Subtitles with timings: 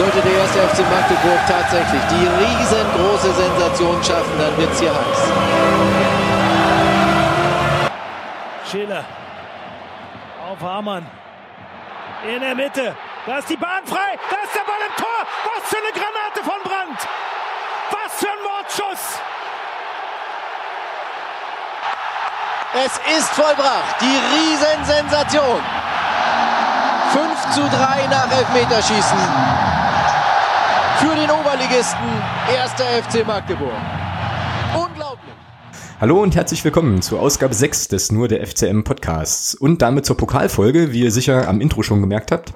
[0.00, 5.30] Sollte der erste FC Magdeburg tatsächlich die riesengroße Sensation schaffen, dann wird es hier heiß.
[8.70, 9.04] Schiller
[10.48, 11.06] auf Hamann.
[12.26, 12.96] In der Mitte.
[13.26, 14.18] Da ist die Bahn frei.
[14.30, 15.26] Da ist der Ball im Tor.
[15.44, 17.00] Was für eine Granate von Brandt.
[17.90, 19.20] Was für ein Mordschuss.
[22.72, 24.00] Es ist vollbracht.
[24.00, 25.62] Die Riesensensation.
[27.12, 29.69] 5 zu 3 nach Elfmeterschießen.
[31.00, 32.10] Für den Oberligisten
[32.46, 32.72] 1.
[33.06, 33.72] FC Magdeburg.
[34.74, 35.32] Unglaublich.
[35.98, 40.18] Hallo und herzlich willkommen zur Ausgabe 6 des Nur der FCM Podcasts und damit zur
[40.18, 42.52] Pokalfolge, wie ihr sicher am Intro schon gemerkt habt.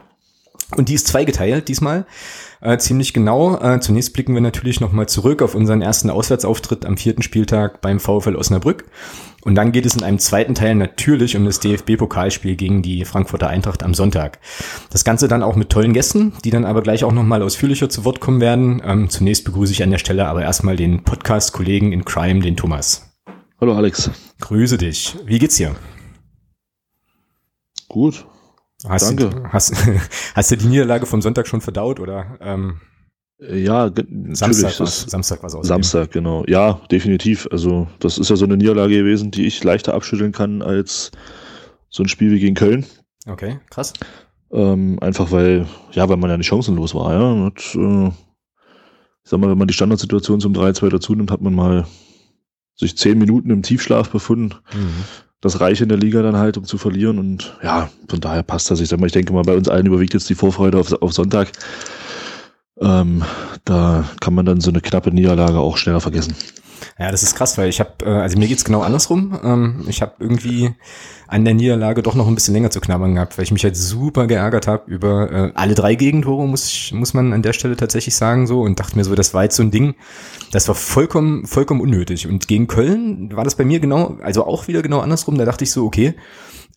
[0.77, 2.06] Und die ist zweigeteilt diesmal,
[2.60, 3.59] äh, ziemlich genau.
[3.60, 8.00] Äh, zunächst blicken wir natürlich nochmal zurück auf unseren ersten Auswärtsauftritt am vierten Spieltag beim
[8.00, 8.86] VfL Osnabrück.
[9.42, 13.48] Und dann geht es in einem zweiten Teil natürlich um das DFB-Pokalspiel gegen die Frankfurter
[13.48, 14.38] Eintracht am Sonntag.
[14.91, 18.06] Das Ganze dann auch mit tollen Gästen, die dann aber gleich auch nochmal ausführlicher zu
[18.06, 18.80] Wort kommen werden.
[18.84, 23.12] Ähm, zunächst begrüße ich an der Stelle aber erstmal den Podcast-Kollegen in Crime, den Thomas.
[23.60, 24.10] Hallo Alex.
[24.41, 25.16] Grüße dich.
[25.27, 25.77] Wie geht's dir?
[27.88, 28.25] Gut.
[28.86, 29.30] Hast Danke.
[29.30, 29.74] Du, hast,
[30.34, 32.38] hast du die Niederlage vom Sonntag schon verdaut oder?
[32.40, 32.80] Ähm,
[33.38, 36.44] ja, ge- Samstag ist Samstag war es Samstag, genau.
[36.46, 37.48] Ja, definitiv.
[37.50, 41.10] Also das ist ja so eine Niederlage gewesen, die ich leichter abschütteln kann als
[41.88, 42.86] so ein Spiel wie gegen Köln.
[43.26, 43.92] Okay, krass.
[44.52, 47.32] Ähm, einfach weil, ja, weil man ja nicht chancenlos war, ja.
[47.32, 51.54] Und, äh, ich sag mal, wenn man die Standardsituation zum 3-2 dazu nimmt, hat man
[51.54, 51.86] mal
[52.76, 54.54] sich zehn Minuten im Tiefschlaf befunden.
[54.74, 55.04] Mhm.
[55.45, 57.19] Das reicht in der Liga dann halt, um zu verlieren.
[57.19, 58.81] Und ja, von daher passt das.
[58.81, 61.12] Ich sag mal, ich denke mal, bei uns allen überwiegt jetzt die Vorfreude auf, auf
[61.12, 61.53] Sonntag.
[62.81, 63.23] Ähm,
[63.67, 66.34] da kann man dann so eine knappe Niederlage auch schneller vergessen.
[66.98, 69.38] Ja, das ist krass, weil ich habe, äh, also mir geht's genau andersrum.
[69.42, 70.74] Ähm, ich habe irgendwie
[71.26, 73.76] an der Niederlage doch noch ein bisschen länger zu knabbern gehabt, weil ich mich halt
[73.76, 77.76] super geärgert habe über äh, alle drei Gegentore, muss ich, muss man an der Stelle
[77.76, 79.94] tatsächlich sagen so und dachte mir so, das war jetzt so ein Ding,
[80.52, 82.28] das war vollkommen, vollkommen unnötig.
[82.28, 85.38] Und gegen Köln war das bei mir genau, also auch wieder genau andersrum.
[85.38, 86.14] Da dachte ich so, okay,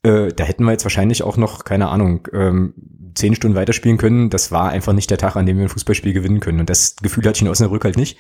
[0.04, 2.74] äh, da hätten wir jetzt wahrscheinlich auch noch, keine Ahnung, ähm,
[3.16, 4.30] zehn Stunden weiterspielen können.
[4.30, 6.60] Das war einfach nicht der Tag, an dem wir ein Fußballspiel gewinnen können.
[6.60, 8.18] Und das Gefühl hatte ich in Osnabrück halt nicht.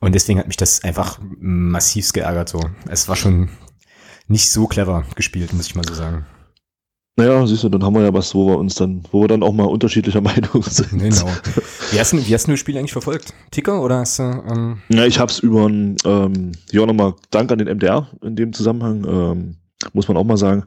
[0.00, 2.60] Und deswegen hat mich das einfach massiv geärgert so.
[2.88, 3.50] Es war schon
[4.28, 6.26] nicht so clever gespielt, muss ich mal so sagen.
[7.16, 9.42] Naja, siehst du, dann haben wir ja was, wo wir uns dann, wo wir dann
[9.42, 10.90] auch mal unterschiedlicher Meinung sind.
[10.98, 11.26] Genau.
[11.90, 13.34] Wie hast, du, wie hast du das Spiel eigentlich verfolgt?
[13.50, 17.58] Ticker oder hast du, ähm, Ja, ich hab's über ein, ähm, ja nochmal Dank an
[17.58, 19.56] den MDR in dem Zusammenhang, ähm,
[19.92, 20.64] muss man auch mal sagen.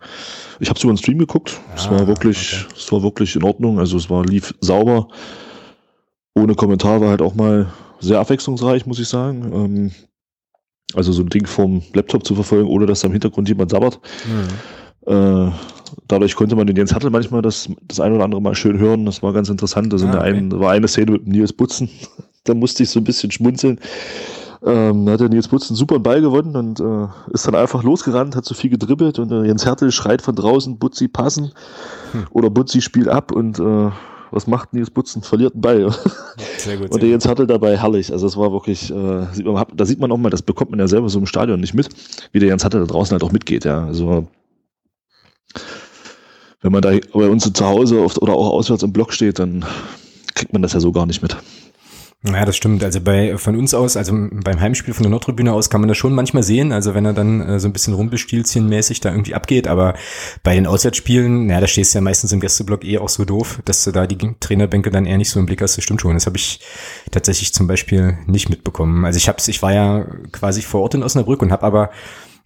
[0.60, 1.60] Ich habe es über einen Stream geguckt.
[1.76, 3.80] es Ah, war wirklich, es war wirklich in Ordnung.
[3.80, 5.08] Also es war lief sauber.
[6.36, 7.72] Ohne Kommentar war halt auch mal
[8.04, 9.52] sehr abwechslungsreich, muss ich sagen.
[9.54, 9.92] Ähm,
[10.96, 14.00] also so ein Ding vom Laptop zu verfolgen, ohne dass da im Hintergrund jemand sabbert.
[15.06, 15.50] Äh,
[16.08, 19.06] dadurch konnte man den Jens Hattel manchmal das, das ein oder andere Mal schön hören.
[19.06, 19.98] Das war ganz interessant.
[19.98, 20.30] Sind Ah, der okay.
[20.30, 21.90] einen, war eine Szene mit Nils Butzen.
[22.44, 23.80] da musste ich so ein bisschen schmunzeln.
[24.66, 27.84] Ähm, da hat der Nils Butzen einen super Ball gewonnen und äh, ist dann einfach
[27.84, 31.52] losgerannt, hat so viel gedribbelt und der Jens Hertel schreit von draußen, Butzi passen
[32.14, 32.28] Hm.
[32.32, 33.90] oder Butzi spielt ab und äh,
[34.34, 35.22] was macht Nils Butzen?
[35.22, 35.96] Verliert einen Ball.
[36.58, 36.90] Sehr gut.
[36.92, 38.12] Und der Jens Hertel dabei herrlich.
[38.12, 40.80] Also es war wirklich, äh, sieht man, da sieht man auch mal, das bekommt man
[40.80, 41.90] ja selber so im Stadion nicht mit,
[42.32, 43.86] wie der Jens Hertel da draußen halt auch mitgeht, ja.
[43.86, 44.28] Also
[46.62, 49.66] wenn man da bei uns zu Hause oft oder auch auswärts im Block steht, dann
[50.34, 51.36] kriegt man das ja so gar nicht mit.
[52.26, 52.86] Ja, das stimmt.
[52.86, 55.98] Also bei von uns aus, also beim Heimspiel von der Nordtribüne aus kann man das
[55.98, 56.72] schon manchmal sehen.
[56.72, 59.96] Also wenn er dann äh, so ein bisschen rumpelstilzchenmäßig da irgendwie abgeht, aber
[60.42, 63.60] bei den Auswärtsspielen, ja, da stehst du ja meistens im Gästeblock eh auch so doof,
[63.66, 65.76] dass du da die Trainerbänke dann eher nicht so im Blick hast.
[65.76, 66.14] Das stimmt schon.
[66.14, 66.62] Das habe ich
[67.12, 69.04] tatsächlich zum Beispiel nicht mitbekommen.
[69.04, 71.90] Also ich hab's, ich war ja quasi vor Ort in Osnabrück und habe aber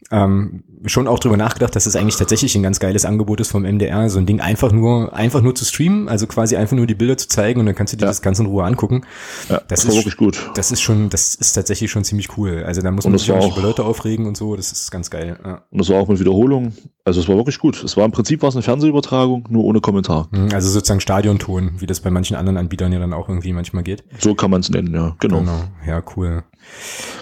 [0.09, 3.63] ähm, schon auch drüber nachgedacht, dass es eigentlich tatsächlich ein ganz geiles Angebot ist vom
[3.63, 6.93] MDR, so ein Ding einfach nur, einfach nur zu streamen, also quasi einfach nur die
[6.95, 8.07] Bilder zu zeigen und dann kannst du dir Ja.
[8.09, 9.01] das Ganze in Ruhe angucken.
[9.49, 10.51] Ja, Das das, ist- wirklich gut.
[10.55, 12.63] Das ist schon, das ist tatsächlich schon ziemlich cool.
[12.65, 15.09] Also da muss man das sich auch- über Leute aufregen und so, das ist ganz
[15.09, 15.39] geil.
[15.43, 15.63] Ja.
[15.71, 16.73] Und das war auch mit Wiederholung.
[17.05, 17.83] Also es war wirklich gut.
[17.83, 20.27] Es war im Prinzip war es eine Fernsehübertragung, nur ohne Kommentar.
[20.31, 23.83] Mhm, Also sozusagen Stadionton, wie das bei manchen anderen Anbietern ja dann auch irgendwie manchmal
[23.83, 24.03] geht.
[24.19, 25.15] So kann man es nennen, ja.
[25.19, 25.39] Genau.
[25.39, 26.43] Genau, ja, cool.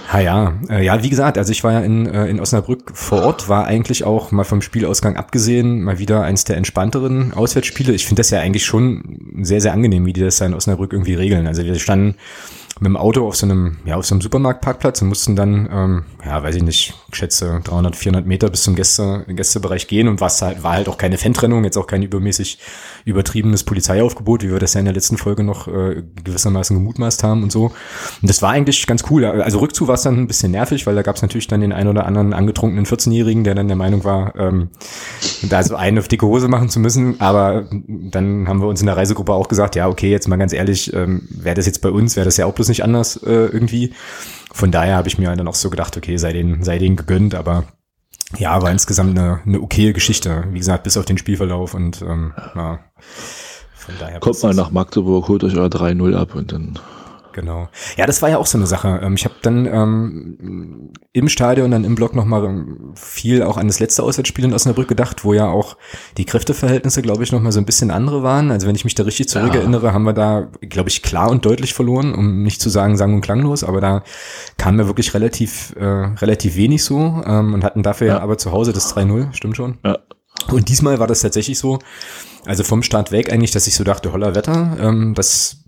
[0.08, 3.24] Ha, ja, äh, ja, wie gesagt, also ich war ja in, äh, in Osnabrück vor
[3.24, 7.92] Ort, war eigentlich auch mal vom Spielausgang abgesehen, mal wieder eins der entspannteren Auswärtsspiele.
[7.94, 10.94] Ich finde das ja eigentlich schon sehr, sehr angenehm, wie die das da in Osnabrück
[10.94, 11.48] irgendwie regeln.
[11.48, 12.16] Also wir standen
[12.80, 16.06] mit dem Auto auf so einem, ja, auf so einem Supermarktparkplatz und mussten dann, ähm,
[16.26, 20.20] ja, weiß ich nicht, ich schätze 300, 400 Meter bis zum Gäste, Gästebereich gehen und
[20.20, 22.60] was halt, war halt auch keine Fantrennung, jetzt auch kein übermäßig
[23.06, 27.44] übertriebenes Polizeiaufgebot, wie wir das ja in der letzten Folge noch äh, gewissermaßen gemutmaßt haben
[27.44, 27.66] und so.
[28.22, 29.24] Und das war eigentlich ganz cool.
[29.26, 31.72] Also rückzu war es dann ein bisschen nervig, weil da gab es natürlich dann den
[31.72, 34.70] ein oder anderen angetrunkenen 14-Jährigen, der dann der Meinung war, ähm,
[35.44, 37.22] da so eine auf dicke Hose machen zu müssen.
[37.22, 40.52] Aber dann haben wir uns in der Reisegruppe auch gesagt, ja, okay, jetzt mal ganz
[40.52, 43.32] ehrlich, ähm, wäre das jetzt bei uns, wäre das ja auch bloß nicht anders äh,
[43.32, 43.94] irgendwie.
[44.54, 47.36] Von daher habe ich mir dann auch so gedacht, okay, sei denen, sei denen gegönnt,
[47.36, 47.66] aber
[48.38, 50.46] ja, war insgesamt eine, eine okaye Geschichte.
[50.52, 52.80] Wie gesagt, bis auf den Spielverlauf und ähm, ja,
[53.74, 54.20] von daher.
[54.20, 56.80] Kommt mal nach Magdeburg, holt euch euer 3-0 ab und dann
[57.36, 57.68] Genau.
[57.98, 59.02] Ja, das war ja auch so eine Sache.
[59.04, 63.68] Ähm, ich habe dann ähm, im Stadion, dann im Block nochmal ähm, viel auch an
[63.68, 65.76] das letzte Auswärtsspiel in Osnabrück gedacht, wo ja auch
[66.16, 68.52] die Kräfteverhältnisse, glaube ich, nochmal so ein bisschen andere waren.
[68.52, 69.94] Also wenn ich mich da richtig zurückerinnere, ja.
[69.94, 73.20] haben wir da, glaube ich, klar und deutlich verloren, um nicht zu sagen sang- und
[73.20, 74.04] klanglos, aber da
[74.58, 78.20] kam mir wirklich relativ, äh, relativ wenig so ähm, und hatten dafür ja.
[78.20, 79.78] aber zu Hause das 3-0, stimmt schon.
[79.84, 79.98] Ja.
[80.54, 81.80] Und diesmal war das tatsächlich so,
[82.46, 85.65] also vom Start weg eigentlich, dass ich so dachte, holler Wetter, ähm, das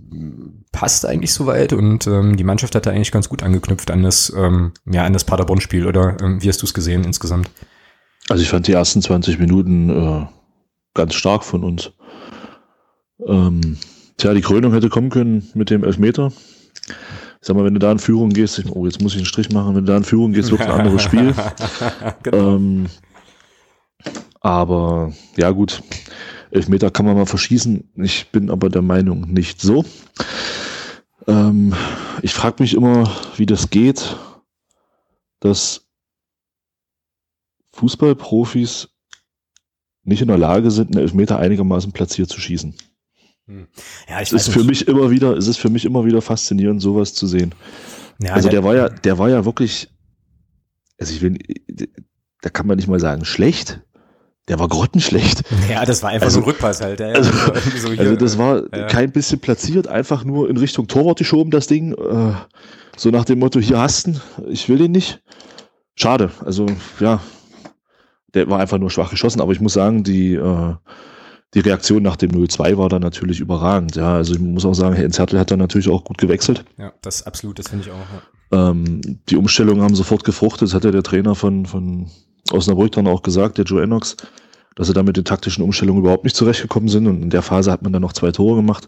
[0.72, 4.32] passt eigentlich soweit und ähm, die Mannschaft hat da eigentlich ganz gut angeknüpft an das,
[4.36, 7.50] ähm, ja, an das Paderborn-Spiel oder ähm, wie hast du es gesehen insgesamt?
[8.30, 10.26] Also ich fand die ersten 20 Minuten äh,
[10.94, 11.92] ganz stark von uns.
[13.26, 13.78] Ähm,
[14.18, 16.32] tja, die Krönung hätte kommen können mit dem Elfmeter.
[17.40, 19.26] Ich sag mal, wenn du da in Führung gehst, ich, oh, jetzt muss ich einen
[19.26, 21.34] Strich machen, wenn du da in Führung gehst, wird ein anderes Spiel.
[22.24, 22.56] genau.
[22.56, 22.86] ähm,
[24.42, 25.82] aber ja gut,
[26.52, 27.92] Elfmeter kann man mal verschießen.
[27.96, 29.86] Ich bin aber der Meinung nicht so.
[31.28, 31.74] Ähm,
[32.22, 34.16] ich frage mich immer, wie das geht,
[35.40, 35.88] dass
[37.74, 38.90] Fußballprofis
[40.04, 42.76] nicht in der Lage sind, einen Elfmeter einigermaßen platziert zu schießen.
[43.48, 43.68] Hm.
[44.10, 46.82] Ja, ich es ist für mich immer wieder, es ist für mich immer wieder faszinierend,
[46.82, 47.54] sowas zu sehen.
[48.20, 49.90] Ja, also der, der war ja, der war ja wirklich,
[50.98, 51.38] also ich will,
[52.42, 53.82] da kann man nicht mal sagen schlecht,
[54.48, 55.44] der war grottenschlecht.
[55.70, 57.00] Ja, das war einfach also, so ein Rückpass halt.
[57.00, 57.32] Ja, also,
[57.78, 58.88] so also, das war ja.
[58.88, 61.94] kein bisschen platziert, einfach nur in Richtung Torwart geschoben, das Ding.
[61.94, 62.34] Äh,
[62.96, 64.14] so nach dem Motto, hier hast du
[64.48, 65.22] ich will den nicht.
[65.96, 66.68] Schade, also
[67.00, 67.22] ja,
[68.34, 70.76] der war einfach nur schwach geschossen, aber ich muss sagen, die, äh,
[71.54, 73.96] die Reaktion nach dem 0-2 war dann natürlich überragend.
[73.96, 76.64] Ja, also ich muss auch sagen, Herr Inzertl hat dann natürlich auch gut gewechselt.
[76.78, 77.96] Ja, das absolut, das finde ich auch.
[78.52, 78.70] Ja.
[78.70, 82.10] Ähm, die Umstellungen haben sofort gefruchtet, das hat ja der Trainer von, von
[82.52, 84.18] Osnabrück dann auch gesagt, der Joe Enox,
[84.76, 87.08] dass sie da mit den taktischen Umstellungen überhaupt nicht zurechtgekommen sind.
[87.08, 88.88] Und in der Phase hat man dann noch zwei Tore gemacht.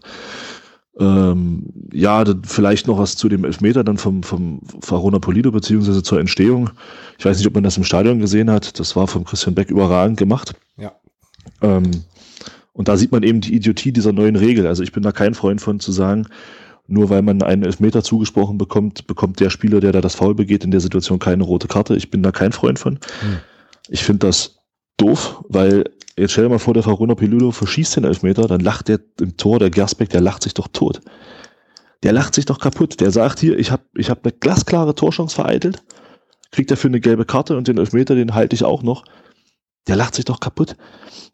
[0.98, 6.20] Ähm, ja, vielleicht noch was zu dem Elfmeter dann vom, vom Farona Polido beziehungsweise zur
[6.20, 6.70] Entstehung.
[7.18, 8.78] Ich weiß nicht, ob man das im Stadion gesehen hat.
[8.78, 10.54] Das war vom Christian Beck überragend gemacht.
[10.76, 10.92] Ja.
[11.62, 11.90] Ähm,
[12.72, 14.66] und da sieht man eben die Idiotie dieser neuen Regel.
[14.66, 16.26] Also ich bin da kein Freund von zu sagen,
[16.90, 20.64] nur weil man einen Elfmeter zugesprochen bekommt, bekommt der Spieler, der da das Foul begeht,
[20.64, 21.94] in der Situation keine rote Karte.
[21.94, 22.98] Ich bin da kein Freund von.
[23.20, 23.38] Hm.
[23.88, 24.58] Ich finde das
[24.96, 25.84] doof, weil
[26.16, 29.36] jetzt stell dir mal vor, der Faruna Pilulo verschießt den Elfmeter, dann lacht der im
[29.36, 31.00] Tor, der Gersbeck, der lacht sich doch tot.
[32.02, 33.00] Der lacht sich doch kaputt.
[33.00, 35.82] Der sagt hier, ich habe ich hab eine glasklare Torchance vereitelt,
[36.50, 39.04] kriegt dafür eine gelbe Karte und den Elfmeter, den halte ich auch noch.
[39.86, 40.76] Der lacht sich doch kaputt.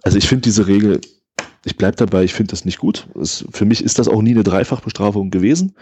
[0.03, 1.01] Also ich finde diese Regel
[1.67, 3.09] ich bleibe dabei, ich finde das nicht gut.
[3.21, 5.75] Es, für mich ist das auch nie eine Dreifachbestrafung gewesen.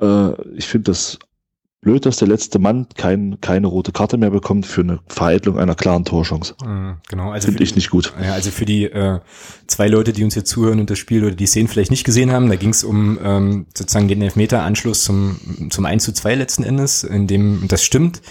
[0.00, 1.18] Äh, ich finde das
[1.82, 5.74] blöd, dass der letzte Mann kein, keine rote Karte mehr bekommt für eine Vereitelung einer
[5.74, 6.54] klaren Torchance.
[6.64, 8.14] Mhm, genau, also finde ich nicht gut.
[8.22, 9.18] Ja, also für die äh,
[9.66, 12.30] zwei Leute, die uns jetzt zuhören und das Spiel oder die Szenen vielleicht nicht gesehen
[12.30, 16.62] haben, da ging es um ähm, sozusagen den Elfmeter-Anschluss zum, zum 1 zu 2 letzten
[16.62, 18.22] Endes, in dem das stimmt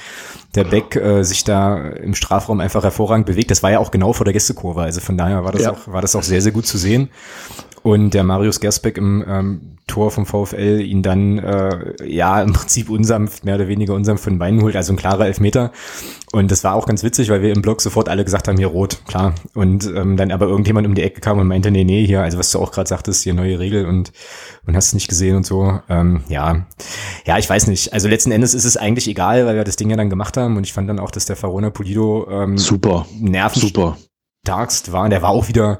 [0.56, 3.52] der Beck äh, sich da im Strafraum einfach hervorragend bewegt.
[3.52, 4.82] Das war ja auch genau vor der Gästekurve.
[4.82, 5.72] Also von daher war das ja.
[5.72, 7.10] auch, war das auch sehr, sehr gut zu sehen.
[7.84, 12.90] Und der Marius Gersbeck im ähm, Tor vom VfL ihn dann äh, ja im Prinzip
[12.90, 15.72] unsanft, mehr oder weniger unsanft von den Beinen holt, also ein klarer Elfmeter.
[16.32, 18.68] Und das war auch ganz witzig, weil wir im Blog sofort alle gesagt haben, hier
[18.68, 19.34] rot, klar.
[19.54, 22.38] Und ähm, dann aber irgendjemand um die Ecke kam und meinte, nee, nee, hier, also
[22.38, 24.14] was du auch gerade sagtest, hier neue Regel und,
[24.66, 25.80] und hast es nicht gesehen und so.
[25.90, 26.68] Ähm, ja,
[27.26, 27.92] ja, ich weiß nicht.
[27.92, 30.56] Also letzten Endes ist es eigentlich egal, weil wir das Ding ja dann gemacht haben
[30.56, 33.98] und ich fand dann auch, dass der Farona Polido ähm, super, nerven super.
[34.92, 35.10] war.
[35.10, 35.80] Der war auch wieder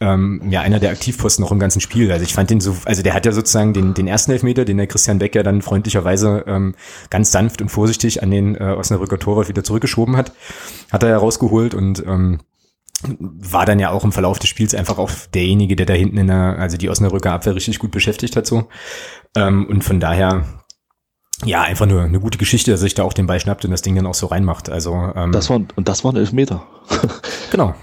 [0.00, 2.10] ähm, ja einer der Aktivposten noch im ganzen Spiel.
[2.10, 4.78] Also ich fand den so, also der hat ja sozusagen den, den ersten Elfmeter, den
[4.78, 6.74] der Christian Beck ja dann freundlicherweise ähm,
[7.10, 10.32] ganz sanft und vorsichtig an den äh, Osnabrücker Torwart wieder zurückgeschoben hat,
[10.90, 12.40] hat er ja rausgeholt und ähm,
[13.18, 16.26] war dann ja auch im Verlauf des Spiels einfach auch derjenige, der da hinten in
[16.26, 18.68] der, also die Osnabrücker Abwehr richtig gut beschäftigt hat so.
[19.36, 20.44] Ähm, und von daher
[21.44, 23.80] ja, einfach nur eine gute Geschichte, dass sich da auch den Ball schnappt und das
[23.80, 24.68] Ding dann auch so reinmacht.
[24.68, 26.66] Also ähm, das war und das waren Elfmeter.
[27.50, 27.74] genau.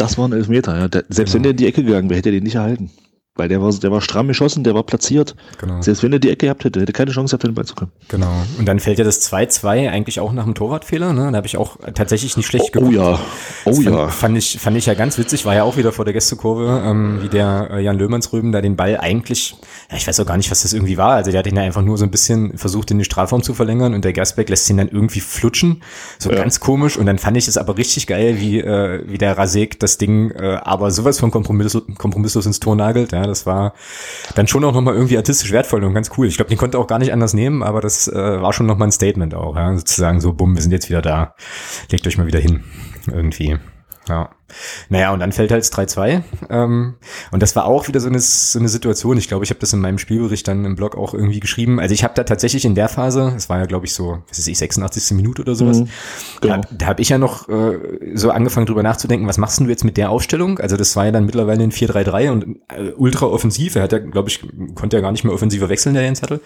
[0.00, 0.88] Das war ein Elfmeter, ja.
[0.88, 1.34] Der, selbst genau.
[1.34, 2.90] wenn der in die Ecke gegangen wäre, hätte er den nicht erhalten.
[3.36, 5.36] Weil der war, der war stramm geschossen, der war platziert.
[5.58, 5.80] Genau.
[5.80, 7.92] Selbst wenn er die Ecke gehabt hätte, hätte keine Chance gehabt, den Ball zu kommen.
[8.08, 8.32] Genau.
[8.58, 11.12] Und dann fällt ja das 2-2 eigentlich auch nach dem Torwartfehler.
[11.12, 11.30] Ne?
[11.30, 13.20] Da habe ich auch tatsächlich nicht schlecht oh, Oh ja.
[13.64, 13.92] Oh das ja.
[13.92, 15.46] Fand, fand, ich, fand ich ja ganz witzig.
[15.46, 18.76] War ja auch wieder vor der Gästekurve, ähm, wie der äh, Jan Löhmannsrüben da den
[18.76, 19.56] Ball eigentlich,
[19.90, 21.12] ja, ich weiß auch gar nicht, was das irgendwie war.
[21.12, 23.54] Also der hat ihn ja einfach nur so ein bisschen versucht, in den Strafraum zu
[23.54, 25.82] verlängern und der Gersbeck lässt ihn dann irgendwie flutschen.
[26.18, 26.36] So ja.
[26.36, 26.96] ganz komisch.
[26.96, 30.32] Und dann fand ich es aber richtig geil, wie, äh, wie der Rasek das Ding
[30.32, 33.12] äh, aber sowas von kompromisslos, kompromisslos ins Tor nagelt.
[33.12, 33.74] Ja, das war
[34.34, 36.26] dann schon auch nochmal irgendwie artistisch wertvoll und ganz cool.
[36.26, 38.88] Ich glaube, den konnte auch gar nicht anders nehmen, aber das äh, war schon nochmal
[38.88, 41.34] ein Statement auch, ja, sozusagen so, bumm, wir sind jetzt wieder da,
[41.90, 42.64] legt euch mal wieder hin,
[43.06, 43.58] irgendwie.
[44.08, 44.30] Ja.
[44.88, 46.22] Naja, und dann fällt halt 3-2.
[46.48, 46.94] Ähm,
[47.30, 49.16] und das war auch wieder so eine, so eine Situation.
[49.18, 51.78] Ich glaube, ich habe das in meinem Spielbericht dann im Blog auch irgendwie geschrieben.
[51.78, 54.38] Also ich habe da tatsächlich in der Phase, es war ja, glaube ich, so, was
[54.38, 55.16] ist ich, 86.
[55.16, 55.88] Minute oder sowas, mhm,
[56.40, 56.56] genau.
[56.56, 57.78] da, da habe ich ja noch äh,
[58.14, 60.58] so angefangen drüber nachzudenken, was machst du jetzt mit der Aufstellung?
[60.58, 63.76] Also das war ja dann mittlerweile ein 4-3-3 und äh, ultra offensiv.
[63.76, 64.40] Er hat ja, glaube ich,
[64.74, 66.40] konnte ja gar nicht mehr offensiver wechseln, der Jens hatte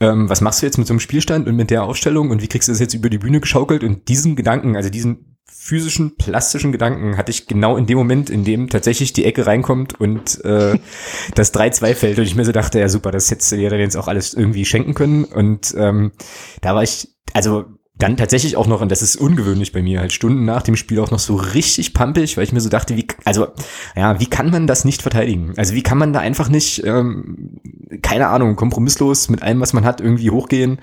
[0.00, 2.48] ähm, was machst du jetzt mit so einem Spielstand und mit der Aufstellung und wie
[2.48, 6.72] kriegst du das jetzt über die Bühne geschaukelt und diesen Gedanken, also diesen physischen, plastischen
[6.72, 10.78] Gedanken hatte ich genau in dem Moment, in dem tatsächlich die Ecke reinkommt und äh,
[11.34, 13.80] das 3-2 fällt und ich mir so dachte, ja super, das hättest du dir dann
[13.80, 15.24] jetzt auch alles irgendwie schenken können.
[15.24, 16.12] Und ähm,
[16.60, 17.66] da war ich, also
[18.02, 20.98] dann tatsächlich auch noch, und das ist ungewöhnlich bei mir, halt Stunden nach dem Spiel
[20.98, 23.48] auch noch so richtig pampig, weil ich mir so dachte, wie, also,
[23.94, 25.54] ja, wie kann man das nicht verteidigen?
[25.56, 27.60] Also wie kann man da einfach nicht, ähm,
[28.02, 30.80] keine Ahnung, kompromisslos mit allem, was man hat, irgendwie hochgehen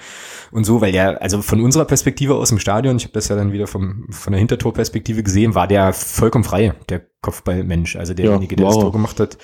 [0.51, 3.35] und so, weil der, also von unserer Perspektive aus im Stadion, ich habe das ja
[3.35, 8.55] dann wieder vom, von der Hintertorperspektive gesehen, war der vollkommen frei, der Kopfballmensch, also derjenige,
[8.55, 8.69] ja, wow.
[8.69, 9.37] der das Tor gemacht hat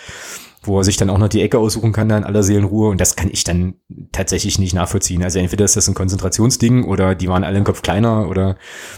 [0.68, 2.90] wo er sich dann auch noch die Ecke aussuchen kann, da in aller Seelenruhe.
[2.90, 3.76] Und das kann ich dann
[4.12, 5.24] tatsächlich nicht nachvollziehen.
[5.24, 8.58] Also entweder ist das ein Konzentrationsding oder die waren alle im Kopf kleiner oder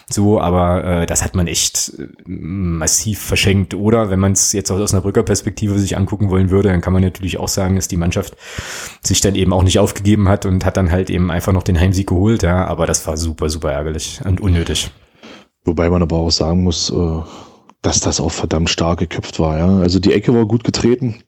[0.10, 3.74] so, aber äh, das hat man echt äh, massiv verschenkt.
[3.74, 7.02] Oder wenn man es jetzt aus einer Brückerperspektive sich angucken wollen würde, dann kann man
[7.02, 8.36] natürlich auch sagen, dass die Mannschaft
[9.02, 11.80] sich dann eben auch nicht aufgegeben hat und hat dann halt eben einfach noch den
[11.80, 12.44] Heimsieg geholt.
[12.44, 14.92] Ja, aber das war super, super ärgerlich und unnötig.
[15.66, 17.22] Wobei man aber auch sagen muss, äh,
[17.82, 19.58] dass das auch verdammt stark geköpft war.
[19.58, 19.80] Ja?
[19.80, 21.24] Also die Ecke war gut getreten.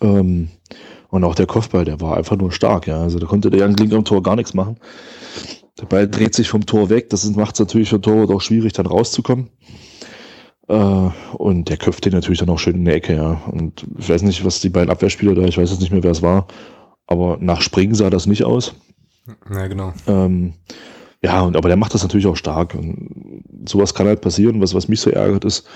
[0.00, 0.48] Ähm,
[1.08, 2.86] und auch der Kopfball, der war einfach nur stark.
[2.86, 3.00] Ja.
[3.00, 4.76] Also da konnte der Jan Link am Tor gar nichts machen.
[5.80, 7.10] Der Ball dreht sich vom Tor weg.
[7.10, 9.50] Das macht es natürlich für Torwart auch schwierig, dann rauszukommen.
[10.68, 13.14] Äh, und der köpft den natürlich dann auch schön in der Ecke.
[13.14, 13.42] Ja.
[13.50, 16.10] Und ich weiß nicht, was die beiden Abwehrspieler da, ich weiß jetzt nicht mehr, wer
[16.10, 16.46] es war,
[17.06, 18.74] aber nach Springen sah das nicht aus.
[19.52, 19.92] Ja, genau.
[20.06, 20.54] Ähm,
[21.22, 22.74] ja, und, aber der macht das natürlich auch stark.
[22.74, 24.60] Und sowas kann halt passieren.
[24.60, 25.66] Was, was mich so ärgert ist,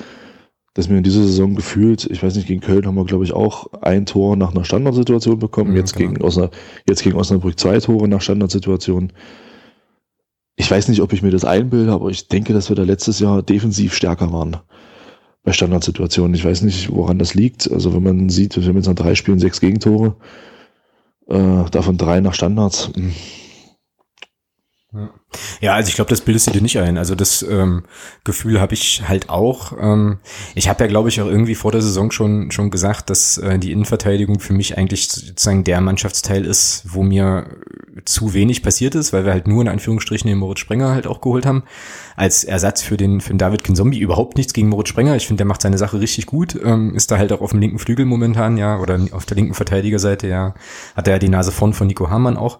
[0.74, 3.32] dass wir in dieser Saison gefühlt, ich weiß nicht, gegen Köln haben wir, glaube ich,
[3.32, 5.70] auch ein Tor nach einer Standardsituation bekommen.
[5.72, 6.12] Mhm, jetzt, genau.
[6.12, 6.56] gegen Osnabrück,
[6.88, 9.12] jetzt gegen Osnabrück zwei Tore nach Standardsituation.
[10.56, 13.18] Ich weiß nicht, ob ich mir das einbilde, aber ich denke, dass wir da letztes
[13.18, 14.58] Jahr defensiv stärker waren
[15.42, 16.34] bei Standardsituationen.
[16.34, 17.70] Ich weiß nicht, woran das liegt.
[17.70, 20.16] Also wenn man sieht, wir haben jetzt nach drei Spielen sechs Gegentore,
[21.28, 22.92] äh, davon drei nach Standards.
[24.92, 25.10] Mh
[25.60, 26.99] ja, also ich glaube, das bildest du dir nicht ein.
[26.99, 27.84] Also das ähm,
[28.25, 29.72] Gefühl habe ich halt auch.
[29.80, 30.18] Ähm,
[30.54, 33.58] ich habe ja, glaube ich, auch irgendwie vor der Saison schon schon gesagt, dass äh,
[33.58, 37.46] die Innenverteidigung für mich eigentlich sozusagen der Mannschaftsteil ist, wo mir
[38.04, 41.20] zu wenig passiert ist, weil wir halt nur in Anführungsstrichen den Moritz Sprenger halt auch
[41.20, 41.64] geholt haben
[42.16, 43.99] als Ersatz für den für den David Kinzombie.
[43.99, 45.16] Überhaupt nichts gegen Moritz Sprenger.
[45.16, 46.58] Ich finde, der macht seine Sache richtig gut.
[46.62, 49.54] Ähm, ist da halt auch auf dem linken Flügel momentan, ja, oder auf der linken
[49.54, 50.54] Verteidigerseite, ja,
[50.96, 52.58] hat er ja die Nase vorn von Nico Hamann auch.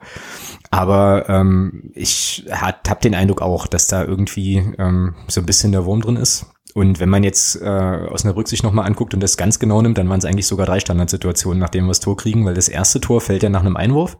[0.71, 5.85] Aber ähm, ich habe den Eindruck auch, dass da irgendwie ähm, so ein bisschen der
[5.85, 6.47] Wurm drin ist.
[6.75, 9.99] Und wenn man jetzt äh, aus einer Rücksicht nochmal anguckt und das ganz genau nimmt,
[9.99, 13.01] dann waren es eigentlich sogar drei Standardsituationen, nachdem wir das Tor kriegen, weil das erste
[13.01, 14.17] Tor fällt ja nach einem Einwurf.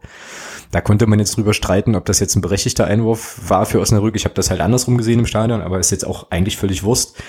[0.71, 4.15] Da konnte man jetzt drüber streiten, ob das jetzt ein berechtigter Einwurf war für Osnabrück.
[4.15, 7.21] Ich habe das halt andersrum gesehen im Stadion, aber ist jetzt auch eigentlich völlig Wurst.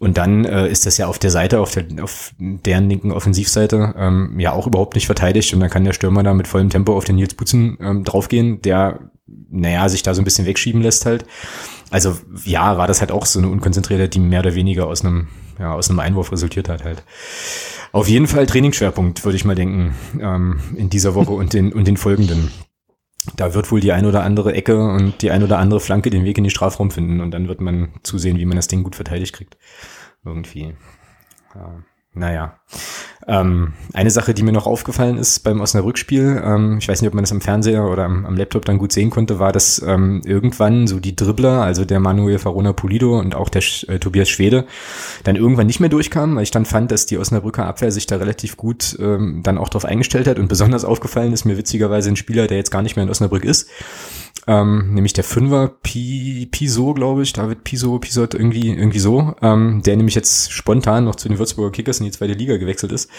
[0.00, 3.94] Und dann äh, ist das ja auf der Seite, auf, der, auf deren linken Offensivseite,
[3.98, 5.52] ähm, ja auch überhaupt nicht verteidigt.
[5.52, 8.62] Und dann kann der Stürmer da mit vollem Tempo auf den Nils Butzen ähm, draufgehen,
[8.62, 9.10] der,
[9.50, 11.26] naja, sich da so ein bisschen wegschieben lässt halt.
[11.90, 12.16] Also
[12.46, 15.28] ja, war das halt auch so eine unkonzentrierte, die mehr oder weniger aus einem,
[15.58, 17.02] ja, aus einem Einwurf resultiert hat halt.
[17.92, 21.86] Auf jeden Fall Trainingsschwerpunkt, würde ich mal denken, ähm, in dieser Woche und den, und
[21.86, 22.50] den folgenden
[23.36, 26.24] da wird wohl die ein oder andere Ecke und die ein oder andere Flanke den
[26.24, 28.96] Weg in die Strafraum finden und dann wird man zusehen, wie man das Ding gut
[28.96, 29.58] verteidigt kriegt.
[30.24, 30.74] Irgendwie.
[31.54, 31.82] Ja.
[32.12, 32.56] Naja.
[33.28, 37.14] Ähm, eine Sache, die mir noch aufgefallen ist beim Osnabrück-Spiel, ähm, ich weiß nicht, ob
[37.14, 40.22] man das am Fernseher oder am, am Laptop dann gut sehen konnte, war, dass ähm,
[40.24, 44.64] irgendwann so die Dribbler, also der Manuel Farona Pulido und auch der äh, Tobias Schwede,
[45.22, 48.16] dann irgendwann nicht mehr durchkamen, weil ich dann fand, dass die Osnabrücker Abwehr sich da
[48.16, 52.16] relativ gut ähm, dann auch drauf eingestellt hat und besonders aufgefallen ist mir witzigerweise ein
[52.16, 53.68] Spieler, der jetzt gar nicht mehr in Osnabrück ist,
[54.46, 59.82] ähm, nämlich der Fünfer Pi, Piso, glaube ich, David Piso, Pisot, irgendwie, irgendwie so, ähm,
[59.84, 63.10] der nämlich jetzt spontan noch zu den Würzburger Kickers in die zweite Liga gewechselt ist.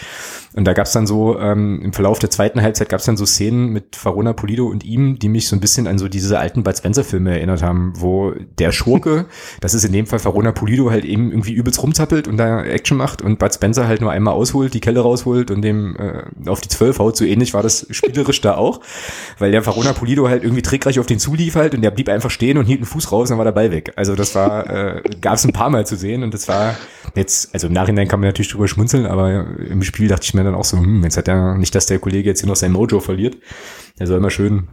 [0.54, 3.68] Und da gab's dann so, ähm, im Verlauf der zweiten Halbzeit gab's dann so Szenen
[3.68, 6.76] mit Farona Polido und ihm, die mich so ein bisschen an so diese alten Bud
[6.76, 9.26] Spencer-Filme erinnert haben, wo der Schurke,
[9.60, 12.96] das ist in dem Fall Farona Polido, halt eben irgendwie übelst rumzappelt und da Action
[12.96, 16.60] macht und Bud Spencer halt nur einmal ausholt, die Kelle rausholt und dem äh, auf
[16.60, 17.16] die Zwölf haut.
[17.16, 18.80] So ähnlich war das spielerisch da auch,
[19.38, 22.30] weil der Farona Polido halt irgendwie trickreich auf den zulief halt und der blieb einfach
[22.30, 23.92] stehen und hielt einen Fuß raus und dann war der Ball weg.
[23.96, 26.76] Also das war, äh, gab es ein paar Mal zu sehen und das war
[27.14, 30.44] jetzt, also im Nachhinein kann man natürlich drüber schmunzeln, aber im Spiel dachte ich mir
[30.44, 32.72] dann auch so, hm, jetzt hat er nicht, dass der Kollege jetzt hier noch sein
[32.72, 33.36] Mojo verliert.
[33.98, 34.68] Der soll immer schön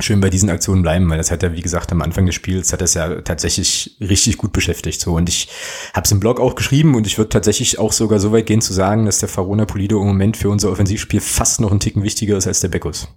[0.00, 2.72] schön bei diesen Aktionen bleiben, weil das hat er, wie gesagt, am Anfang des Spiels
[2.72, 5.00] hat das ja tatsächlich richtig gut beschäftigt.
[5.00, 5.48] So und ich
[5.94, 8.60] habe es im Blog auch geschrieben und ich würde tatsächlich auch sogar so weit gehen
[8.60, 12.02] zu sagen, dass der Farona Polido im Moment für unser Offensivspiel fast noch einen Ticken
[12.02, 13.08] wichtiger ist als der Beckus.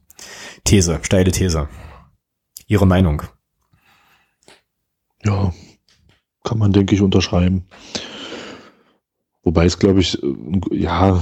[0.63, 1.67] These, steile These.
[2.69, 3.23] Ihre Meinung?
[5.25, 5.51] Ja,
[6.43, 7.65] kann man, denke ich, unterschreiben.
[9.43, 10.35] Wobei es, glaube ich, äh,
[10.71, 11.21] ja,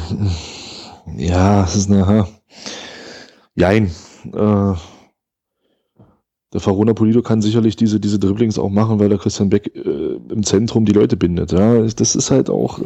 [1.15, 2.27] ja, es ist eine,
[3.55, 3.85] jein,
[4.25, 4.73] äh,
[6.53, 10.15] der Farona Polido kann sicherlich diese, diese Dribblings auch machen, weil der Christian Beck äh,
[10.29, 11.53] im Zentrum die Leute bindet.
[11.53, 12.79] Ja, das ist halt auch,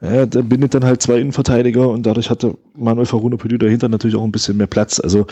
[0.00, 4.16] ja, der bindet dann halt zwei Innenverteidiger und dadurch hatte Manuel Faruna Polido dahinter natürlich
[4.16, 5.00] auch ein bisschen mehr Platz.
[5.00, 5.26] Also,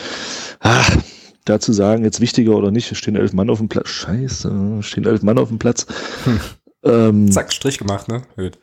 [0.59, 0.97] ach,
[1.45, 3.89] dazu sagen, jetzt wichtiger oder nicht, stehen elf Mann auf dem Platz.
[3.89, 5.85] Scheiße, stehen elf Mann auf dem Platz.
[6.25, 6.39] Hm.
[6.83, 8.21] Ähm, Zack, Strich gemacht, ne?
[8.35, 8.59] Gut.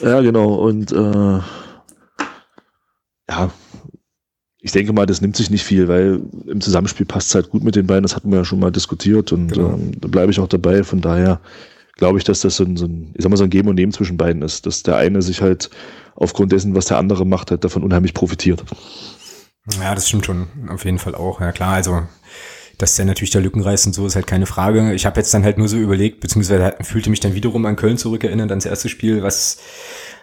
[0.00, 0.54] Ja, genau.
[0.54, 1.40] Und äh,
[3.30, 3.50] ja,
[4.60, 7.62] ich denke mal, das nimmt sich nicht viel, weil im Zusammenspiel passt es halt gut
[7.62, 8.02] mit den beiden.
[8.02, 9.74] Das hatten wir ja schon mal diskutiert und genau.
[9.74, 10.82] ähm, da bleibe ich auch dabei.
[10.82, 11.40] Von daher
[11.98, 13.74] glaube ich, dass das so ein, so ein, ich sag mal, so ein Geben und
[13.74, 15.68] Nehmen zwischen beiden ist, dass der eine sich halt
[16.14, 18.64] aufgrund dessen, was der andere macht, halt davon unheimlich profitiert.
[19.80, 21.40] Ja, das stimmt schon, auf jeden Fall auch.
[21.40, 22.02] Ja klar, also
[22.78, 24.94] dass der natürlich der Lücken reißt und so ist halt keine Frage.
[24.94, 27.98] Ich habe jetzt dann halt nur so überlegt, beziehungsweise fühlte mich dann wiederum an Köln
[27.98, 29.58] zurückerinnert, ans erste Spiel, was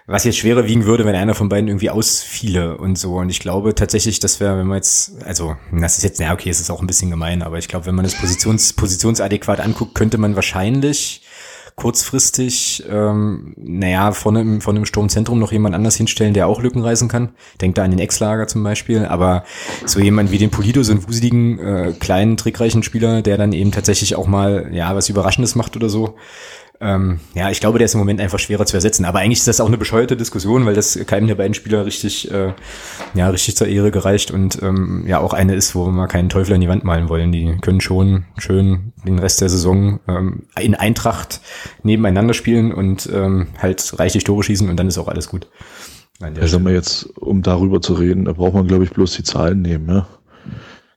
[0.08, 3.16] was jetzt schwerer wiegen würde, wenn einer von beiden irgendwie ausfiele und so.
[3.16, 6.50] Und ich glaube tatsächlich, dass wir, wenn man jetzt, also das ist jetzt, na okay,
[6.50, 9.96] es ist auch ein bisschen gemein, aber ich glaube, wenn man das positions, positionsadäquat anguckt,
[9.96, 11.24] könnte man wahrscheinlich
[11.76, 16.82] kurzfristig, ähm, naja, von einem, von einem Sturmzentrum noch jemand anders hinstellen, der auch Lücken
[16.82, 17.36] reißen kann.
[17.60, 19.06] Denkt da an den Ex-Lager zum Beispiel.
[19.06, 19.44] Aber
[19.86, 23.72] so jemand wie den Polido, so einen wuseligen, äh, kleinen, trickreichen Spieler, der dann eben
[23.72, 26.16] tatsächlich auch mal, ja, was Überraschendes macht oder so,
[26.86, 29.06] ähm, ja, ich glaube, der ist im Moment einfach schwerer zu ersetzen.
[29.06, 32.32] Aber eigentlich ist das auch eine bescheuerte Diskussion, weil das keinem der beiden Spieler richtig,
[32.32, 32.54] äh,
[33.16, 36.30] ja, richtig zur Ehre gereicht und ähm, ja auch eine ist, wo wir mal keinen
[36.30, 37.32] Teufel an die Wand malen wollen.
[37.32, 41.42] Die können schon schön den Rest der Saison ähm, in Eintracht
[41.82, 45.48] nebeneinander spielen und ähm, halt reichlich Tore schießen und dann ist auch alles gut.
[46.22, 49.24] Ja, sagen wir jetzt, um darüber zu reden, da braucht man, glaube ich, bloß die
[49.24, 49.90] Zahlen nehmen.
[49.90, 50.08] Ja?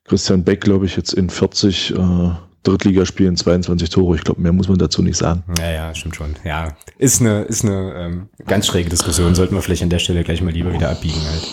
[0.04, 2.30] Christian Beck, glaube ich, jetzt in 40 äh,
[2.62, 4.16] Drittligaspielen 22 Tore.
[4.16, 5.44] Ich glaube, mehr muss man dazu nicht sagen.
[5.58, 6.36] Ja, ja, stimmt schon.
[6.44, 9.34] Ja, ist eine, ist eine ähm, ganz schräge Diskussion.
[9.34, 11.48] Sollten wir vielleicht an der Stelle gleich mal lieber wieder abbiegen halt.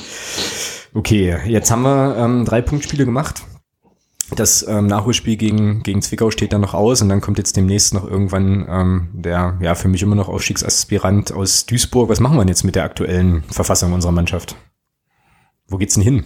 [0.94, 3.44] Okay, jetzt haben wir ähm, drei Punktspiele gemacht.
[4.36, 7.94] Das ähm, Nachholspiel gegen, gegen Zwickau steht dann noch aus und dann kommt jetzt demnächst
[7.94, 12.10] noch irgendwann ähm, der, ja, für mich immer noch Aufstiegsaspirant aus Duisburg.
[12.10, 14.56] Was machen wir denn jetzt mit der aktuellen Verfassung unserer Mannschaft?
[15.68, 16.26] Wo geht's denn hin?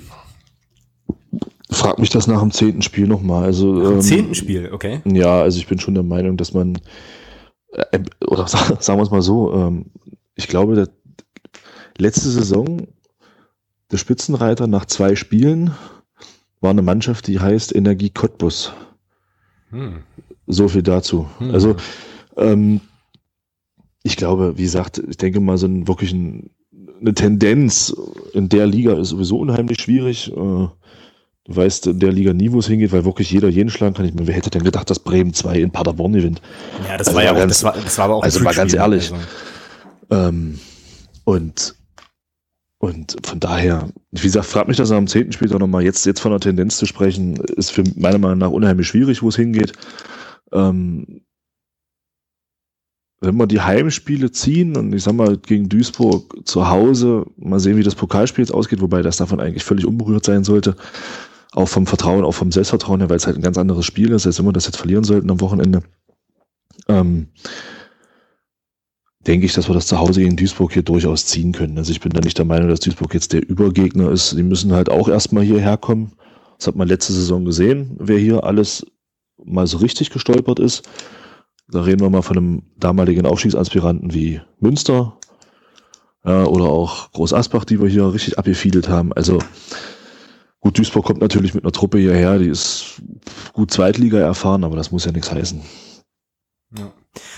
[1.71, 3.43] Frag mich das nach dem zehnten Spiel nochmal.
[3.43, 5.01] Also, nach dem ähm, zehnten Spiel, okay.
[5.05, 6.79] Ja, also ich bin schon der Meinung, dass man,
[7.71, 9.85] äh, oder sagen wir es mal so, ähm,
[10.35, 10.89] ich glaube, der
[11.97, 12.87] letzte Saison,
[13.91, 15.71] der Spitzenreiter nach zwei Spielen
[16.59, 18.73] war eine Mannschaft, die heißt Energie Cottbus.
[19.69, 20.03] Hm.
[20.47, 21.27] So viel dazu.
[21.37, 21.51] Hm.
[21.51, 21.75] Also,
[22.35, 22.81] ähm,
[24.01, 26.49] ich glaube, wie gesagt, ich denke mal, so ein wirklich ein,
[26.99, 27.95] eine Tendenz
[28.33, 30.31] in der Liga ist sowieso unheimlich schwierig.
[30.35, 30.67] Äh,
[31.55, 34.05] weißt in der Liga nie, wo es hingeht, weil wirklich jeder jeden schlagen kann.
[34.05, 36.41] Ich meine, wer hätte denn gedacht, dass Bremen 2 in Paderborn gewinnt?
[36.87, 38.53] Ja, das also war ja auch, ganz, das war, das war aber auch Also mal
[38.53, 39.11] ganz ehrlich.
[39.11, 39.25] Also.
[40.11, 40.59] Ähm,
[41.23, 41.75] und,
[42.77, 45.83] und von daher, wie gesagt, frag mich das am zehnten Spiel doch nochmal.
[45.83, 49.29] Jetzt, jetzt von der Tendenz zu sprechen, ist für meiner Meinung nach unheimlich schwierig, wo
[49.29, 49.73] es hingeht.
[50.51, 51.21] Ähm,
[53.21, 57.75] wenn wir die Heimspiele ziehen und ich sag mal gegen Duisburg zu Hause, mal sehen,
[57.75, 60.77] wie das Pokalspiel jetzt ausgeht, wobei das davon eigentlich völlig unberührt sein sollte
[61.53, 64.25] auch vom Vertrauen, auch vom Selbstvertrauen her, weil es halt ein ganz anderes Spiel ist,
[64.25, 65.81] als wenn wir das jetzt verlieren sollten am Wochenende.
[66.87, 67.29] Ähm,
[69.25, 71.77] denke ich, dass wir das zu Hause gegen Duisburg hier durchaus ziehen können.
[71.77, 74.37] Also ich bin da nicht der Meinung, dass Duisburg jetzt der Übergegner ist.
[74.37, 76.13] Die müssen halt auch erstmal hierher kommen.
[76.57, 78.85] Das hat man letzte Saison gesehen, wer hier alles
[79.43, 80.87] mal so richtig gestolpert ist.
[81.67, 85.17] Da reden wir mal von einem damaligen Aufstiegsaspiranten wie Münster
[86.25, 89.13] ja, oder auch Groß Asbach, die wir hier richtig abgefiedelt haben.
[89.13, 89.39] Also
[90.61, 93.01] Gut, Duisburg kommt natürlich mit einer Truppe hierher, die ist
[93.53, 95.61] gut Zweitliga erfahren, aber das muss ja nichts heißen.
[96.77, 96.91] Ja.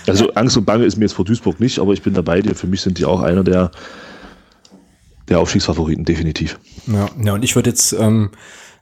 [0.06, 2.54] Also Angst und Bange ist mir jetzt vor Duisburg nicht, aber ich bin dabei dir.
[2.54, 3.70] Für mich sind die auch einer der,
[5.28, 6.58] der Aufstiegsfavoriten, definitiv.
[6.86, 8.32] Ja, ja und ich würde jetzt ähm,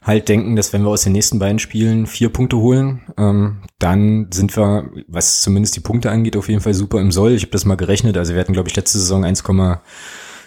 [0.02, 4.28] halt denken, dass wenn wir aus den nächsten beiden Spielen vier Punkte holen, ähm, dann
[4.32, 7.32] sind wir, was zumindest die Punkte angeht, auf jeden Fall super im Soll.
[7.32, 8.16] Ich habe das mal gerechnet.
[8.16, 9.24] Also wir hatten, glaube ich, letzte Saison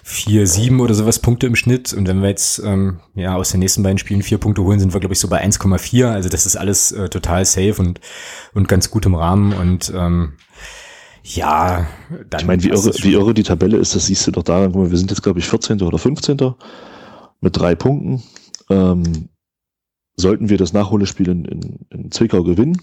[0.06, 1.94] 1,47 oder sowas Punkte im Schnitt.
[1.94, 4.94] Und wenn wir jetzt ähm, ja aus den nächsten beiden Spielen vier Punkte holen, sind
[4.94, 6.06] wir, glaube ich, so bei 1,4.
[6.06, 8.00] Also das ist alles äh, total safe und,
[8.54, 9.54] und ganz gut im Rahmen.
[9.54, 10.34] Und ähm,
[11.24, 11.88] ja,
[12.30, 12.42] dann.
[12.42, 14.98] Ich meine, wie irre, wie irre die Tabelle ist, das siehst du doch daran, wir
[14.98, 15.82] sind jetzt, glaube ich, 14.
[15.82, 16.38] oder 15.
[17.40, 18.24] mit drei Punkten.
[18.70, 19.30] Ähm,
[20.16, 22.80] sollten wir das Nachholespiel in, in, in Zwickau gewinnen,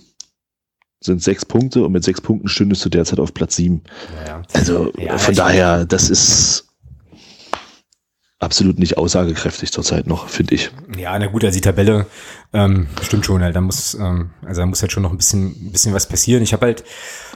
[1.00, 3.82] sind sechs Punkte und mit sechs Punkten stündest du derzeit auf Platz sieben.
[4.26, 4.42] Ja.
[4.52, 6.69] Also ja, von daher, das ist
[8.40, 10.70] absolut nicht aussagekräftig zurzeit noch, finde ich.
[10.96, 12.06] Ja, na gut, also die Tabelle
[12.54, 13.54] ähm, stimmt schon halt.
[13.54, 16.42] Da muss, ähm, also da muss halt schon noch ein bisschen, ein bisschen was passieren.
[16.42, 16.82] Ich habe halt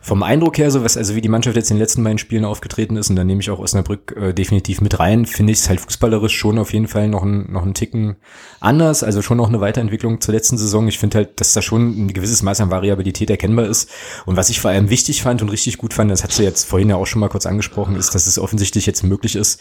[0.05, 2.45] vom Eindruck her, so was, also wie die Mannschaft jetzt in den letzten beiden Spielen
[2.45, 5.69] aufgetreten ist, und da nehme ich auch Osnabrück äh, definitiv mit rein, finde ich es
[5.71, 8.17] halt fußballerisch schon auf jeden Fall noch ein, noch ein Ticken
[8.61, 10.89] anders, also schon noch eine Weiterentwicklung zur letzten Saison.
[10.89, 13.91] Ich finde halt, dass da schon ein gewisses Maß an Variabilität erkennbar ist.
[14.27, 16.65] Und was ich vor allem wichtig fand und richtig gut fand, das hat sie jetzt
[16.65, 19.61] vorhin ja auch schon mal kurz angesprochen, ist, dass es offensichtlich jetzt möglich ist,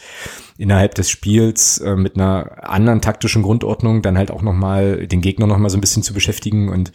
[0.58, 5.48] innerhalb des Spiels äh, mit einer anderen taktischen Grundordnung dann halt auch nochmal den Gegner
[5.48, 6.92] noch mal so ein bisschen zu beschäftigen und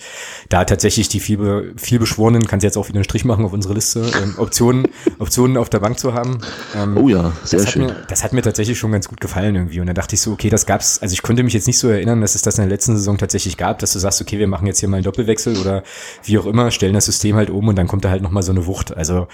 [0.49, 3.75] da tatsächlich die viel, viel beschworenen, kannst jetzt auch wieder einen Strich machen auf unsere
[3.75, 6.39] Liste, ähm, Optionen, Optionen auf der Bank zu haben.
[6.77, 7.87] Ähm, oh ja, sehr das schön.
[7.87, 10.33] Mir, das hat mir tatsächlich schon ganz gut gefallen irgendwie und da dachte ich so,
[10.33, 12.63] okay, das gab's, also ich konnte mich jetzt nicht so erinnern, dass es das in
[12.63, 15.05] der letzten Saison tatsächlich gab, dass du sagst, okay, wir machen jetzt hier mal einen
[15.05, 15.83] Doppelwechsel oder
[16.25, 18.53] wie auch immer, stellen das System halt um und dann kommt da halt nochmal so
[18.53, 18.97] eine Wucht.
[18.97, 19.29] Also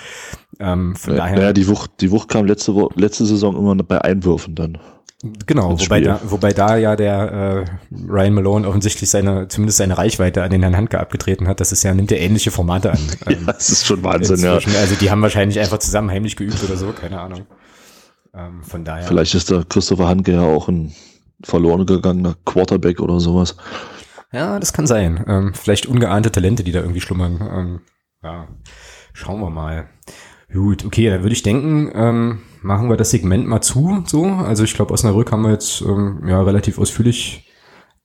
[0.60, 1.42] ähm, von ja, daher.
[1.42, 4.78] Ja, die Wucht, die Wucht kam letzte, letzte Saison immer bei Einwürfen dann.
[5.46, 10.42] Genau, wobei da, wobei da ja der äh, Ryan Malone offensichtlich seine, zumindest seine Reichweite
[10.42, 11.60] an den Herrn Handke abgetreten hat.
[11.60, 12.98] Das ist ja, nimmt er ähnliche Formate an.
[13.26, 14.52] Ähm, ja, das ist schon Wahnsinn, ja.
[14.52, 17.46] Also die haben wahrscheinlich einfach zusammen heimlich geübt oder so, keine Ahnung.
[18.34, 19.06] Ähm, von daher.
[19.06, 20.92] Vielleicht ist der Christopher Handke ja auch ein
[21.42, 23.56] verloren gegangener Quarterback oder sowas.
[24.32, 25.24] Ja, das kann sein.
[25.26, 27.40] Ähm, vielleicht ungeahnte Talente, die da irgendwie schlummern.
[27.40, 27.80] Ähm,
[28.22, 28.48] ja,
[29.12, 29.88] schauen wir mal.
[30.52, 34.02] Gut, okay, dann würde ich denken, ähm, machen wir das Segment mal zu.
[34.06, 37.50] So, also ich glaube, Osnabrück haben wir jetzt ähm, ja relativ ausführlich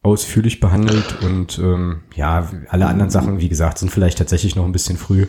[0.02, 4.72] ausführlich behandelt und ähm, ja, alle anderen Sachen, wie gesagt, sind vielleicht tatsächlich noch ein
[4.72, 5.28] bisschen früh.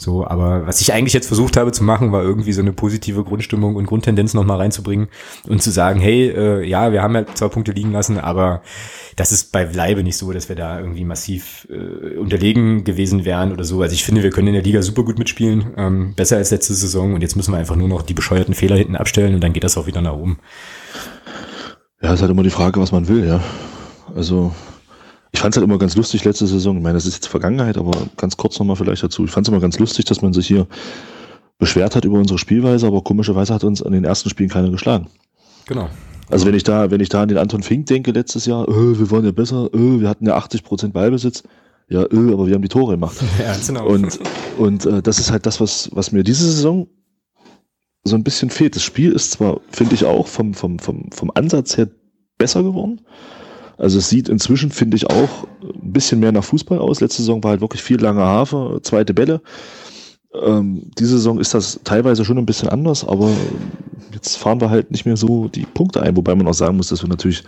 [0.00, 3.24] So, aber was ich eigentlich jetzt versucht habe zu machen, war irgendwie so eine positive
[3.24, 5.08] Grundstimmung und Grundtendenz nochmal reinzubringen
[5.48, 8.62] und zu sagen, hey, äh, ja, wir haben ja zwei Punkte liegen lassen, aber
[9.16, 13.50] das ist bei Leibe nicht so, dass wir da irgendwie massiv äh, unterlegen gewesen wären
[13.50, 13.82] oder so.
[13.82, 16.74] Also ich finde, wir können in der Liga super gut mitspielen, ähm, besser als letzte
[16.74, 19.52] Saison und jetzt müssen wir einfach nur noch die bescheuerten Fehler hinten abstellen und dann
[19.52, 20.38] geht das auch wieder nach oben.
[22.00, 23.40] Ja, ist halt immer die Frage, was man will, ja.
[24.14, 24.52] Also
[25.32, 26.78] ich fand es halt immer ganz lustig letzte Saison.
[26.78, 29.24] Ich meine, das ist jetzt Vergangenheit, aber ganz kurz nochmal vielleicht dazu.
[29.24, 30.66] Ich fand es immer ganz lustig, dass man sich hier
[31.58, 35.08] beschwert hat über unsere Spielweise, aber komischerweise hat uns an den ersten Spielen keiner geschlagen.
[35.66, 35.88] Genau.
[36.30, 38.98] Also wenn ich da, wenn ich da an den Anton Fink denke letztes Jahr, öh,
[38.98, 41.42] wir waren ja besser, öh, wir hatten ja 80 Prozent Ballbesitz,
[41.88, 43.16] ja, öh, aber wir haben die Tore gemacht.
[43.38, 43.86] Ja, genau.
[43.86, 44.18] Und,
[44.58, 46.86] und äh, das ist halt das, was, was mir diese Saison
[48.04, 48.76] so ein bisschen fehlt.
[48.76, 51.88] Das Spiel ist zwar, finde ich auch, vom, vom, vom, vom Ansatz her
[52.36, 53.00] besser geworden,
[53.78, 57.00] also es sieht inzwischen, finde ich, auch ein bisschen mehr nach Fußball aus.
[57.00, 59.40] Letzte Saison war halt wirklich viel langer Hafer, zweite Bälle.
[60.34, 63.30] Ähm, diese Saison ist das teilweise schon ein bisschen anders, aber
[64.12, 66.88] jetzt fahren wir halt nicht mehr so die Punkte ein, wobei man auch sagen muss,
[66.88, 67.44] dass wir natürlich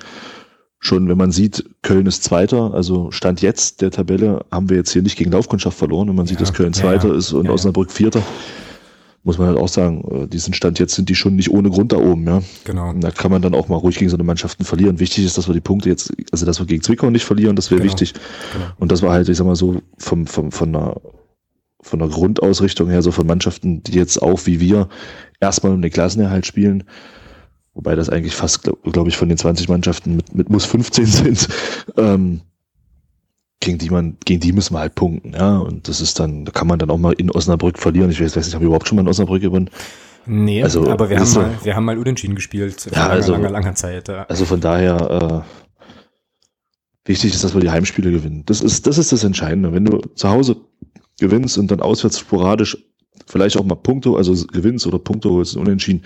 [0.78, 4.92] schon, wenn man sieht, Köln ist Zweiter, also Stand jetzt der Tabelle haben wir jetzt
[4.92, 7.50] hier nicht gegen Laufkundschaft verloren, wenn man sieht, dass Köln Zweiter ja, ist und ja,
[7.50, 8.22] Osnabrück Vierter
[9.22, 11.92] muss man halt auch sagen, äh, diesen Stand jetzt sind die schon nicht ohne Grund
[11.92, 12.42] da oben, ja.
[12.64, 12.90] Genau.
[12.90, 14.98] Und da kann man dann auch mal ruhig gegen so eine Mannschaften verlieren.
[14.98, 17.70] Wichtig ist, dass wir die Punkte jetzt, also dass wir gegen Zwickau nicht verlieren, das
[17.70, 17.92] wäre genau.
[17.92, 18.14] wichtig.
[18.14, 18.66] Genau.
[18.78, 21.00] Und das war halt, ich sag mal so, vom, vom, von einer,
[21.82, 24.88] von der Grundausrichtung her, so von Mannschaften, die jetzt auch wie wir
[25.38, 26.84] erstmal um den Klassenerhalt spielen,
[27.74, 31.06] wobei das eigentlich fast, glaube glaub ich, von den 20 Mannschaften mit, mit muss 15
[31.06, 31.48] sind,
[31.96, 32.40] ähm,
[33.60, 35.58] gegen die man, gegen die müssen wir halt punkten, ja.
[35.58, 38.10] Und das ist dann, da kann man dann auch mal in Osnabrück verlieren.
[38.10, 39.70] Ich weiß, weiß nicht, habe ich überhaupt schon mal in Osnabrück gewonnen?
[40.26, 43.50] Nee, also, aber wir haben, mal, wir haben mal unentschieden gespielt ja, langer, also, langer,
[43.50, 44.08] langer Zeit.
[44.08, 44.24] Ja.
[44.24, 48.44] Also von daher, äh, wichtig ist, dass wir die Heimspiele gewinnen.
[48.46, 49.72] Das ist, das ist das Entscheidende.
[49.72, 50.56] Wenn du zu Hause
[51.18, 52.78] gewinnst und dann auswärts sporadisch
[53.26, 56.04] vielleicht auch mal Punkte, also gewinnst oder Punkte holst, unentschieden,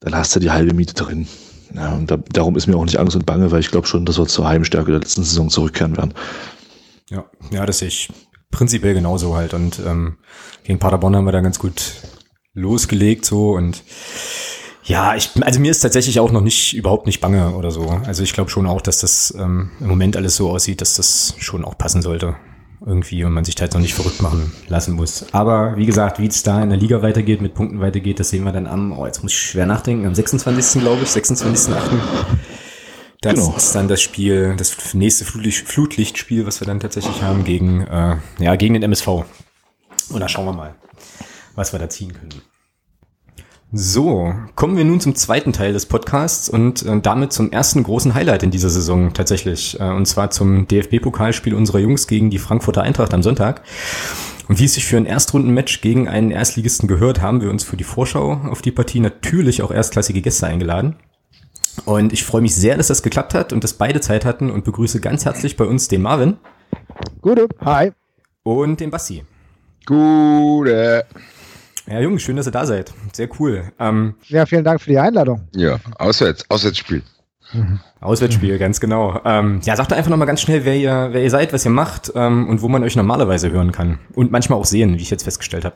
[0.00, 1.26] dann hast du die halbe Miete drin.
[1.74, 4.04] Ja, und da, darum ist mir auch nicht Angst und Bange, weil ich glaube schon,
[4.04, 6.14] dass wir zur Heimstärke der letzten Saison zurückkehren werden.
[7.10, 8.08] Ja, ja, das sehe ich
[8.50, 9.54] prinzipiell genauso halt.
[9.54, 10.18] Und ähm,
[10.64, 11.94] gegen Paderborn haben wir da ganz gut
[12.52, 13.82] losgelegt so und
[14.84, 17.88] Ja, ich, also mir ist tatsächlich auch noch nicht, überhaupt nicht bange oder so.
[18.06, 21.34] Also ich glaube schon auch, dass das ähm, im Moment alles so aussieht, dass das
[21.38, 22.34] schon auch passen sollte.
[22.84, 25.26] Irgendwie und man sich halt noch nicht verrückt machen lassen muss.
[25.32, 28.44] Aber wie gesagt, wie es da in der Liga weitergeht, mit Punkten weitergeht, das sehen
[28.44, 30.80] wir dann am, oh, jetzt muss ich schwer nachdenken, am 26.
[30.80, 31.74] glaube ich, 26.8.
[33.20, 33.54] Das genau.
[33.54, 38.16] ist dann das Spiel, das nächste Flutlicht, Flutlichtspiel, was wir dann tatsächlich haben gegen, äh,
[38.38, 39.08] ja, gegen den MSV.
[39.08, 40.74] Und da schauen wir mal,
[41.54, 42.40] was wir da ziehen können.
[43.72, 48.14] So, kommen wir nun zum zweiten Teil des Podcasts und äh, damit zum ersten großen
[48.14, 49.78] Highlight in dieser Saison tatsächlich.
[49.78, 53.62] Äh, und zwar zum DFB-Pokalspiel unserer Jungs gegen die Frankfurter Eintracht am Sonntag.
[54.48, 57.76] Und wie es sich für ein Erstrundenmatch gegen einen Erstligisten gehört, haben wir uns für
[57.76, 60.96] die Vorschau auf die Partie natürlich auch erstklassige Gäste eingeladen.
[61.84, 64.64] Und ich freue mich sehr, dass das geklappt hat und dass beide Zeit hatten und
[64.64, 66.38] begrüße ganz herzlich bei uns den Marvin.
[67.22, 67.92] Gute, hi.
[68.42, 69.22] Und den Basti.
[69.86, 71.06] Gute.
[71.90, 72.92] Ja, Jungs, schön, dass ihr da seid.
[73.12, 73.64] Sehr cool.
[73.80, 75.48] Ähm, ja, vielen Dank für die Einladung.
[75.56, 77.02] Ja, auswärts, Auswärtsspiel.
[77.52, 77.80] Mhm.
[78.00, 79.20] Auswärtsspiel, ganz genau.
[79.24, 81.72] Ähm, ja, sagt doch einfach nochmal ganz schnell, wer ihr, wer ihr seid, was ihr
[81.72, 83.98] macht ähm, und wo man euch normalerweise hören kann.
[84.14, 85.74] Und manchmal auch sehen, wie ich jetzt festgestellt habe.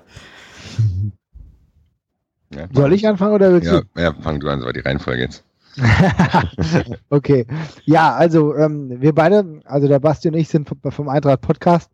[2.55, 4.01] Ja, Soll ich anfangen oder willst ja, du?
[4.01, 5.43] Ja, fang du an, so war die Reihenfolge jetzt.
[7.11, 7.47] okay.
[7.85, 11.91] Ja, also ähm, wir beide, also der Basti und ich sind vom Eintracht Podcast.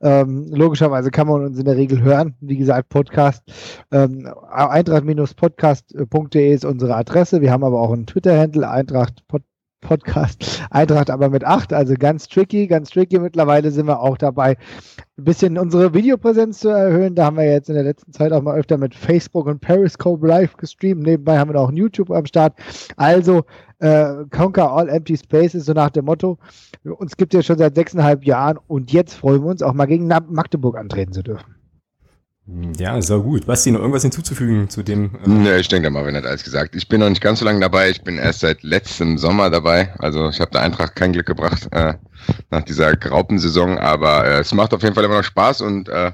[0.00, 2.34] Ähm, logischerweise kann man uns in der Regel hören.
[2.40, 3.42] Wie gesagt, Podcast.
[3.90, 7.40] Ähm, Eintracht-podcast.de ist unsere Adresse.
[7.40, 9.53] Wir haben aber auch einen Twitter-Handle, Eintracht Podcast.
[9.84, 10.64] Podcast.
[10.70, 13.20] Eintracht aber mit acht, also ganz tricky, ganz tricky.
[13.20, 14.56] Mittlerweile sind wir auch dabei,
[15.16, 17.14] ein bisschen unsere Videopräsenz zu erhöhen.
[17.14, 20.26] Da haben wir jetzt in der letzten Zeit auch mal öfter mit Facebook und Periscope
[20.26, 21.04] live gestreamt.
[21.04, 22.54] Nebenbei haben wir auch YouTube am Start.
[22.96, 23.44] Also
[23.78, 26.38] äh, Conquer All Empty Spaces, so nach dem Motto.
[26.82, 29.86] Uns gibt es ja schon seit sechseinhalb Jahren und jetzt freuen wir uns auch mal
[29.86, 31.63] gegen Magdeburg antreten zu dürfen.
[32.46, 33.46] Ja, sehr gut.
[33.46, 35.14] Basti, noch irgendwas hinzuzufügen zu dem?
[35.24, 36.76] Äh nee, ich denke, der Marvin hat alles gesagt.
[36.76, 37.88] Ich bin noch nicht ganz so lange dabei.
[37.88, 39.94] Ich bin erst seit letztem Sommer dabei.
[39.98, 41.94] Also ich habe der Eintracht kein Glück gebracht äh,
[42.50, 43.78] nach dieser Graupensaison.
[43.78, 45.62] Aber äh, es macht auf jeden Fall immer noch Spaß.
[45.62, 46.12] Und äh,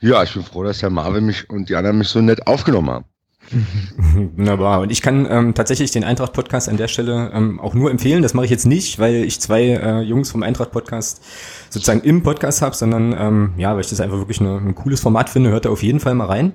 [0.00, 2.90] ja, ich bin froh, dass der Marvin mich und die anderen mich so nett aufgenommen
[2.90, 3.04] haben.
[4.36, 4.80] Wunderbar.
[4.80, 8.22] Und ich kann ähm, tatsächlich den Eintracht-Podcast an der Stelle ähm, auch nur empfehlen.
[8.22, 11.22] Das mache ich jetzt nicht, weil ich zwei äh, Jungs vom Eintracht-Podcast
[11.70, 15.00] sozusagen im Podcast habe, sondern ähm, ja, weil ich das einfach wirklich eine, ein cooles
[15.00, 15.50] Format finde.
[15.50, 16.54] Hört da auf jeden Fall mal rein.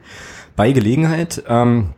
[0.56, 1.44] Bei Gelegenheit.
[1.48, 1.90] Ähm,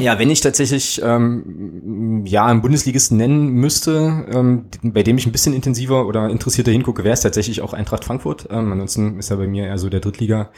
[0.00, 5.32] ja, wenn ich tatsächlich ähm, ja einen Bundesligisten nennen müsste, ähm, bei dem ich ein
[5.32, 8.48] bisschen intensiver oder interessierter hingucke, wäre es tatsächlich auch Eintracht Frankfurt.
[8.50, 10.50] Ähm, ansonsten ist ja bei mir eher so der Drittliga.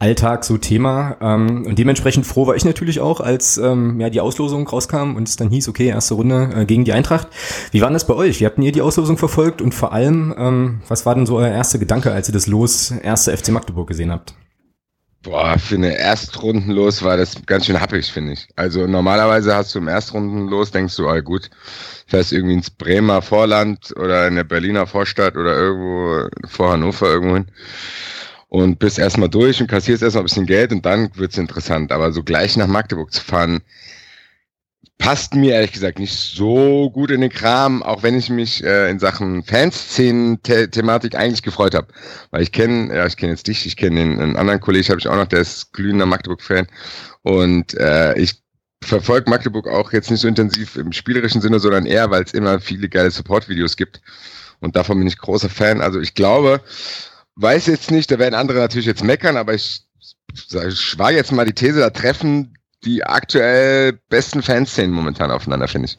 [0.00, 1.16] Alltag so Thema.
[1.20, 5.28] Ähm, und dementsprechend froh war ich natürlich auch, als ähm, ja die Auslosung rauskam und
[5.28, 7.28] es dann hieß, okay, erste Runde äh, gegen die Eintracht.
[7.70, 8.40] Wie war das bei euch?
[8.40, 9.60] Wie habt ihr die Auslosung verfolgt?
[9.62, 12.90] Und vor allem, ähm, was war denn so euer erster Gedanke, als ihr das Los
[12.90, 14.34] erste FC Magdeburg gesehen habt?
[15.22, 18.48] Boah, für eine Erstrundenlos war das ganz schön happig, finde ich.
[18.56, 21.50] Also normalerweise hast du im Erstrundenlos, denkst du, ah gut,
[22.06, 27.34] fährst irgendwie ins Bremer Vorland oder in der Berliner Vorstadt oder irgendwo vor Hannover irgendwo
[27.34, 27.46] hin
[28.50, 31.92] und bist erstmal durch und kassierst erstmal ein bisschen Geld und dann wird's interessant.
[31.92, 33.62] Aber so gleich nach Magdeburg zu fahren,
[34.98, 38.90] passt mir ehrlich gesagt nicht so gut in den Kram, auch wenn ich mich äh,
[38.90, 41.86] in Sachen Fanszenen-Thematik eigentlich gefreut habe.
[42.32, 44.98] Weil ich kenne, ja, ich kenne jetzt dich, ich kenne den einen anderen Kollegen, habe
[44.98, 46.66] ich auch noch, der ist glühender Magdeburg-Fan.
[47.22, 48.42] Und äh, ich
[48.82, 52.58] verfolge Magdeburg auch jetzt nicht so intensiv im spielerischen Sinne, sondern eher, weil es immer
[52.58, 54.00] viele geile Support-Videos gibt.
[54.58, 55.80] Und davon bin ich großer Fan.
[55.80, 56.60] Also ich glaube,
[57.40, 59.82] weiß jetzt nicht, da werden andere natürlich jetzt meckern, aber ich,
[60.32, 65.88] ich war jetzt mal die These, da treffen die aktuell besten Fanszenen momentan aufeinander, finde
[65.88, 65.98] ich.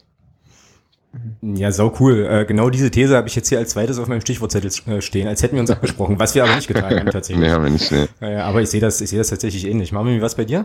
[1.42, 2.26] Ja, sau cool.
[2.26, 5.28] Äh, genau diese These habe ich jetzt hier als zweites auf meinem Stichwortzettel äh, stehen,
[5.28, 7.44] als hätten wir uns abgesprochen, was wir aber nicht getan haben tatsächlich.
[7.46, 8.06] nee, haben wir nicht, nee.
[8.20, 9.92] Äh, aber ich sehe das, ich sehe das tatsächlich ähnlich.
[9.92, 10.64] Machen wir was bei dir?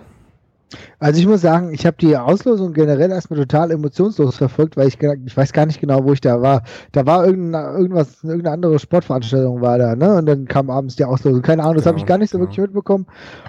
[0.99, 4.99] Also ich muss sagen, ich habe die Auslosung generell erstmal total emotionslos verfolgt, weil ich,
[5.25, 6.63] ich weiß gar nicht genau, wo ich da war.
[6.91, 10.15] Da war irgendein, irgendwas, irgendeine andere Sportveranstaltung war da, ne?
[10.15, 11.41] Und dann kam abends die Auslosung.
[11.41, 12.43] Keine Ahnung, das ja, habe ich gar nicht so ja.
[12.43, 13.08] wirklich mitbekommen.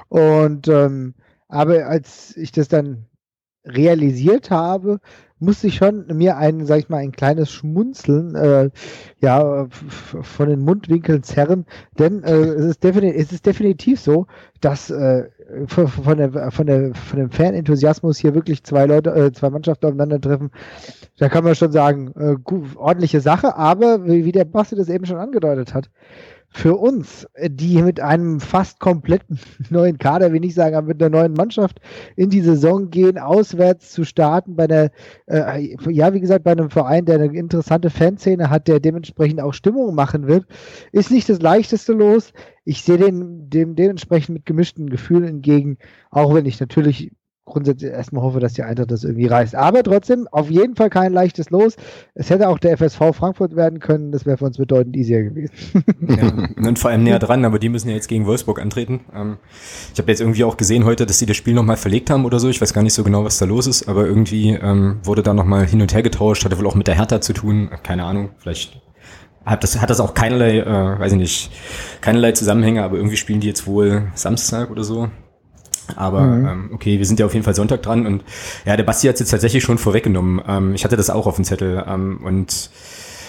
[0.08, 1.14] Und ähm,
[1.48, 3.06] aber als ich das dann
[3.64, 5.00] realisiert habe,
[5.40, 8.70] musste ich schon mir ein, sag ich mal, ein kleines Schmunzeln äh,
[9.20, 11.64] ja, von den Mundwinkeln zerren,
[11.98, 14.26] denn äh, es, ist definitiv, es ist definitiv so,
[14.60, 15.28] dass äh,
[15.66, 20.50] von, der, von, der, von dem Fanenthusiasmus hier wirklich zwei Leute, äh, zwei Mannschaften aufeinandertreffen,
[21.18, 24.88] da kann man schon sagen, äh, gut, ordentliche Sache, aber wie, wie der Basti das
[24.88, 25.90] eben schon angedeutet hat,
[26.50, 29.38] für uns, die mit einem fast kompletten
[29.70, 31.80] neuen Kader, will ich sagen, aber mit einer neuen Mannschaft
[32.16, 34.90] in die Saison gehen, auswärts zu starten, bei einer,
[35.26, 39.52] äh, ja, wie gesagt, bei einem Verein, der eine interessante Fanszene hat, der dementsprechend auch
[39.52, 40.46] Stimmung machen wird,
[40.92, 42.32] ist nicht das leichteste los.
[42.64, 45.78] Ich sehe den, dem dementsprechend mit gemischten Gefühlen entgegen,
[46.10, 47.12] auch wenn ich natürlich
[47.48, 49.54] grundsätzlich erstmal hoffe, dass die Eintracht das irgendwie reißt.
[49.54, 51.76] Aber trotzdem, auf jeden Fall kein leichtes Los.
[52.14, 55.52] Es hätte auch der FSV Frankfurt werden können, das wäre für uns bedeutend easier gewesen.
[56.08, 59.00] ja, und vor allem näher dran, aber die müssen ja jetzt gegen Wolfsburg antreten.
[59.14, 59.38] Ähm,
[59.92, 62.38] ich habe jetzt irgendwie auch gesehen heute, dass sie das Spiel nochmal verlegt haben oder
[62.38, 62.48] so.
[62.48, 65.34] Ich weiß gar nicht so genau, was da los ist, aber irgendwie ähm, wurde da
[65.34, 67.70] nochmal hin und her getauscht, hatte wohl auch mit der Hertha zu tun.
[67.82, 68.80] Keine Ahnung, vielleicht
[69.44, 71.50] hat das, hat das auch keinerlei, äh, weiß ich nicht,
[72.00, 75.08] keinerlei Zusammenhänge, aber irgendwie spielen die jetzt wohl Samstag oder so.
[75.96, 76.46] Aber mhm.
[76.46, 78.24] ähm, okay, wir sind ja auf jeden Fall Sonntag dran und
[78.64, 80.42] ja, der Basti hat es jetzt tatsächlich schon vorweggenommen.
[80.46, 82.70] Ähm, ich hatte das auch auf dem Zettel ähm, und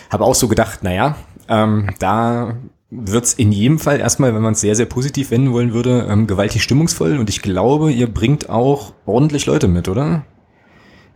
[0.09, 1.15] habe auch so gedacht, naja,
[1.47, 2.55] ähm, da
[2.91, 6.25] wird's in jedem Fall erstmal, wenn man es sehr, sehr positiv wenden wollen würde, ähm,
[6.27, 10.23] gewaltig stimmungsvoll und ich glaube, ihr bringt auch ordentlich Leute mit, oder?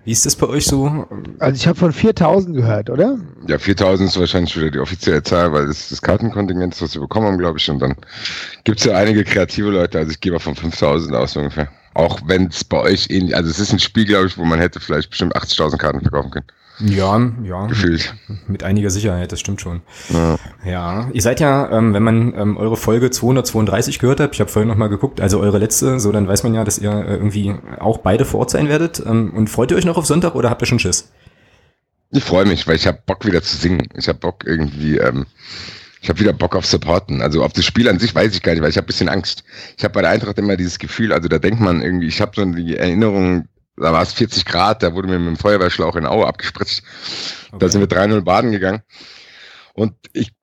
[0.05, 1.07] Wie ist das bei euch so?
[1.39, 3.17] Also ich habe von 4000 gehört, oder?
[3.47, 7.01] Ja, 4000 ist wahrscheinlich wieder die offizielle Zahl, weil das ist das Kartenkontingent, was wir
[7.01, 7.69] bekommen haben, glaube ich.
[7.69, 7.95] Und dann
[8.65, 9.99] gibt's ja einige kreative Leute.
[9.99, 11.69] Also ich gehe mal von 5000 aus ungefähr.
[11.93, 14.59] Auch wenn es bei euch ähnlich, also es ist ein Spiel, glaube ich, wo man
[14.59, 16.47] hätte vielleicht bestimmt 80.000 Karten verkaufen können.
[16.79, 17.67] Ja, ja.
[17.67, 18.15] Gefühlt.
[18.47, 19.81] Mit einiger Sicherheit, das stimmt schon.
[20.09, 21.09] Ja, ja.
[21.13, 24.69] ihr seid ja, ähm, wenn man ähm, eure Folge 232 gehört hat, ich habe vorhin
[24.69, 27.99] nochmal geguckt, also eure letzte, so dann weiß man ja, dass ihr äh, irgendwie auch
[27.99, 29.03] beide vor Ort sein werdet.
[29.05, 31.11] Ähm, und freut ihr euch noch auf Sonntag oder habt ihr schon Schiss?
[32.11, 33.87] Ich freue mich, weil ich habe Bock wieder zu singen.
[33.95, 35.25] Ich habe Bock irgendwie, ähm,
[36.01, 37.21] ich habe wieder Bock auf Supporten.
[37.21, 39.43] Also auf das Spiel an sich weiß ich gar nicht, weil ich habe bisschen Angst.
[39.77, 42.31] Ich habe bei der Eintracht immer dieses Gefühl, also da denkt man irgendwie, ich habe
[42.35, 46.05] so die Erinnerung, da war es 40 Grad, da wurde mir mit dem Feuerwehrschlauch in
[46.05, 46.83] Aue abgespritzt.
[47.47, 47.57] Okay.
[47.59, 48.81] Da sind wir 3-0 baden gegangen.
[49.73, 50.33] Und ich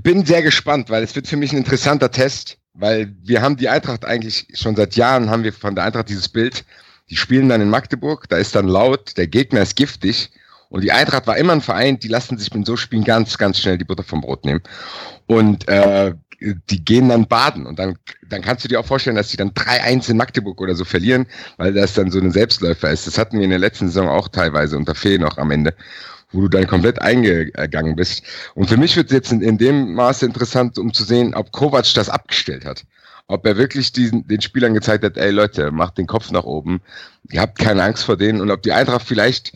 [0.00, 3.68] bin sehr gespannt, weil es wird für mich ein interessanter Test, weil wir haben die
[3.68, 6.64] Eintracht eigentlich schon seit Jahren haben wir von der Eintracht dieses Bild.
[7.10, 10.30] Die spielen dann in Magdeburg, da ist dann laut, der Gegner ist giftig.
[10.68, 13.58] Und die Eintracht war immer ein Verein, die lassen sich mit so Spielen ganz, ganz
[13.58, 14.62] schnell die Butter vom Brot nehmen.
[15.26, 16.14] Und äh,
[16.70, 17.96] die gehen dann baden und dann,
[18.28, 21.26] dann kannst du dir auch vorstellen, dass die dann 3-1 in Magdeburg oder so verlieren,
[21.56, 23.06] weil das dann so ein Selbstläufer ist.
[23.06, 25.74] Das hatten wir in der letzten Saison auch teilweise unter Fee noch am Ende,
[26.32, 28.22] wo du dann komplett eingegangen bist.
[28.54, 31.52] Und für mich wird es jetzt in, in dem Maße interessant, um zu sehen, ob
[31.52, 32.84] Kovac das abgestellt hat
[33.26, 36.80] ob er wirklich diesen, den Spielern gezeigt hat, ey Leute, macht den Kopf nach oben,
[37.30, 39.52] ihr habt keine Angst vor denen und ob die Eintracht vielleicht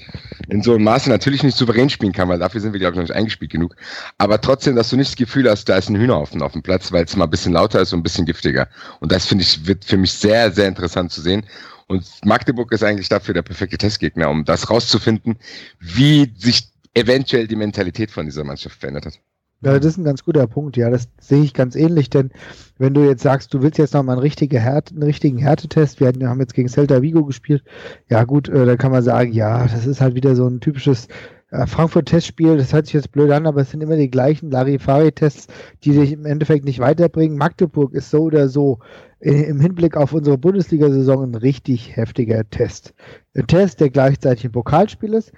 [0.48, 2.96] in so einem Maße natürlich nicht souverän spielen kann, weil dafür sind wir, glaube ich,
[2.96, 3.76] noch nicht eingespielt genug,
[4.18, 6.92] aber trotzdem, dass du nicht das Gefühl hast, da ist ein Hühnerhaufen auf dem Platz,
[6.92, 8.68] weil es mal ein bisschen lauter ist und ein bisschen giftiger.
[9.00, 11.44] Und das, finde ich, wird für mich sehr, sehr interessant zu sehen.
[11.88, 15.38] Und Magdeburg ist eigentlich dafür der perfekte Testgegner, um das rauszufinden,
[15.78, 19.20] wie sich eventuell die Mentalität von dieser Mannschaft verändert hat.
[19.62, 20.76] Ja, das ist ein ganz guter Punkt.
[20.76, 22.30] Ja, das sehe ich ganz ähnlich, denn
[22.78, 25.98] wenn du jetzt sagst, du willst jetzt noch mal einen, richtige Härte, einen richtigen Härtetest,
[25.98, 27.64] wir haben jetzt gegen Celta Vigo gespielt,
[28.08, 31.08] ja gut, äh, da kann man sagen, ja, das ist halt wieder so ein typisches
[31.50, 35.46] äh, Frankfurt-Testspiel, das hört sich jetzt blöd an, aber es sind immer die gleichen Larifari-Tests,
[35.84, 37.38] die dich im Endeffekt nicht weiterbringen.
[37.38, 38.80] Magdeburg ist so oder so
[39.20, 42.94] äh, im Hinblick auf unsere Bundesliga-Saison ein richtig heftiger Test.
[43.34, 45.32] Ein Test, der gleichzeitig ein Pokalspiel ist,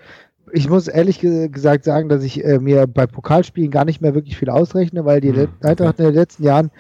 [0.53, 4.37] ich muss ehrlich gesagt sagen, dass ich äh, mir bei Pokalspielen gar nicht mehr wirklich
[4.37, 5.49] viel ausrechne, weil die mhm.
[5.63, 6.71] Eintracht in den letzten Jahren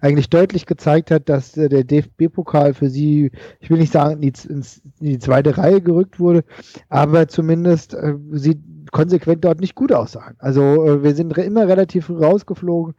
[0.00, 4.20] eigentlich deutlich gezeigt hat, dass äh, der DFB-Pokal für sie, ich will nicht sagen, in
[4.20, 4.64] die, in
[5.00, 6.44] die, zweite Reihe gerückt wurde,
[6.88, 8.58] aber zumindest äh, sieht
[8.92, 10.34] konsequent dort nicht gut aussahen.
[10.38, 12.94] Also äh, wir sind immer relativ rausgeflogen.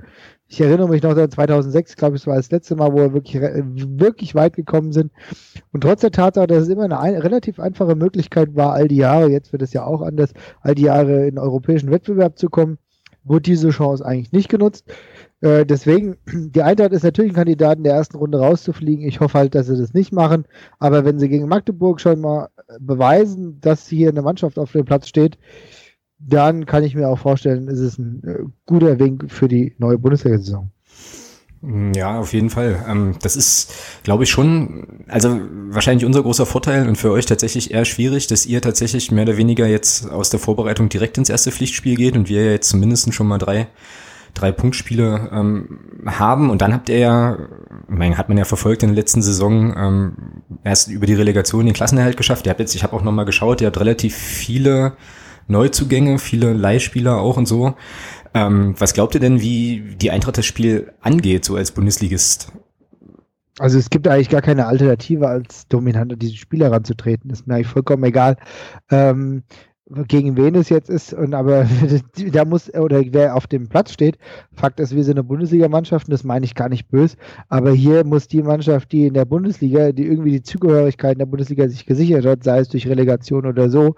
[0.48, 3.42] Ich erinnere mich noch an 2006, glaube ich, war das letzte Mal, wo wir wirklich,
[3.42, 5.12] wirklich weit gekommen sind.
[5.72, 8.98] Und trotz der Tatsache, dass es immer eine ein, relativ einfache Möglichkeit war, all die
[8.98, 12.80] Jahre, jetzt wird es ja auch anders, all die Jahre in europäischen Wettbewerb zu kommen,
[13.24, 14.86] wurde diese Chance eigentlich nicht genutzt.
[15.42, 19.08] Äh, deswegen, die Eintracht ist natürlich ein Kandidat, in der ersten Runde rauszufliegen.
[19.08, 20.46] Ich hoffe halt, dass sie das nicht machen.
[20.80, 22.50] Aber wenn sie gegen Magdeburg schon mal
[22.80, 25.38] beweisen, dass hier eine Mannschaft auf dem Platz steht,
[26.20, 29.98] dann kann ich mir auch vorstellen, ist es ein äh, guter Wink für die neue
[29.98, 30.70] Bundesliga-Saison.
[31.62, 32.86] Mm, ja, auf jeden Fall.
[32.88, 37.72] Ähm, das ist, glaube ich, schon, also wahrscheinlich unser großer Vorteil und für euch tatsächlich
[37.72, 41.52] eher schwierig, dass ihr tatsächlich mehr oder weniger jetzt aus der Vorbereitung direkt ins erste
[41.52, 43.68] Pflichtspiel geht und wir jetzt zumindest schon mal drei,
[44.34, 46.50] drei Punktspiele ähm, haben.
[46.50, 47.38] Und dann habt ihr ja,
[47.88, 50.14] mein, hat man ja verfolgt in der letzten Saison, ähm,
[50.64, 52.46] erst über die Relegation den Klassenerhalt geschafft.
[52.46, 54.94] Ihr habt jetzt, ich habe auch nochmal geschaut, ihr habt relativ viele
[55.50, 57.74] Neuzugänge, viele Leihspieler auch und so.
[58.34, 62.52] Ähm, was glaubt ihr denn, wie die Eintracht das Spiel angeht, so als Bundesligist?
[63.58, 67.30] Also es gibt eigentlich gar keine Alternative, als dominant an diese Spieler ranzutreten.
[67.30, 68.38] Ist mir eigentlich vollkommen egal.
[68.90, 69.44] Ähm,
[70.08, 71.68] gegen wen es jetzt ist, und aber
[72.32, 74.18] da muss, oder wer auf dem Platz steht,
[74.54, 78.04] Fakt ist, wir sind eine Bundesligamannschaft und das meine ich gar nicht böse, aber hier
[78.06, 81.88] muss die Mannschaft, die in der Bundesliga, die irgendwie die Zugehörigkeit in der Bundesliga sich
[81.88, 83.96] gesichert hat, sei es durch Relegation oder so,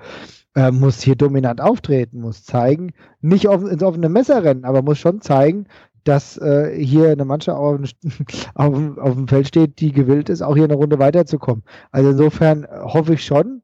[0.56, 5.00] äh, muss hier dominant auftreten, muss zeigen, nicht auf, ins offene Messer rennen, aber muss
[5.00, 5.68] schon zeigen,
[6.04, 7.80] dass äh, hier eine Mannschaft auf,
[8.56, 11.64] auf, auf dem Feld steht, die gewillt ist, auch hier eine Runde weiterzukommen.
[11.92, 13.62] Also insofern hoffe ich schon,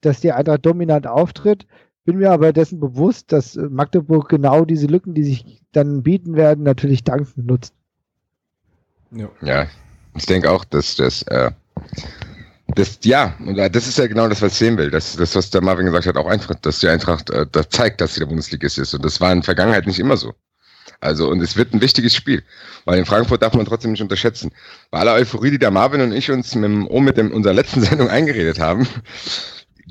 [0.00, 1.66] dass die Eintracht dominant auftritt.
[2.04, 6.64] Bin mir aber dessen bewusst, dass Magdeburg genau diese Lücken, die sich dann bieten werden,
[6.64, 7.74] natürlich dankend nutzt.
[9.10, 9.66] Ja, ja
[10.14, 11.50] ich denke auch, dass das, äh,
[12.78, 13.34] das, ja,
[13.70, 14.90] das ist ja genau das, was ich sehen will.
[14.90, 18.00] Das, das was der Marvin gesagt hat, auch einfach, dass die Eintracht äh, das zeigt,
[18.00, 18.94] dass sie der Bundesligist ist.
[18.94, 20.32] Und das war in der Vergangenheit nicht immer so.
[21.00, 22.42] Also, und es wird ein wichtiges Spiel,
[22.84, 24.52] weil in Frankfurt darf man trotzdem nicht unterschätzen.
[24.90, 27.54] Bei aller Euphorie, die der Marvin und ich uns mit, dem, oh, mit dem, unserer
[27.54, 28.86] letzten Sendung eingeredet haben,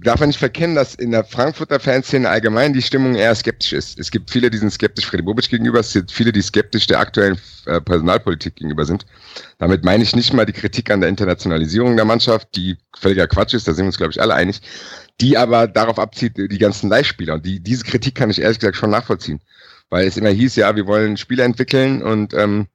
[0.01, 3.99] darf man nicht verkennen, dass in der Frankfurter Fanszene allgemein die Stimmung eher skeptisch ist.
[3.99, 6.99] Es gibt viele, die sind skeptisch Freddy Bobic gegenüber, es gibt viele, die skeptisch der
[6.99, 9.05] aktuellen äh, Personalpolitik gegenüber sind.
[9.57, 13.53] Damit meine ich nicht mal die Kritik an der Internationalisierung der Mannschaft, die völliger Quatsch
[13.53, 14.61] ist, da sind wir uns, glaube ich, alle einig,
[15.19, 17.35] die aber darauf abzieht, die ganzen Leihspieler.
[17.35, 19.41] Und die, diese Kritik kann ich ehrlich gesagt schon nachvollziehen.
[19.89, 22.67] Weil es immer hieß, ja, wir wollen Spieler entwickeln und ähm,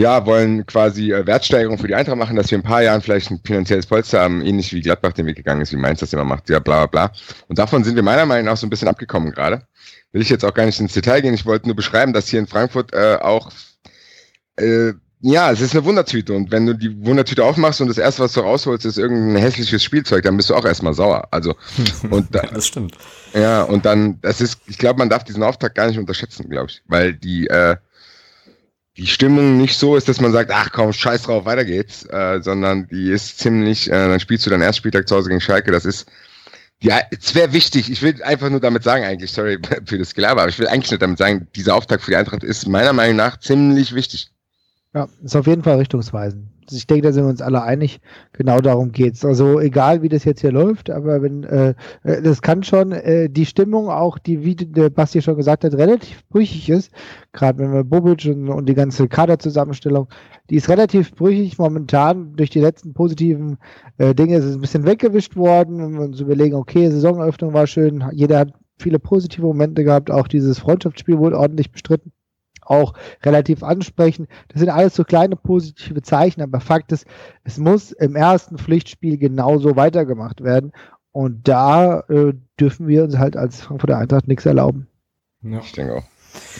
[0.00, 3.02] ja, wollen quasi äh, Wertsteigerung für die Eintracht machen, dass wir in ein paar Jahren
[3.02, 6.14] vielleicht ein finanzielles Polster haben, ähnlich wie Gladbach den Weg gegangen ist, wie Mainz das
[6.14, 7.12] immer macht, ja, bla, bla, bla.
[7.48, 9.60] Und davon sind wir meiner Meinung nach so ein bisschen abgekommen gerade.
[10.12, 11.34] Will ich jetzt auch gar nicht ins Detail gehen.
[11.34, 13.50] Ich wollte nur beschreiben, dass hier in Frankfurt äh, auch,
[14.56, 16.32] äh, ja, es ist eine Wundertüte.
[16.32, 19.84] Und wenn du die Wundertüte aufmachst und das erste, was du rausholst, ist irgendein hässliches
[19.84, 21.28] Spielzeug, dann bist du auch erstmal sauer.
[21.30, 21.54] Also,
[22.10, 22.96] und da, ja, das stimmt.
[23.34, 26.68] Ja, und dann, das ist, ich glaube, man darf diesen Auftrag gar nicht unterschätzen, glaube
[26.70, 26.82] ich.
[26.86, 27.76] Weil die, äh,
[28.96, 32.40] die Stimmung nicht so ist, dass man sagt, ach komm, scheiß drauf, weiter geht's, äh,
[32.42, 35.84] sondern die ist ziemlich, äh, dann spielst du deinen Erstspieltag zu Hause gegen Schalke, das
[35.84, 36.10] ist,
[36.82, 40.42] ja, es wäre wichtig, ich will einfach nur damit sagen, eigentlich, sorry für das Gelaber,
[40.42, 43.16] aber ich will eigentlich nur damit sagen, dieser Auftrag für die Eintracht ist meiner Meinung
[43.16, 44.30] nach ziemlich wichtig.
[44.92, 46.49] Ja, ist auf jeden Fall richtungsweisend.
[46.72, 48.00] Ich denke, da sind wir uns alle einig.
[48.32, 49.24] Genau darum geht's.
[49.24, 53.28] Also egal, wie das jetzt hier läuft, aber wenn äh, äh, das kann schon äh,
[53.28, 56.92] die Stimmung auch, die wie der Basti schon gesagt hat, relativ brüchig ist.
[57.32, 60.08] Gerade wenn wir Bobic und, und die ganze Kaderzusammenstellung,
[60.48, 63.58] die ist relativ brüchig momentan durch die letzten positiven
[63.98, 64.36] äh, Dinge.
[64.36, 65.78] ist Es ein bisschen weggewischt worden.
[65.78, 70.26] Wenn wir uns überlegen, okay, Saisonöffnung war schön, jeder hat viele positive Momente gehabt, auch
[70.26, 72.12] dieses Freundschaftsspiel wurde ordentlich bestritten
[72.70, 72.94] auch
[73.24, 74.28] relativ ansprechen.
[74.48, 77.06] Das sind alles so kleine positive Zeichen, aber Fakt ist,
[77.44, 80.72] es muss im ersten Pflichtspiel genauso weitergemacht werden.
[81.12, 84.86] Und da äh, dürfen wir uns halt als Frankfurter Eintracht nichts erlauben.
[85.42, 85.58] Ja.
[85.58, 86.04] Ich denke auch.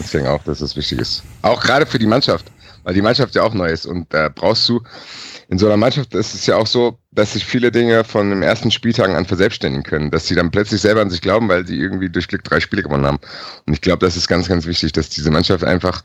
[0.00, 1.22] Ich denke auch, dass das wichtig ist.
[1.42, 2.50] Auch gerade für die Mannschaft,
[2.82, 3.86] weil die Mannschaft ja auch neu ist.
[3.86, 4.80] Und da äh, brauchst du
[5.48, 8.42] in so einer Mannschaft ist es ja auch so, dass sich viele Dinge von den
[8.42, 11.76] ersten Spieltagen an verselbstständigen können, dass sie dann plötzlich selber an sich glauben, weil sie
[11.76, 13.18] irgendwie durch Glück drei Spiele gewonnen haben.
[13.66, 16.04] Und ich glaube, das ist ganz, ganz wichtig, dass diese Mannschaft einfach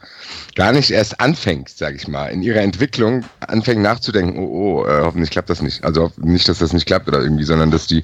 [0.55, 5.01] gar nicht erst anfängt, sage ich mal, in ihrer Entwicklung anfängt nachzudenken, oh, oh, äh,
[5.01, 5.83] hoffentlich klappt das nicht.
[5.83, 8.01] Also nicht, dass das nicht klappt oder irgendwie, sondern dass die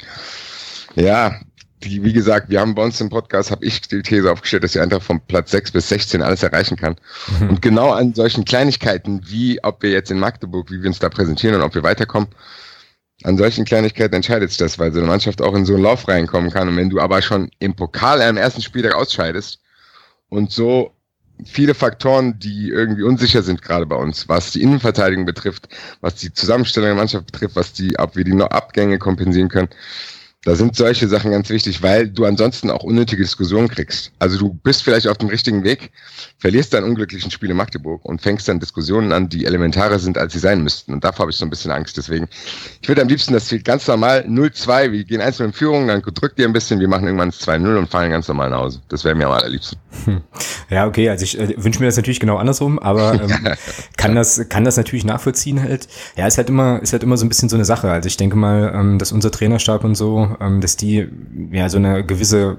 [0.95, 1.39] ja,
[1.81, 4.73] wie, wie gesagt, wir haben bei uns im Podcast, habe ich die These aufgestellt, dass
[4.73, 6.95] sie einfach von Platz 6 bis 16 alles erreichen kann.
[7.39, 7.49] Mhm.
[7.49, 11.09] Und genau an solchen Kleinigkeiten, wie ob wir jetzt in Magdeburg, wie wir uns da
[11.09, 12.29] präsentieren und ob wir weiterkommen,
[13.23, 16.07] an solchen Kleinigkeiten entscheidet sich das, weil so eine Mannschaft auch in so einen Lauf
[16.07, 16.67] reinkommen kann.
[16.67, 19.59] Und wenn du aber schon im Pokal am ersten Spieltag ausscheidest
[20.29, 20.95] und so
[21.45, 25.67] viele Faktoren, die irgendwie unsicher sind gerade bei uns, was die Innenverteidigung betrifft,
[26.01, 29.69] was die Zusammenstellung der Mannschaft betrifft, was die, ob wir die Abgänge kompensieren können,
[30.43, 34.11] da sind solche Sachen ganz wichtig, weil du ansonsten auch unnötige Diskussionen kriegst.
[34.17, 35.91] Also du bist vielleicht auf dem richtigen Weg,
[36.39, 40.33] verlierst dein unglücklichen Spiel in Magdeburg und fängst dann Diskussionen an, die elementarer sind, als
[40.33, 40.93] sie sein müssten.
[40.93, 41.95] Und davor habe ich so ein bisschen Angst.
[41.95, 42.27] Deswegen,
[42.81, 46.01] ich würde am liebsten, dass wir ganz normal 0-2, wir gehen einzeln in Führung, dann
[46.01, 48.81] drückt ihr ein bisschen, wir machen irgendwann 2-0 und fallen ganz normal nach Hause.
[48.89, 49.77] Das wäre mir am allerliebsten.
[50.05, 50.21] Hm.
[50.71, 53.47] Ja, okay, also ich äh, wünsche mir das natürlich genau andersrum, aber ähm,
[53.97, 55.87] kann das kann das natürlich nachvollziehen halt.
[56.15, 57.91] Ja, ist halt immer ist halt immer so ein bisschen so eine Sache.
[57.91, 61.07] Also ich denke mal, ähm, dass unser Trainerstab und so, ähm, dass die
[61.51, 62.57] ja so eine gewisse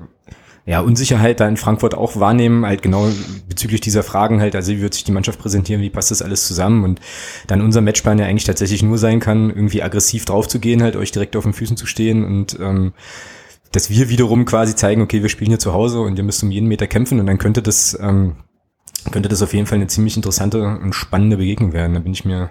[0.64, 3.08] ja, Unsicherheit da in Frankfurt auch wahrnehmen, halt genau
[3.48, 6.46] bezüglich dieser Fragen halt, also wie wird sich die Mannschaft präsentieren, wie passt das alles
[6.46, 7.00] zusammen und
[7.48, 10.94] dann unser Matchplan ja eigentlich tatsächlich nur sein kann, irgendwie aggressiv drauf zu gehen, halt
[10.94, 12.92] euch direkt auf den Füßen zu stehen und ähm,
[13.72, 16.50] dass wir wiederum quasi zeigen, okay, wir spielen hier zu Hause und ihr müsst um
[16.50, 18.36] jeden Meter kämpfen und dann könnte das, ähm,
[19.10, 21.94] könnte das auf jeden Fall eine ziemlich interessante und spannende Begegnung werden.
[21.94, 22.50] Da bin ich mir.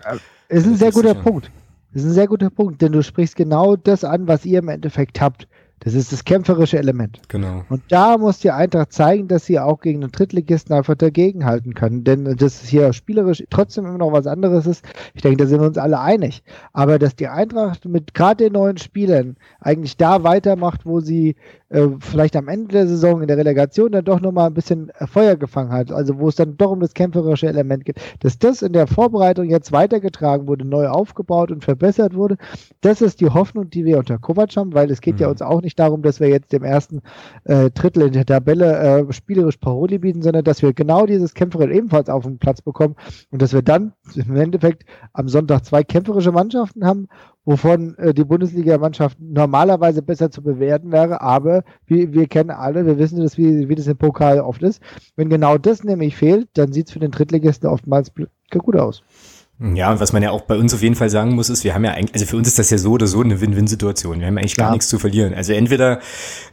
[0.49, 1.21] Es ist ein sehr guter sicher.
[1.21, 1.51] Punkt.
[1.93, 4.69] Es ist ein sehr guter Punkt, denn du sprichst genau das an, was ihr im
[4.69, 5.47] Endeffekt habt.
[5.83, 7.19] Das ist das kämpferische Element.
[7.27, 7.63] Genau.
[7.69, 12.03] Und da muss die Eintracht zeigen, dass sie auch gegen den Drittligisten einfach dagegenhalten können.
[12.03, 14.85] Denn das ist hier spielerisch trotzdem immer noch was anderes ist.
[15.15, 16.43] Ich denke, da sind wir uns alle einig.
[16.71, 21.35] Aber dass die Eintracht mit gerade den neuen Spielern eigentlich da weitermacht, wo sie
[21.71, 25.35] äh, vielleicht am Ende der Saison in der Relegation dann doch nochmal ein bisschen Feuer
[25.35, 28.73] gefangen hat, also wo es dann doch um das kämpferische Element geht, dass das in
[28.73, 32.37] der Vorbereitung jetzt weitergetragen wurde, neu aufgebaut und verbessert wurde,
[32.81, 35.21] das ist die Hoffnung, die wir unter Kovac haben, weil es geht mhm.
[35.21, 37.01] ja uns auch nicht darum, dass wir jetzt dem ersten
[37.45, 41.71] äh, Drittel in der Tabelle äh, spielerisch Paroli bieten, sondern dass wir genau dieses Kämpferin
[41.71, 42.95] ebenfalls auf den Platz bekommen
[43.31, 47.07] und dass wir dann im Endeffekt am Sonntag zwei kämpferische Mannschaften haben,
[47.51, 52.97] wovon äh, die Bundesliga-Mannschaft normalerweise besser zu bewerten wäre, aber wir, wir kennen alle, wir
[52.97, 54.81] wissen das, wie, wie das im Pokal oft ist.
[55.17, 58.13] Wenn genau das nämlich fehlt, dann sieht es für den Drittligisten oftmals
[58.57, 59.03] gut aus.
[59.75, 61.73] Ja, und was man ja auch bei uns auf jeden Fall sagen muss, ist, wir
[61.73, 64.19] haben ja eigentlich, also für uns ist das ja so oder so eine Win-Win-Situation.
[64.19, 64.71] Wir haben eigentlich gar ja.
[64.71, 65.33] nichts zu verlieren.
[65.33, 65.99] Also entweder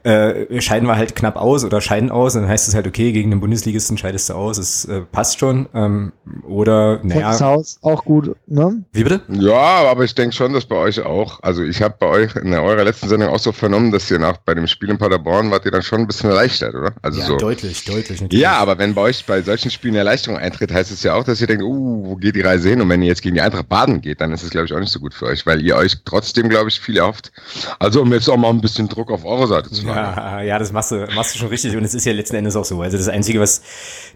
[0.03, 3.31] äh, scheiden wir halt knapp aus oder scheiden aus, dann heißt es halt, okay, gegen
[3.31, 5.69] den Bundesligisten scheidest du aus, es äh, passt schon.
[5.75, 6.13] Ähm,
[6.47, 7.39] oder, naja.
[7.41, 8.85] Haus auch gut, ne?
[8.93, 9.23] Wie bitte?
[9.29, 12.53] Ja, aber ich denke schon, dass bei euch auch, also ich habe bei euch in
[12.53, 15.65] eurer letzten Sendung auch so vernommen, dass ihr nach bei dem Spiel in Paderborn wart
[15.65, 16.93] ihr dann schon ein bisschen erleichtert, oder?
[17.03, 17.37] Also ja, so.
[17.37, 18.21] deutlich, deutlich.
[18.21, 18.43] Natürlich.
[18.43, 21.41] Ja, aber wenn bei euch bei solchen Spielen Erleichterung eintritt, heißt es ja auch, dass
[21.41, 22.81] ihr denkt, uh, wo geht die Reise hin?
[22.81, 24.81] Und wenn ihr jetzt gegen die Eintracht baden geht, dann ist es, glaube ich, auch
[24.81, 27.33] nicht so gut für euch, weil ihr euch trotzdem, glaube ich, viel erhofft.
[27.79, 29.97] Also um jetzt auch mal ein bisschen Druck auf eure Seite zu machen.
[29.97, 32.57] Ja, ja, das machst du, machst du schon richtig und es ist ja letzten Endes
[32.57, 32.81] auch so.
[32.81, 33.63] Also das Einzige, was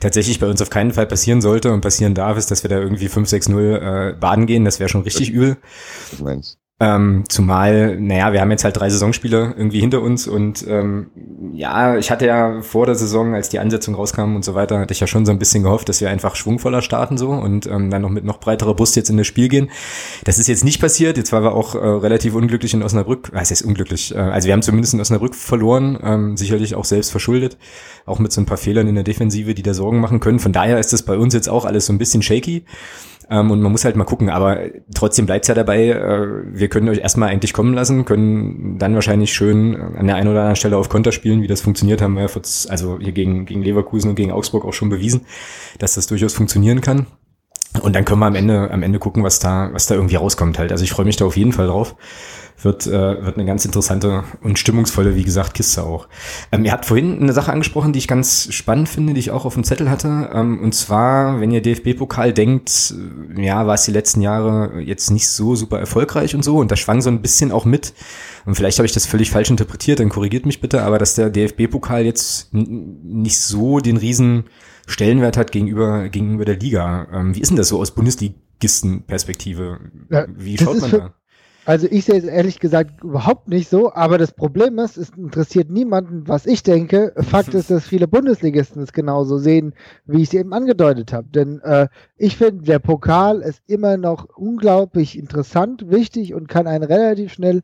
[0.00, 2.78] tatsächlich bei uns auf keinen Fall passieren sollte und passieren darf, ist, dass wir da
[2.78, 4.64] irgendwie 5-6-0 äh, baden gehen.
[4.64, 5.56] Das wäre schon richtig übel.
[6.16, 6.61] Du meinst.
[6.82, 11.12] Ähm, zumal, naja, wir haben jetzt halt drei Saisonspiele irgendwie hinter uns und ähm,
[11.54, 14.92] ja, ich hatte ja vor der Saison, als die Ansetzung rauskam und so weiter, hatte
[14.92, 17.88] ich ja schon so ein bisschen gehofft, dass wir einfach schwungvoller starten so und ähm,
[17.88, 19.70] dann noch mit noch breiterer Brust jetzt in das Spiel gehen.
[20.24, 23.52] Das ist jetzt nicht passiert, jetzt waren wir auch äh, relativ unglücklich in Osnabrück, was
[23.52, 27.58] heißt unglücklich, äh, also wir haben zumindest in Osnabrück verloren, ähm, sicherlich auch selbst verschuldet,
[28.06, 30.40] auch mit so ein paar Fehlern in der Defensive, die da Sorgen machen können.
[30.40, 32.64] Von daher ist das bei uns jetzt auch alles so ein bisschen shaky.
[33.30, 34.58] Ähm, und man muss halt mal gucken, aber
[34.94, 39.32] trotzdem bleibt's ja dabei, äh, wir können euch erstmal eigentlich kommen lassen, können dann wahrscheinlich
[39.32, 42.28] schön an der einen oder anderen Stelle auf Konter spielen, wie das funktioniert, haben wir
[42.68, 45.22] also hier gegen, gegen Leverkusen und gegen Augsburg auch schon bewiesen,
[45.78, 47.06] dass das durchaus funktionieren kann.
[47.80, 50.58] Und dann können wir am Ende, am Ende gucken, was da, was da irgendwie rauskommt
[50.58, 50.72] halt.
[50.72, 51.96] Also ich freue mich da auf jeden Fall drauf
[52.64, 56.08] wird, äh, wird eine ganz interessante und stimmungsvolle, wie gesagt, Kiste auch.
[56.50, 59.44] Ähm, ihr habt vorhin eine Sache angesprochen, die ich ganz spannend finde, die ich auch
[59.44, 60.30] auf dem Zettel hatte.
[60.32, 62.94] Ähm, und zwar, wenn ihr DFB-Pokal denkt,
[63.36, 66.58] äh, ja, war es die letzten Jahre jetzt nicht so super erfolgreich und so.
[66.58, 67.94] Und da schwang so ein bisschen auch mit.
[68.44, 71.30] Und vielleicht habe ich das völlig falsch interpretiert, dann korrigiert mich bitte, aber dass der
[71.30, 74.44] DFB-Pokal jetzt nicht so den riesen
[74.86, 77.06] Stellenwert hat gegenüber, gegenüber der Liga.
[77.12, 79.78] Ähm, wie ist denn das so aus Bundesligisten-Perspektive?
[80.36, 81.14] Wie schaut man da?
[81.64, 85.70] Also ich sehe es ehrlich gesagt überhaupt nicht so, aber das Problem ist, es interessiert
[85.70, 87.12] niemanden, was ich denke.
[87.16, 89.72] Fakt ist, dass viele Bundesligisten es genauso sehen,
[90.04, 91.28] wie ich es eben angedeutet habe.
[91.28, 91.86] Denn äh,
[92.16, 97.62] ich finde, der Pokal ist immer noch unglaublich interessant, wichtig und kann einen relativ schnell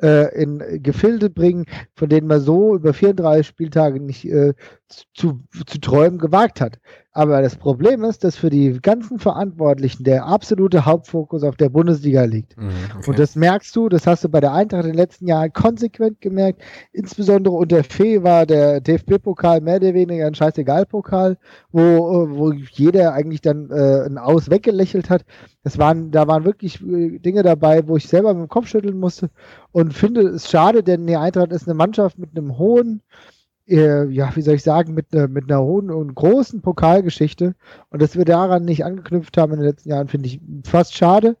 [0.00, 4.54] äh, in Gefilde bringen, von denen man so über 34 Spieltage nicht äh,
[4.88, 6.78] zu, zu träumen gewagt hat.
[7.12, 12.22] Aber das Problem ist, dass für die ganzen Verantwortlichen der absolute Hauptfokus auf der Bundesliga
[12.22, 12.56] liegt.
[12.56, 13.10] Mhm, okay.
[13.10, 16.20] Und das merkst du, das hast du bei der Eintracht in den letzten Jahren konsequent
[16.20, 16.62] gemerkt.
[16.92, 21.36] Insbesondere unter Fee war der DFB-Pokal mehr oder weniger ein Scheißegal-Pokal,
[21.72, 25.24] wo, äh, wo jeder eigentlich dann äh, ein Aus weggelächelt hat.
[25.64, 29.00] Das waren, da waren wirklich äh, Dinge dabei, wo ich selber mit dem Kopf schütteln
[29.00, 29.30] musste
[29.72, 33.02] und finde es schade, denn die Eintracht ist eine Mannschaft mit einem hohen
[33.70, 37.54] äh, ja, wie soll ich sagen, mit, ne, mit einer hohen und großen Pokalgeschichte.
[37.90, 41.36] Und dass wir daran nicht angeknüpft haben in den letzten Jahren, finde ich fast schade.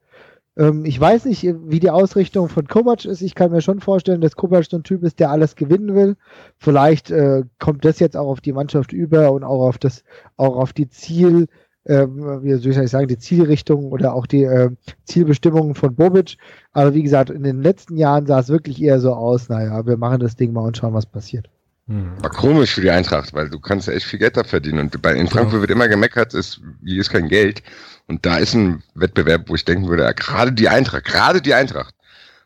[0.56, 3.22] Ähm, ich weiß nicht, wie die Ausrichtung von Kovac ist.
[3.22, 6.16] Ich kann mir schon vorstellen, dass Kovac so ein Typ ist, der alles gewinnen will.
[6.56, 10.04] Vielleicht äh, kommt das jetzt auch auf die Mannschaft über und auch auf das,
[10.36, 11.48] auch auf die Ziel,
[11.84, 14.70] äh, wie soll ich sagen, die Zielrichtung oder auch die äh,
[15.04, 16.36] Zielbestimmungen von Bobic.
[16.72, 19.96] Aber wie gesagt, in den letzten Jahren sah es wirklich eher so aus, naja, wir
[19.96, 21.49] machen das Ding mal und schauen, was passiert.
[21.90, 22.22] Hm.
[22.22, 24.78] War komisch für die Eintracht, weil du kannst echt viel Geld da verdienen.
[24.78, 25.60] Und bei, in Frankfurt ja.
[25.62, 27.64] wird immer gemeckert, ist, hier ist kein Geld.
[28.06, 31.52] Und da ist ein Wettbewerb, wo ich denken würde, ja, gerade die Eintracht, gerade die
[31.52, 31.92] Eintracht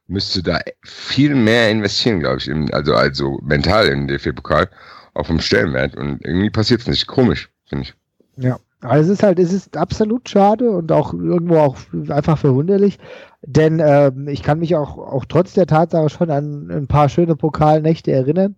[0.07, 4.71] müsste da viel mehr investieren, glaube ich, im, also, also mental in den DFB-Pokal,
[5.13, 5.95] auch vom Stellenwert.
[5.95, 7.07] Und irgendwie passiert es nicht.
[7.07, 7.95] Komisch, finde ich.
[8.43, 8.59] Ja.
[8.85, 11.77] Also es ist halt, es ist absolut schade und auch irgendwo auch
[12.11, 12.99] einfach verwunderlich,
[13.41, 17.35] denn äh, ich kann mich auch, auch trotz der Tatsache schon an ein paar schöne
[17.35, 18.57] Pokalnächte erinnern.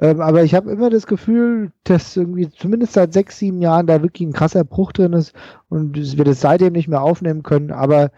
[0.00, 4.02] Ähm, aber ich habe immer das Gefühl, dass irgendwie zumindest seit sechs, sieben Jahren da
[4.02, 5.34] wirklich ein krasser Bruch drin ist
[5.68, 7.70] und wir das seitdem nicht mehr aufnehmen können.
[7.70, 8.10] Aber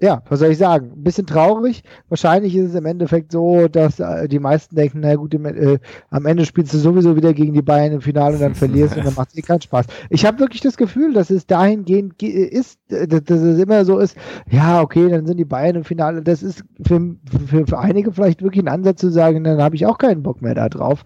[0.00, 0.92] ja, was soll ich sagen?
[0.94, 1.82] Ein bisschen traurig.
[2.08, 5.78] Wahrscheinlich ist es im Endeffekt so, dass äh, die meisten denken, na gut, im, äh,
[6.10, 9.06] am Ende spielst du sowieso wieder gegen die Bayern im Finale und dann verlierst und
[9.06, 9.86] dann macht es eh keinen Spaß.
[10.10, 14.16] Ich habe wirklich das Gefühl, dass es dahingehend ist, äh, dass es immer so ist,
[14.50, 16.22] ja, okay, dann sind die Bayern im Finale.
[16.22, 17.16] Das ist für,
[17.46, 20.42] für, für einige vielleicht wirklich ein Ansatz zu sagen, dann habe ich auch keinen Bock
[20.42, 21.04] mehr da drauf.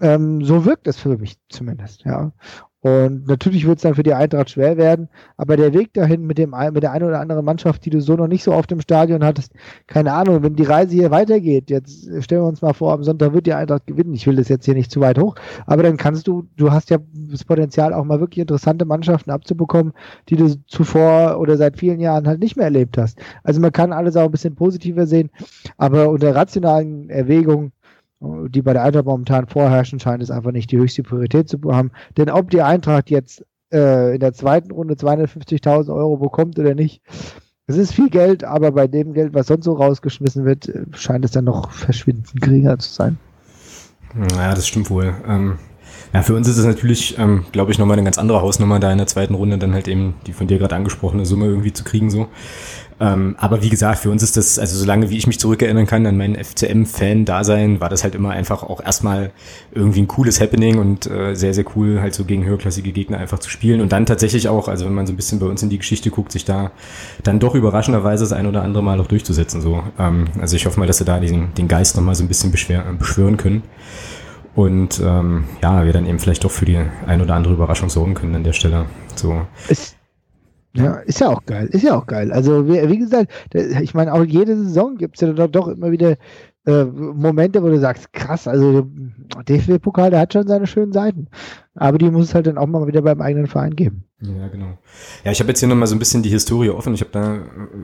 [0.00, 2.32] Ähm, so wirkt es für mich zumindest, ja.
[2.80, 6.38] Und natürlich wird es dann für die Eintracht schwer werden, aber der Weg dahin mit,
[6.38, 8.80] dem, mit der einen oder anderen Mannschaft, die du so noch nicht so oft im
[8.80, 9.52] Stadion hattest,
[9.88, 13.32] keine Ahnung, wenn die Reise hier weitergeht, jetzt stellen wir uns mal vor, am Sonntag
[13.32, 14.14] wird die Eintracht gewinnen.
[14.14, 15.34] Ich will das jetzt hier nicht zu weit hoch,
[15.66, 19.92] aber dann kannst du, du hast ja das Potenzial, auch mal wirklich interessante Mannschaften abzubekommen,
[20.28, 23.18] die du zuvor oder seit vielen Jahren halt nicht mehr erlebt hast.
[23.42, 25.30] Also man kann alles auch ein bisschen positiver sehen,
[25.78, 27.72] aber unter rationalen Erwägungen
[28.20, 31.90] die bei der Eintracht momentan vorherrschen, scheint es einfach nicht die höchste Priorität zu haben.
[32.16, 37.02] Denn ob die Eintracht jetzt äh, in der zweiten Runde 250.000 Euro bekommt oder nicht,
[37.66, 41.32] es ist viel Geld, aber bei dem Geld, was sonst so rausgeschmissen wird, scheint es
[41.32, 43.18] dann noch verschwindend geringer zu sein.
[44.36, 45.14] Ja, das stimmt wohl.
[45.26, 45.58] Ähm,
[46.12, 48.90] ja, für uns ist es natürlich, ähm, glaube ich, nochmal eine ganz andere Hausnummer, da
[48.90, 51.84] in der zweiten Runde dann halt eben die von dir gerade angesprochene Summe irgendwie zu
[51.84, 52.10] kriegen.
[52.10, 52.28] so.
[53.00, 56.04] Ähm, aber wie gesagt, für uns ist das, also solange wie ich mich zurückerinnern kann
[56.06, 59.30] an meinen FCM-Fan-Dasein, war das halt immer einfach auch erstmal
[59.72, 63.38] irgendwie ein cooles Happening und äh, sehr, sehr cool, halt so gegen höherklassige Gegner einfach
[63.38, 63.80] zu spielen.
[63.80, 66.10] Und dann tatsächlich auch, also wenn man so ein bisschen bei uns in die Geschichte
[66.10, 66.72] guckt, sich da
[67.22, 69.60] dann doch überraschenderweise das ein oder andere Mal auch durchzusetzen.
[69.60, 69.82] So.
[69.98, 72.50] Ähm, also ich hoffe mal, dass wir da diesen, den Geist nochmal so ein bisschen
[72.50, 73.62] beschwören können.
[74.54, 78.14] Und ähm, ja, wir dann eben vielleicht doch für die ein oder andere Überraschung sorgen
[78.14, 78.86] können an der Stelle.
[79.14, 79.42] So.
[79.68, 79.94] Es
[80.74, 82.32] ja, ist ja auch geil, ist ja auch geil.
[82.32, 85.90] Also wie, wie gesagt, ich meine, auch jede Saison gibt es ja doch, doch immer
[85.90, 86.16] wieder
[86.66, 88.86] äh, Momente, wo du sagst, krass, also
[89.48, 91.28] DFB-Pokal, der hat schon seine schönen Seiten.
[91.74, 94.04] Aber die muss es halt dann auch mal wieder beim eigenen Verein geben.
[94.20, 94.78] Ja, genau.
[95.24, 96.92] Ja, ich habe jetzt hier nochmal so ein bisschen die Historie offen.
[96.92, 97.38] Ich habe da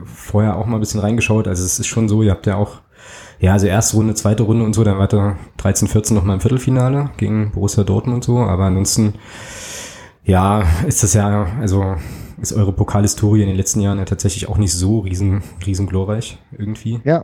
[0.05, 1.47] vorher auch mal ein bisschen reingeschaut.
[1.47, 2.81] Also es ist schon so, ihr habt ja auch,
[3.39, 7.11] ja, also erste Runde, zweite Runde und so, dann weiter 13, 14 nochmal im Viertelfinale
[7.17, 8.37] gegen Borussia Dortmund und so.
[8.37, 9.13] Aber ansonsten,
[10.23, 11.95] ja, ist das ja, also
[12.41, 16.37] ist eure Pokalhistorie in den letzten Jahren ja tatsächlich auch nicht so riesen, riesen glorreich
[16.57, 17.01] irgendwie.
[17.03, 17.23] Ja.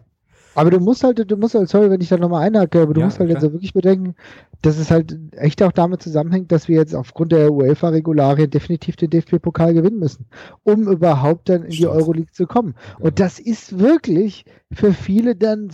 [0.53, 2.99] Aber du musst halt, du musst halt, sorry, wenn ich da nochmal einhacke, aber du
[2.99, 3.41] ja, musst halt klar.
[3.41, 4.15] jetzt wirklich bedenken,
[4.61, 9.09] dass es halt echt auch damit zusammenhängt, dass wir jetzt aufgrund der UEFA-Regularien definitiv den
[9.11, 10.25] DFB-Pokal gewinnen müssen,
[10.63, 11.79] um überhaupt dann in Stimmt.
[11.79, 12.75] die Euroleague zu kommen.
[12.99, 13.05] Ja.
[13.05, 14.43] Und das ist wirklich
[14.73, 15.69] für viele dann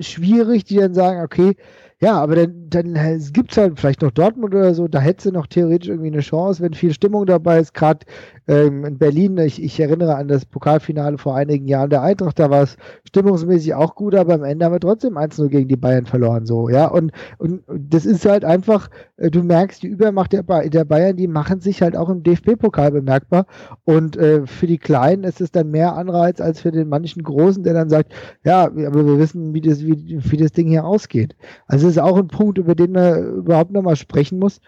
[0.00, 1.56] schwierig, die dann sagen, okay,
[2.00, 2.94] ja, aber dann, dann
[3.32, 6.20] gibt es halt vielleicht noch Dortmund oder so, da hätte sie noch theoretisch irgendwie eine
[6.20, 7.74] Chance, wenn viel Stimmung dabei ist.
[7.74, 8.06] Gerade
[8.48, 12.50] ähm, in Berlin, ich, ich erinnere an das Pokalfinale vor einigen Jahren der Eintracht, da
[12.50, 16.06] war es stimmungsmäßig auch gut, aber am Ende haben wir trotzdem 1-0 gegen die Bayern
[16.06, 16.46] verloren.
[16.46, 20.62] So, ja, und, und das ist halt einfach, äh, du merkst, die Übermacht der, ba
[20.62, 23.46] der Bayern, die machen sich halt auch im DFB-Pokal bemerkbar.
[23.84, 27.62] Und äh, für die Kleinen ist es dann mehr Anreiz als für den manchen Großen,
[27.62, 28.12] der dann sagt,
[28.44, 31.36] ja, aber wir wissen, wie das, wie, wie das Ding hier ausgeht.
[31.66, 34.60] Also das ist auch ein Punkt, über den man überhaupt nochmal sprechen muss.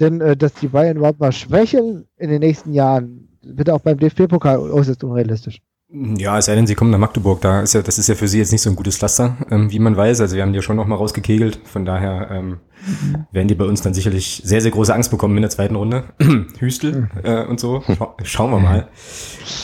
[0.00, 3.98] Denn äh, dass die Bayern überhaupt mal schwächeln in den nächsten Jahren, wird auch beim
[3.98, 5.60] DFB-Pokal äußerst unrealistisch.
[5.88, 7.40] Ja, es sei denn, sie kommen nach Magdeburg.
[7.40, 9.70] Da ist ja, das ist ja für sie jetzt nicht so ein gutes Pflaster, ähm,
[9.70, 10.20] wie man weiß.
[10.20, 11.60] Also wir haben die ja schon noch mal rausgekegelt.
[11.64, 13.26] Von daher ähm, mhm.
[13.32, 16.04] werden die bei uns dann sicherlich sehr, sehr große Angst bekommen in der zweiten Runde.
[16.58, 17.82] Hüstel äh, und so.
[17.96, 18.88] Schau, schauen wir mal.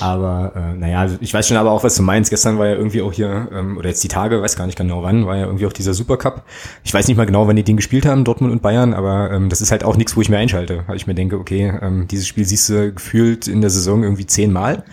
[0.00, 2.30] Aber äh, naja, also ich weiß schon aber auch, was du meinst.
[2.30, 5.02] Gestern war ja irgendwie auch hier, ähm, oder jetzt die Tage, weiß gar nicht genau
[5.02, 6.44] wann, war ja irgendwie auch dieser Supercup.
[6.84, 9.48] Ich weiß nicht mal genau, wann die den gespielt haben, Dortmund und Bayern, aber ähm,
[9.48, 10.84] das ist halt auch nichts, wo ich mir einschalte.
[10.86, 14.26] Weil ich mir denke, okay, ähm, dieses Spiel siehst du gefühlt in der Saison irgendwie
[14.26, 14.84] zehnmal.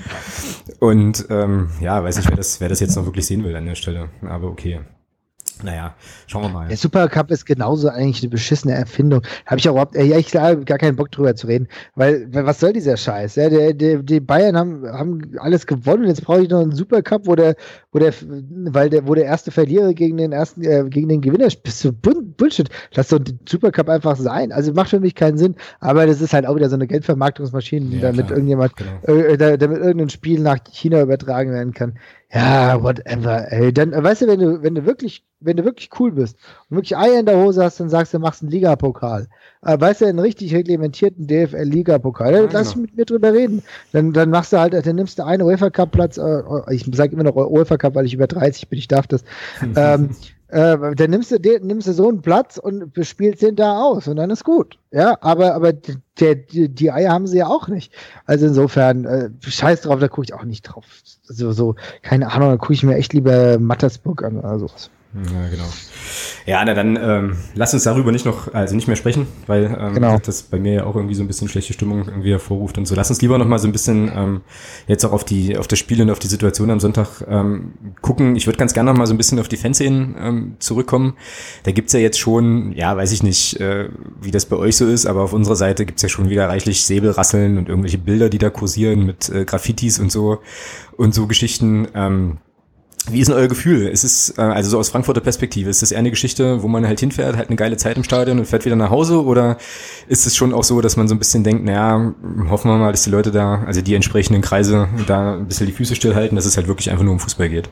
[0.80, 3.65] Und ähm, ja, weiß nicht, wer das, wer das jetzt noch wirklich sehen will an
[3.65, 4.09] der Stelle.
[4.28, 4.80] Aber okay.
[5.62, 5.93] Naja,
[6.28, 6.68] schauen wir mal.
[6.68, 9.22] Der Supercup ist genauso eigentlich eine beschissene Erfindung.
[9.45, 12.60] Habe ich auch überhaupt, ja, ich habe gar keinen Bock drüber zu reden, weil, was
[12.60, 13.36] soll dieser Scheiß?
[13.36, 16.07] Ja, der, der, die Bayern haben, haben alles gewonnen.
[16.07, 17.55] Jetzt brauche ich noch einen Supercup, wo der,
[17.91, 21.47] wo der, weil der, wo der erste Verlierer gegen den ersten, äh, gegen den Gewinner
[21.62, 22.70] bist du Bullshit.
[22.93, 24.51] Lass doch den Supercup einfach sein.
[24.51, 27.95] Also macht für mich keinen Sinn, aber das ist halt auch wieder so eine Geldvermarktungsmaschine,
[27.95, 28.38] ja, damit klar.
[28.38, 29.20] irgendjemand, genau.
[29.20, 31.95] äh, damit irgendein Spiel nach China übertragen werden kann.
[32.32, 33.74] Ja, whatever, ey.
[33.74, 36.38] Dann, äh, weißt du, wenn du, wenn du wirklich, wenn du wirklich cool bist
[36.70, 39.28] und wirklich Eier in der Hose hast, dann sagst du, machst einen Ligapokal.
[39.64, 42.34] Äh, weißt du, einen richtig reglementierten DFL-Ligapokal.
[42.34, 42.84] Ja, Lass genau.
[42.84, 43.64] mit mir drüber reden.
[43.94, 47.14] Dann, dann machst du halt, dann nimmst du einen UEFA Cup Platz, äh, ich sage
[47.14, 49.24] immer noch UEFA Cup, weil ich über 30 bin, ich darf das.
[49.76, 50.12] ähm,
[50.50, 54.08] äh, dann nimmst du, den, nimmst du so einen Platz und spielst den da aus
[54.08, 54.78] und dann ist gut.
[54.91, 57.93] Ja, aber, aber der, die, die Eier haben sie ja auch nicht.
[58.26, 60.86] Also insofern, äh, scheiß drauf, da gucke ich auch nicht drauf.
[61.28, 64.89] Also so, keine Ahnung, da gucke ich mir echt lieber Mattersburg an oder sowas.
[65.14, 65.66] Ja, genau.
[66.45, 69.95] Ja, na dann ähm, lass uns darüber nicht noch, also nicht mehr sprechen, weil ähm,
[69.95, 70.20] Genau.
[70.20, 72.93] das bei mir ja auch irgendwie so ein bisschen schlechte Stimmung irgendwie hervorruft und so.
[72.93, 74.41] Lass uns lieber noch mal so ein bisschen ähm,
[74.88, 78.36] jetzt auch auf die auf das Spiel und auf die Situation am Sonntag ähm, gucken.
[78.36, 81.16] Ich würde ganz gerne noch mal so ein bisschen auf die Fanszenen ähm, zurückkommen.
[81.64, 83.89] Da gibt's ja jetzt schon, ja, weiß ich nicht, äh,
[84.22, 86.84] wie das bei euch so ist, aber auf unserer Seite gibt's ja schon wieder reichlich
[86.86, 90.39] Säbelrasseln und irgendwelche Bilder, die da kursieren mit äh, Graffitis und so
[90.97, 91.88] und so Geschichten.
[91.95, 92.38] Ähm,
[93.12, 93.88] wie ist denn euer Gefühl?
[93.88, 96.86] Ist es, äh, also so aus Frankfurter Perspektive, ist das eher eine Geschichte, wo man
[96.86, 99.24] halt hinfährt, halt eine geile Zeit im Stadion und fährt wieder nach Hause?
[99.24, 99.57] Oder
[100.07, 102.14] ist es schon auch so, dass man so ein bisschen denkt, naja,
[102.49, 105.74] hoffen wir mal, dass die Leute da, also die entsprechenden Kreise da ein bisschen die
[105.74, 107.70] Füße stillhalten, dass es halt wirklich einfach nur um Fußball geht?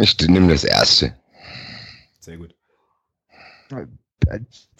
[0.00, 1.14] Ich nehme das erste.
[2.20, 2.54] Sehr gut.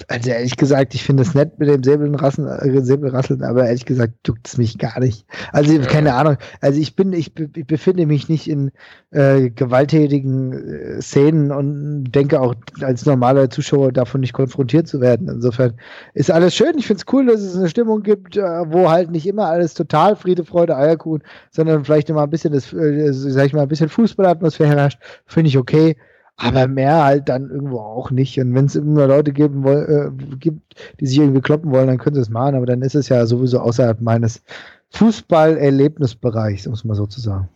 [0.08, 4.12] Also ehrlich gesagt, ich finde es nett mit dem Säbelrasseln, äh, Säbelrasseln, aber ehrlich gesagt
[4.26, 5.24] juckt es mich gar nicht.
[5.52, 6.36] Also keine Ahnung.
[6.60, 8.72] Also ich bin, ich, ich befinde mich nicht in
[9.10, 15.28] äh, gewalttätigen äh, Szenen und denke auch als normaler Zuschauer davon nicht konfrontiert zu werden.
[15.28, 15.74] Insofern
[16.14, 16.76] ist alles schön.
[16.76, 19.74] Ich finde es cool, dass es eine Stimmung gibt, äh, wo halt nicht immer alles
[19.74, 23.68] total Friede, Freude, Eierkuchen, sondern vielleicht immer ein bisschen das, äh, sag ich mal, ein
[23.68, 24.98] bisschen Fußballatmosphäre herrscht.
[25.26, 25.96] Finde ich okay.
[26.36, 28.38] Aber mehr halt dann irgendwo auch nicht.
[28.40, 32.16] Und wenn es immer Leute geben äh, gibt, die sich irgendwie kloppen wollen, dann können
[32.16, 32.56] sie es machen.
[32.56, 34.42] Aber dann ist es ja sowieso außerhalb meines
[34.90, 37.48] Fußballerlebnisbereichs, um es mal so zu sagen.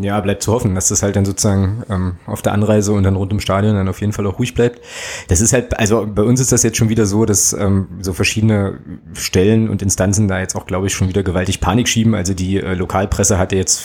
[0.00, 3.14] Ja, bleibt zu hoffen, dass das halt dann sozusagen ähm, auf der Anreise und dann
[3.14, 4.80] rund ums Stadion dann auf jeden Fall auch ruhig bleibt.
[5.28, 8.14] Das ist halt, also bei uns ist das jetzt schon wieder so, dass ähm, so
[8.14, 8.78] verschiedene
[9.12, 12.14] Stellen und Instanzen da jetzt auch, glaube ich, schon wieder gewaltig Panik schieben.
[12.14, 13.82] Also die äh, Lokalpresse hatte jetzt,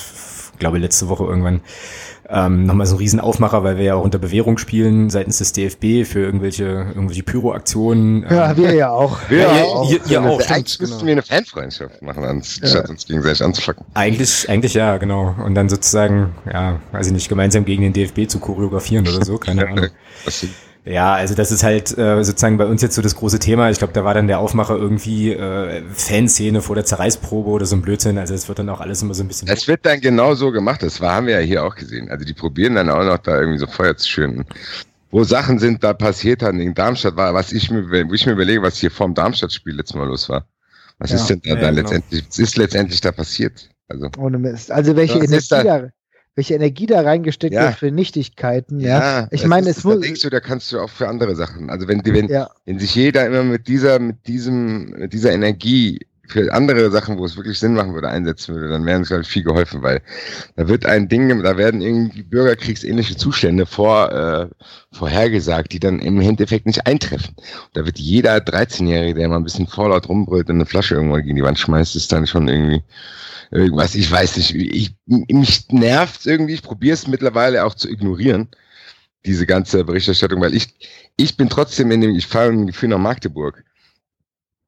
[0.60, 1.62] glaube letzte Woche irgendwann
[2.30, 5.54] ähm, nochmal so einen riesen Aufmacher, weil wir ja auch unter Bewährung spielen seitens des
[5.54, 8.24] DFB für irgendwelche, irgendwelche Pyroaktionen.
[8.24, 9.18] Ähm, Ja, wir ja auch.
[9.30, 9.90] Wir Ja, auch.
[9.90, 11.06] ihr- ihr auch, Eigentlich stimmt, müssten genau.
[11.06, 13.86] wir eine Fanfreundschaft machen, anstatt uns gegenseitig anzufacken.
[13.94, 15.36] Eigentlich, eigentlich ja, genau.
[15.42, 19.38] Und dann sozusagen, ja, weiß ich nicht, gemeinsam gegen den DFB zu choreografieren oder so,
[19.38, 19.88] keine Ahnung.
[20.88, 23.70] Ja, also das ist halt äh, sozusagen bei uns jetzt so das große Thema.
[23.70, 27.76] Ich glaube, da war dann der Aufmacher irgendwie äh, Fanszene vor der Zerreißprobe oder so
[27.76, 28.18] ein Blödsinn.
[28.18, 29.50] Also es wird dann auch alles immer so ein bisschen.
[29.50, 30.82] Es wird dann genau so gemacht.
[30.84, 32.10] Das war, haben wir ja hier auch gesehen.
[32.10, 34.46] Also die probieren dann auch noch da irgendwie so Feuer zu schüren.
[35.12, 38.34] Wo Sachen sind, da passiert hat in Darmstadt war, was ich mir, wo ich mir
[38.34, 40.46] überlege, was hier vorm Darmstadt-Spiel letztes Mal los war.
[41.00, 41.18] Was Ja.
[41.18, 41.82] ist denn da, Ja, da genau.
[41.82, 43.70] letztendlich, was ist letztendlich da passiert?
[43.90, 44.72] Also, Ohne Mist.
[44.72, 45.94] Also welche Was
[46.38, 47.64] Da- da, welche Energie da reingesteckt Ja.
[47.66, 49.28] wird für Nichtigkeiten, ja.
[49.32, 50.02] Ich das meine, es da muss.
[50.02, 51.70] denkst du, da kannst du auch für andere Sachen.
[51.70, 56.00] Also wenn, wenn, Ja, wenn sich jeder immer mit dieser, mit diesem, mit dieser Energie
[56.28, 59.24] für andere Sachen, wo es wirklich Sinn machen würde, einsetzen würde, dann wären es, glaube
[59.24, 60.02] ich, viel geholfen, weil
[60.56, 64.48] da wird ein Ding, da werden irgendwie bürgerkriegsähnliche Zustände vor, äh,
[64.92, 67.36] vorhergesagt, die dann im Endeffekt nicht eintreffen.
[67.38, 71.24] Und da wird jeder 13-Jährige, der mal ein bisschen vorlaut rumbrüllt und eine Flasche irgendwann
[71.24, 72.84] gegen die Wand schmeißt, ist dann schon irgendwie
[73.52, 78.50] irgendwas, ich weiß nicht, ich, mich nervt irgendwie, ich probiere es mittlerweile auch zu ignorieren,
[79.26, 80.74] diese ganze Berichterstattung, weil ich,
[81.16, 83.64] ich bin trotzdem in dem, ich fahre im Gefühl nach Magdeburg,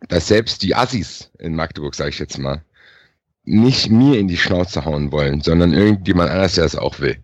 [0.07, 2.63] dass selbst die Assis in Magdeburg, sage ich jetzt mal,
[3.43, 7.17] nicht mir in die Schnauze hauen wollen, sondern irgendjemand anders, der es auch will.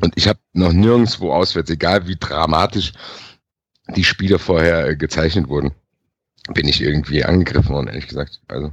[0.00, 2.92] Und ich habe noch nirgendwo auswärts, egal wie dramatisch
[3.96, 5.72] die Spiele vorher äh, gezeichnet wurden,
[6.54, 8.40] bin ich irgendwie angegriffen worden, ehrlich gesagt.
[8.48, 8.72] Also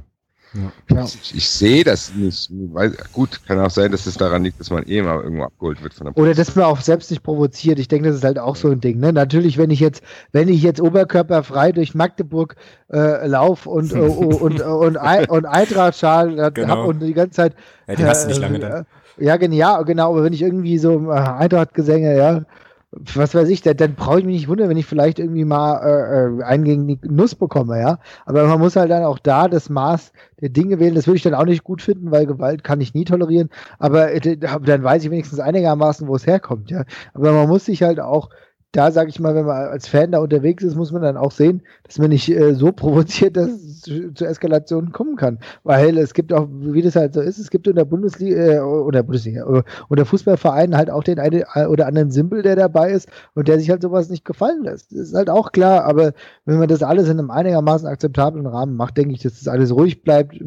[0.54, 1.04] ja.
[1.04, 2.48] ich, ich sehe das nicht.
[2.50, 5.82] Weiß, gut, kann auch sein, dass es daran liegt, dass man eh mal irgendwo abgeholt
[5.82, 7.78] wird von der Oder dass man auch selbst nicht provoziert.
[7.78, 8.98] Ich denke, das ist halt auch so ein Ding.
[8.98, 9.12] Ne?
[9.12, 12.56] Natürlich, wenn ich jetzt, wenn ich jetzt oberkörperfrei durch Magdeburg
[12.92, 14.96] äh, laufe und, äh, und, und, und,
[15.28, 16.68] und Eintrachtschal äh, Genau.
[16.68, 17.54] hab und die ganze Zeit.
[17.86, 18.86] ja, den hast du nicht lange äh, dann.
[19.18, 22.42] Ja, gen- ja, genau, aber wenn ich irgendwie so äh, Eintracht-Gesänge, ja,
[22.90, 26.40] was weiß ich, dann, brauche ich mich nicht wundern, wenn ich vielleicht irgendwie mal äh,
[26.40, 27.98] äh, einen gegen die Nuss bekomme, ja.
[28.24, 30.94] Aber man muss halt dann auch da das Maß der Dinge wählen.
[30.94, 33.50] Das würde ich dann auch nicht gut finden, weil Gewalt kann ich nie tolerieren.
[33.78, 36.84] Aber äh, dann weiß ich wenigstens einigermaßen, wo es herkommt, ja.
[37.12, 38.30] Aber man muss sich halt auch
[38.72, 41.30] da sage ich mal, wenn man als Fan da unterwegs ist, muss man dann auch
[41.30, 45.38] sehen, dass man nicht äh, so provoziert, dass es zu, zu Eskalationen kommen kann.
[45.64, 48.60] Weil es gibt auch, wie das halt so ist, es gibt in der Bundesliga äh,
[48.60, 53.08] oder Bundesliga äh, oder Fußballvereinen halt auch den einen oder anderen Simpel, der dabei ist
[53.34, 54.92] und der sich halt sowas nicht gefallen lässt.
[54.92, 56.12] Das ist halt auch klar, aber
[56.44, 59.74] wenn man das alles in einem einigermaßen akzeptablen Rahmen macht, denke ich, dass das alles
[59.74, 60.38] ruhig bleibt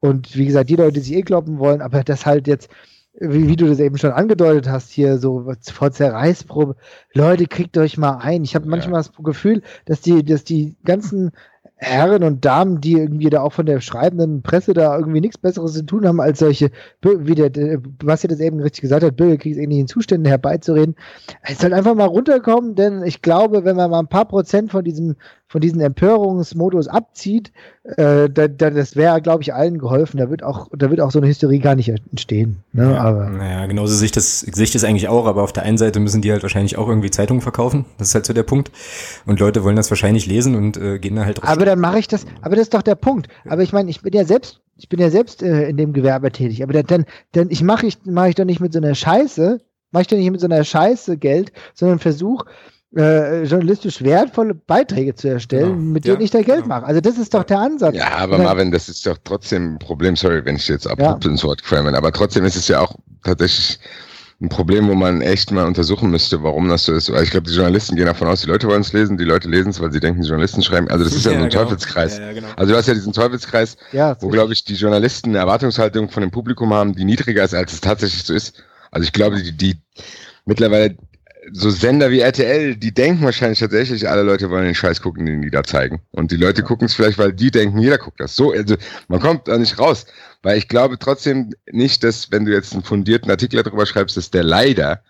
[0.00, 2.68] und wie gesagt, die Leute, die sich eh kloppen wollen, aber das halt jetzt
[3.20, 6.76] wie, wie du das eben schon angedeutet hast, hier so vor Zerreißprobe.
[7.12, 8.44] Leute, kriegt euch mal ein.
[8.44, 11.32] Ich habe manchmal das Gefühl, dass die, dass die ganzen
[11.76, 15.74] Herren und Damen, die irgendwie da auch von der schreibenden Presse da irgendwie nichts Besseres
[15.74, 16.70] zu tun haben, als solche,
[17.02, 20.94] wie der, der Basti das eben richtig gesagt hat, bürgerkriegsähnlichen Zuständen herbeizureden.
[21.42, 24.84] Es soll einfach mal runterkommen, denn ich glaube, wenn man mal ein paar Prozent von
[24.84, 25.16] diesem
[25.46, 27.52] von diesem Empörungsmodus abzieht,
[27.84, 30.18] äh, da, da, das wäre, glaube ich, allen geholfen.
[30.18, 32.64] Da wird auch, da wird auch so eine Hysterie gar nicht entstehen.
[32.72, 32.92] Ne?
[32.92, 35.62] Ja, aber naja, genauso sehe ich, das, sehe ich das eigentlich auch, aber auf der
[35.62, 37.84] einen Seite müssen die halt wahrscheinlich auch irgendwie Zeitungen verkaufen.
[37.98, 38.72] Das ist halt so der Punkt.
[39.26, 41.48] Und Leute wollen das wahrscheinlich lesen und äh, gehen da halt drauf.
[41.48, 43.28] aber dann mache ich das, aber das ist doch der Punkt.
[43.46, 46.32] Aber ich meine, ich bin ja selbst, ich bin ja selbst äh, in dem Gewerbe
[46.32, 46.62] tätig.
[46.62, 49.60] Aber dann, dann, ich mache ich, mache ich doch nicht mit so einer Scheiße,
[49.92, 52.44] mache ich doch nicht mit so einer Scheiße Geld, sondern versuch
[52.96, 55.92] äh, journalistisch wertvolle Beiträge zu erstellen, Genau.
[55.92, 56.68] mit Ja, denen ich da Geld genau.
[56.76, 56.84] mache.
[56.86, 57.94] Also das ist doch der Ansatz.
[57.96, 61.24] Ja, aber Oder- Marvin, das ist doch trotzdem ein Problem, sorry, wenn ich jetzt abrupt
[61.26, 63.78] ins Wort framen, aber trotzdem ist es ja auch tatsächlich
[64.40, 67.10] ein Problem, wo man echt mal untersuchen müsste, warum das so ist.
[67.10, 69.48] Weil ich glaube, die Journalisten gehen davon aus, die Leute wollen es lesen, die Leute
[69.48, 70.88] lesen es, weil sie denken, die Journalisten schreiben.
[70.88, 71.62] Also das ist ja, so ein genau.
[71.62, 72.18] Teufelskreis.
[72.18, 72.48] Ja, ja, genau.
[72.56, 76.20] Also du hast ja diesen Teufelskreis, Ja, wo, glaube ich, die Journalisten eine Erwartungshaltung von
[76.20, 78.62] dem Publikum haben, die niedriger ist, als es tatsächlich so ist.
[78.90, 79.76] Also ich glaube, die, die
[80.46, 80.96] mittlerweile
[81.52, 85.42] so Sender wie RTL, die denken wahrscheinlich tatsächlich, alle Leute wollen den Scheiß gucken, den
[85.42, 86.00] die da zeigen.
[86.12, 88.36] Und die Leute gucken es vielleicht, weil die denken, jeder guckt das.
[88.36, 88.76] So, also
[89.08, 90.06] man kommt da nicht raus.
[90.42, 94.30] Weil ich glaube trotzdem nicht, dass, wenn du jetzt einen fundierten Artikel darüber schreibst, dass
[94.30, 95.02] der leider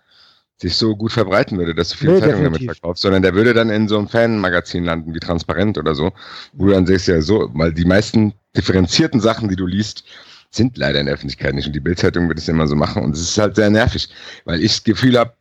[0.57, 3.53] sich so gut verbreiten würde, dass du viele Nee, Zeitungen damit verkaufst, sondern der würde
[3.53, 6.13] dann in so einem Fanmagazin landen, wie Transparent oder so,
[6.53, 10.05] wo du dann siehst ja so, weil die meisten differenzierten Sachen, die du liest,
[10.51, 11.67] sind leider in der Öffentlichkeit nicht.
[11.67, 13.03] Und die Bildzeitung wird es immer so machen.
[13.03, 14.07] Und es ist halt sehr nervig,
[14.45, 15.33] weil ich das Gefühl habe,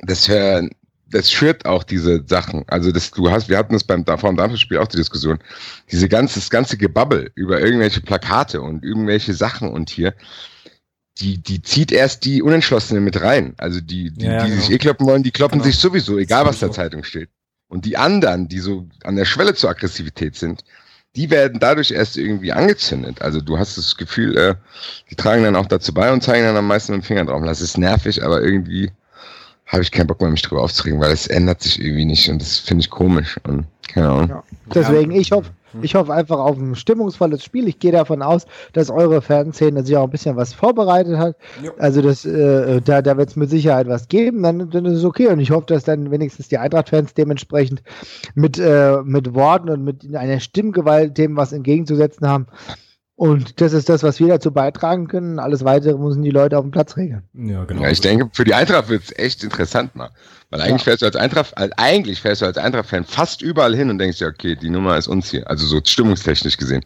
[0.00, 0.30] das,
[1.10, 2.64] das schürt auch diese Sachen.
[2.68, 5.38] Also das, du hast, wir hatten das beim vor dem Darmstadt-Spiel auch die Diskussion.
[5.90, 10.14] Diese ganze, das ganze Gebabbel über irgendwelche Plakate und irgendwelche Sachen und hier,
[11.18, 13.54] die, die zieht erst die Unentschlossenen mit rein.
[13.56, 14.62] Also die, die, Ja, die genau.
[14.62, 15.70] sich eh kloppen wollen, die kloppen Genau.
[15.70, 16.72] sich sowieso, egal was in der.
[16.72, 17.30] Zeitung steht.
[17.68, 20.62] Und die anderen, die so an der Schwelle zur Aggressivität sind,
[21.16, 23.22] die werden dadurch erst irgendwie angezündet.
[23.22, 24.54] Also du hast das Gefühl, äh,
[25.10, 27.42] die tragen dann auch dazu bei und zeigen dann am meisten mit dem Finger drauf.
[27.44, 28.92] Das ist nervig, aber irgendwie
[29.66, 32.40] habe ich keinen Bock mehr, mich drüber aufzuregen, weil es ändert sich irgendwie nicht und
[32.40, 33.38] das finde ich komisch.
[33.44, 34.28] Und keine Ahnung.
[34.28, 34.42] Ja.
[34.72, 35.50] Deswegen, ich hoffe,
[35.82, 37.68] ich hoffe einfach auf ein stimmungsvolles Spiel.
[37.68, 41.36] Ich gehe davon aus, dass eure Fanszene sich auch ein bisschen was vorbereitet hat.
[41.62, 41.72] Ja.
[41.78, 45.04] Also das, äh, da, da wird es mit Sicherheit was geben, dann, dann ist es
[45.04, 45.28] okay.
[45.28, 47.82] Und ich hoffe, dass dann wenigstens die Eintracht-Fans dementsprechend
[48.34, 52.46] mit, äh, mit Worten und mit einer Stimmgewalt dem was entgegenzusetzen haben.
[53.16, 55.38] Und das ist das, was wir dazu beitragen können.
[55.38, 57.22] Alles weitere müssen die Leute auf dem Platz regeln.
[57.32, 57.82] Ja, genau.
[57.82, 60.10] Ja, ich denke, für die Eintracht wird es echt interessant mal.
[60.50, 63.88] Weil eigentlich fährst du als Eintracht, also eigentlich fährst du als Eintracht-Fan fast überall hin
[63.88, 65.48] und denkst ja, okay, die Nummer ist uns hier.
[65.48, 66.84] Also so stimmungstechnisch gesehen.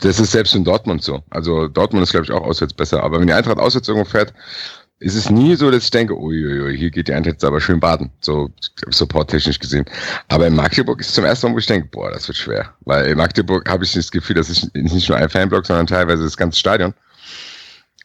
[0.00, 1.22] Das ist selbst in Dortmund so.
[1.30, 3.02] Also Dortmund ist, glaube ich, auch auswärts besser.
[3.02, 4.34] Aber wenn die Eintracht auswärts irgendwo fährt,
[5.00, 7.78] ist es nie so, dass ich denke, uiuiui, hier geht die Eintracht jetzt aber schön
[7.78, 8.10] baden.
[8.20, 8.50] So
[8.88, 9.84] supporttechnisch gesehen.
[10.28, 12.74] Aber in Magdeburg ist zum ersten Mal, wo ich denke, boah, das wird schwer.
[12.80, 16.24] Weil in Magdeburg habe ich das Gefühl, das ist nicht nur ein Fanblock, sondern teilweise
[16.24, 16.94] das ganze Stadion.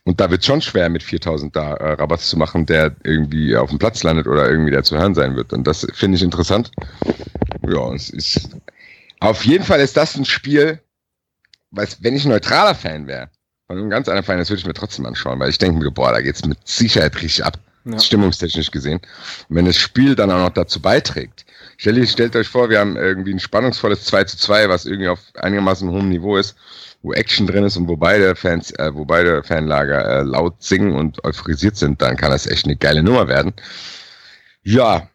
[0.05, 3.69] Und da wird schon schwer, mit 4000 da äh, Rabatt zu machen, der irgendwie auf
[3.69, 5.53] dem Platz landet oder irgendwie der zu hören sein wird.
[5.53, 6.71] Und das finde ich interessant.
[7.67, 8.49] Ja, es ist.
[9.19, 10.79] Auf jeden Fall ist das ein Spiel,
[11.71, 13.29] was, wenn ich neutraler Fan wäre,
[13.67, 15.91] von einem ganz anderen Fan, das würde ich mir trotzdem anschauen, weil ich denke mir,
[15.91, 17.57] boah, da geht's mit Sicherheit richtig ab.
[17.85, 17.99] Ja.
[17.99, 19.01] Stimmungstechnisch gesehen.
[19.49, 21.45] Und wenn das Spiel dann auch noch dazu beiträgt,
[21.75, 25.19] stellt, stellt euch vor, wir haben irgendwie ein spannungsvolles 2 zu 2, was irgendwie auf
[25.35, 26.55] einigermaßen hohem Niveau ist,
[27.01, 30.93] wo Action drin ist und wo beide Fans, äh, wo beide Fanlager äh, laut singen
[30.93, 33.53] und euphorisiert sind, dann kann das echt eine geile Nummer werden.
[34.63, 35.09] Ja.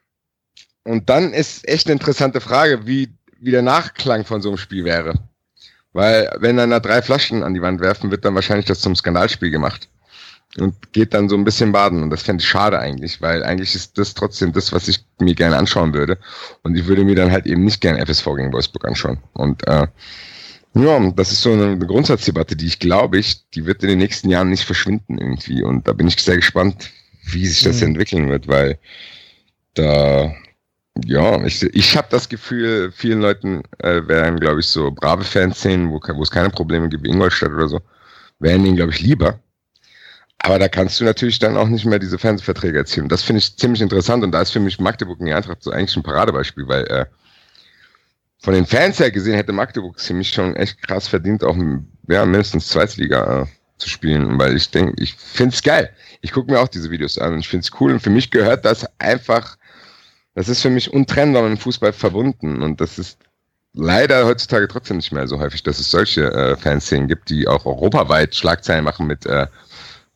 [0.84, 3.08] Und dann ist echt eine interessante Frage, wie,
[3.40, 5.14] wie der Nachklang von so einem Spiel wäre.
[5.92, 8.94] Weil, wenn dann da drei Flaschen an die Wand werfen, wird dann wahrscheinlich das zum
[8.94, 9.88] Skandalspiel gemacht.
[10.58, 12.02] Und geht dann so ein bisschen baden.
[12.02, 15.34] Und das fände ich schade eigentlich, weil eigentlich ist das trotzdem das, was ich mir
[15.34, 16.18] gerne anschauen würde.
[16.62, 19.18] Und ich würde mir dann halt eben nicht gerne FSV gegen Wolfsburg anschauen.
[19.34, 19.86] Und äh,
[20.74, 23.98] ja, das ist so eine, eine Grundsatzdebatte, die ich glaube ich, die wird in den
[23.98, 25.62] nächsten Jahren nicht verschwinden irgendwie.
[25.62, 26.90] Und da bin ich sehr gespannt,
[27.24, 27.88] wie sich das Mhm.
[27.88, 28.78] entwickeln wird, weil
[29.74, 30.32] da,
[31.04, 35.90] ja, ich, ich habe das Gefühl, vielen Leuten äh, wären, glaube ich, so brave Fanszenen,
[35.90, 37.80] wo, wo es keine Probleme gibt, wie Ingolstadt oder so,
[38.38, 39.38] wären ihnen, glaube ich, lieber.
[40.38, 43.08] Aber da kannst du natürlich dann auch nicht mehr diese Fernsehverträge erzielen.
[43.08, 45.70] Das finde ich ziemlich interessant und da ist für mich Magdeburg und die Eintracht so
[45.70, 47.06] eigentlich ein Paradebeispiel, weil äh,
[48.40, 51.56] von den Fans her gesehen hätte Magdeburg ziemlich schon echt krass verdient, auch
[52.08, 53.46] ja, mindestens Zweitliga äh,
[53.78, 55.90] zu spielen, weil ich denke, ich finde es geil.
[56.20, 58.30] Ich gucke mir auch diese Videos an und ich finde es cool und für mich
[58.30, 59.56] gehört das einfach,
[60.38, 63.18] das ist für mich untrennbar mit dem Fußball verbunden und das ist
[63.74, 67.66] leider heutzutage trotzdem nicht mehr so häufig, dass es solche äh, Fanszenen gibt, die auch
[67.66, 69.48] europaweit Schlagzeilen machen mit äh,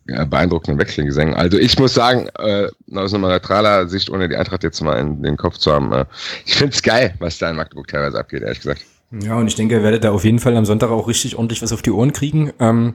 [0.07, 1.35] beeindruckenden Wechselgesängen.
[1.35, 5.25] Also ich muss sagen, äh, aus einer neutraler Sicht, ohne die Eintracht jetzt mal in
[5.25, 6.05] den Kopf zu haben, äh,
[6.47, 8.85] ich finde es geil, was da in Magdeburg teilweise abgeht, ehrlich gesagt.
[9.21, 11.61] Ja, und ich denke, ihr werdet da auf jeden Fall am Sonntag auch richtig ordentlich
[11.61, 12.51] was auf die Ohren kriegen.
[12.59, 12.95] Ähm,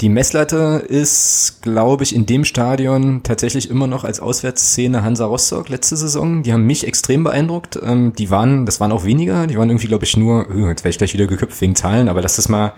[0.00, 5.68] die Messlatte ist, glaube ich, in dem Stadion tatsächlich immer noch als Auswärtsszene Hansa Rostock
[5.68, 6.42] letzte Saison.
[6.42, 7.78] Die haben mich extrem beeindruckt.
[7.82, 10.84] Ähm, die waren, das waren auch weniger, die waren irgendwie, glaube ich, nur, äh, jetzt
[10.84, 12.72] wäre ich gleich wieder geköpft wegen Zahlen, aber lass das mal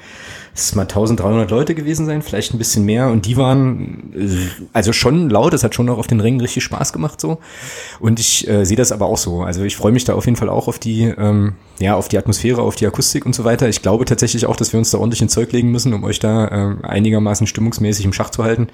[0.55, 3.09] es mal 1300 Leute gewesen sein, vielleicht ein bisschen mehr.
[3.09, 6.93] Und die waren also schon laut, es hat schon noch auf den Rängen richtig Spaß
[6.93, 7.39] gemacht so.
[8.01, 9.43] Und ich äh, sehe das aber auch so.
[9.43, 12.19] Also ich freue mich da auf jeden Fall auch auf die, ähm, ja, auf die
[12.19, 13.69] Atmosphäre, auf die Akustik und so weiter.
[13.69, 16.19] Ich glaube tatsächlich auch, dass wir uns da ordentlich ins Zeug legen müssen, um euch
[16.19, 18.69] da äh, einigermaßen stimmungsmäßig im Schach zu halten.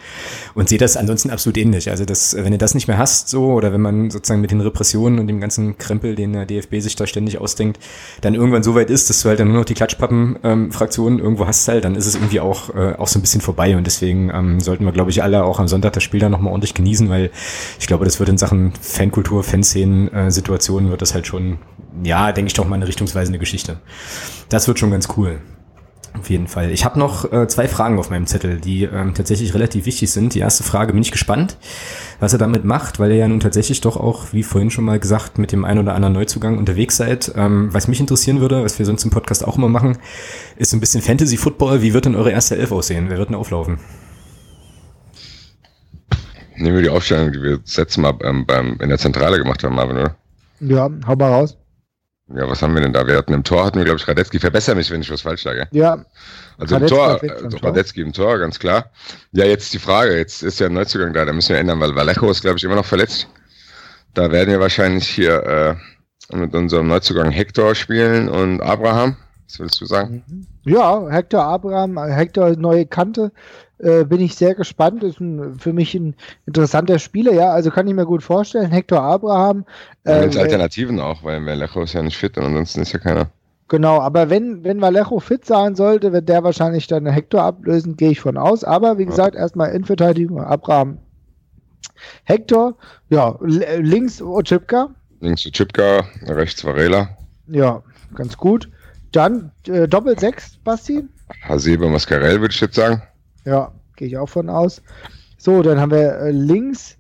[0.55, 1.91] Und sehe das ansonsten absolut ähnlich.
[1.91, 4.61] Also das, wenn ihr das nicht mehr hast, so, oder wenn man sozusagen mit den
[4.61, 7.79] Repressionen und dem ganzen Krempel, den der DFB sich da ständig ausdenkt,
[8.23, 11.47] dann irgendwann so weit ist, dass du halt dann nur noch die Klatschpappen-Fraktionen ähm, irgendwo
[11.47, 13.77] hast halt, dann ist es irgendwie auch, äh, auch so ein bisschen vorbei.
[13.77, 16.53] Und deswegen ähm, sollten wir, glaube ich, alle auch am Sonntag das Spiel dann nochmal
[16.53, 17.31] ordentlich genießen, weil
[17.79, 21.59] ich glaube, das wird in Sachen Fankultur, Fanszenen, äh, Situationen wird das halt schon,
[22.03, 23.79] ja, denke ich doch mal eine richtungsweisende Geschichte.
[24.49, 25.41] Das wird schon ganz cool.
[26.19, 26.71] Auf jeden Fall.
[26.71, 30.35] Ich habe noch äh, zwei Fragen auf meinem Zettel, die ähm, tatsächlich relativ wichtig sind.
[30.35, 31.57] Die erste Frage bin ich gespannt,
[32.21, 34.99] was er damit macht, weil ihr ja nun tatsächlich doch auch, wie vorhin schon mal
[34.99, 37.33] gesagt, mit dem ein oder anderen Neuzugang unterwegs seid.
[37.37, 39.99] Ähm, was mich interessieren würde, was wir sonst im Podcast auch immer machen,
[40.57, 41.83] ist so ein bisschen Fantasy Football.
[41.83, 43.07] Wie wird denn eure erste Elf aussehen?
[43.09, 43.79] Wer wird denn auflaufen?
[46.57, 49.63] Nehmen wir die Aufstellung, die wir das letzte Mal ähm, beim, in der Zentrale gemacht
[49.63, 50.17] haben, Marvin, oder?
[50.61, 51.59] Ja, hau mal raus.
[52.35, 53.07] Ja, was haben wir denn da?
[53.07, 54.41] Wir hatten im Tor, hatten wir, glaube ich, Radetzky.
[54.41, 55.69] Verbessere mich, wenn ich was falsch sage.
[55.71, 56.05] Ja.
[56.59, 58.91] Also Radetzky im Tor, also Radetzky im Tor, ganz klar.
[59.33, 60.17] Ja, jetzt die Frage.
[60.17, 62.65] Jetzt ist ja ein Neuzugang da, da müssen wir ändern, weil Vallejo ist, glaube ich,
[62.65, 63.29] immer noch verletzt.
[64.15, 65.79] Da werden wir wahrscheinlich hier
[66.33, 69.17] äh, mit unserem Neuzugang Hector spielen und Abraham.
[69.49, 70.25] Was würdest du sagen?
[70.65, 73.31] Ja, Hector Abraham, Hector neue Kante.
[73.79, 75.03] Äh, bin ich sehr gespannt.
[75.05, 76.15] Ist ein, für mich ein
[76.47, 77.51] interessanter Spieler, ja.
[77.53, 78.71] Also kann ich mir gut vorstellen.
[78.71, 79.65] Hector Abraham.
[80.05, 83.31] Äh, ja, Alternativen auch, weil Vallejo ist ja nicht fit und ansonsten ist ja keiner.
[83.69, 88.11] Genau, aber wenn, wenn Vallejo fit sein sollte, wird der wahrscheinlich dann Hector ablösen, gehe
[88.11, 88.65] ich von aus.
[88.65, 89.41] Aber wie gesagt, ja.
[89.41, 90.99] erstmal Innenverteidigung, Abraham.
[92.25, 92.77] Hector,
[93.11, 94.91] ja, links Ochipka.
[95.21, 97.09] Links Ochipka, rechts Varela.
[97.49, 97.83] Ja,
[98.15, 98.71] ganz gut.
[99.17, 101.03] Dann äh, Doppel 6, Basti.
[101.41, 103.01] Hasebe Mascarell, würde ich jetzt sagen.
[103.47, 104.83] Ja, gehe ich auch von aus.
[105.39, 106.99] So, dann haben wir äh, links.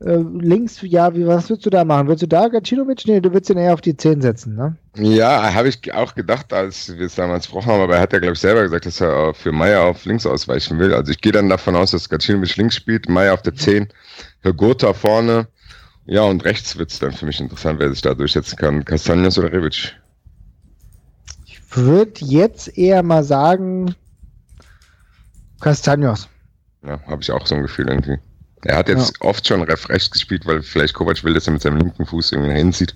[0.00, 2.06] Äh, links, ja, wie, was würdest du da machen?
[2.06, 3.02] Würdest du da Gacinovic?
[3.04, 4.76] Nee, du würdest ihn eher auf die 10 setzen, ne?
[4.96, 8.18] Ja, habe ich auch gedacht, als wir es damals gesprochen haben, aber er hat ja,
[8.18, 10.94] glaube ich, selber gesagt, dass er für Meier auf links ausweichen will.
[10.94, 13.88] Also ich gehe dann davon aus, dass Gacinovic links spielt, Meier auf der 10,
[14.56, 15.48] Gotha vorne.
[16.06, 18.84] Ja, und rechts wird es dann für mich interessant, wer sich da durchsetzen kann.
[18.84, 19.94] Castaños oder Rebic?
[21.70, 23.94] Ich würde jetzt eher mal sagen,
[25.60, 26.28] Castaños.
[26.86, 28.18] Ja, habe ich auch so ein Gefühl irgendwie.
[28.64, 29.28] Er hat jetzt ja.
[29.28, 32.54] oft schon rechts gespielt, weil vielleicht Kovac will, dass er mit seinem linken Fuß irgendwie
[32.54, 32.86] hinten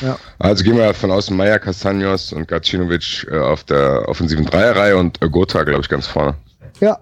[0.00, 0.16] Ja.
[0.38, 5.18] Also gehen wir von außen Meier, Castaños und Gacinovic äh, auf der offensiven Dreierreihe und
[5.20, 6.34] Gotha, glaube ich, ganz vorne.
[6.80, 6.98] Ja.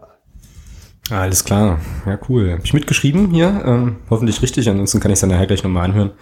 [1.11, 1.80] Alles klar.
[2.06, 2.52] Ja, cool.
[2.52, 3.62] Hab ich mitgeschrieben hier.
[3.66, 6.12] Ähm, hoffentlich richtig, ansonsten kann ich es dann nachher gleich nochmal anhören.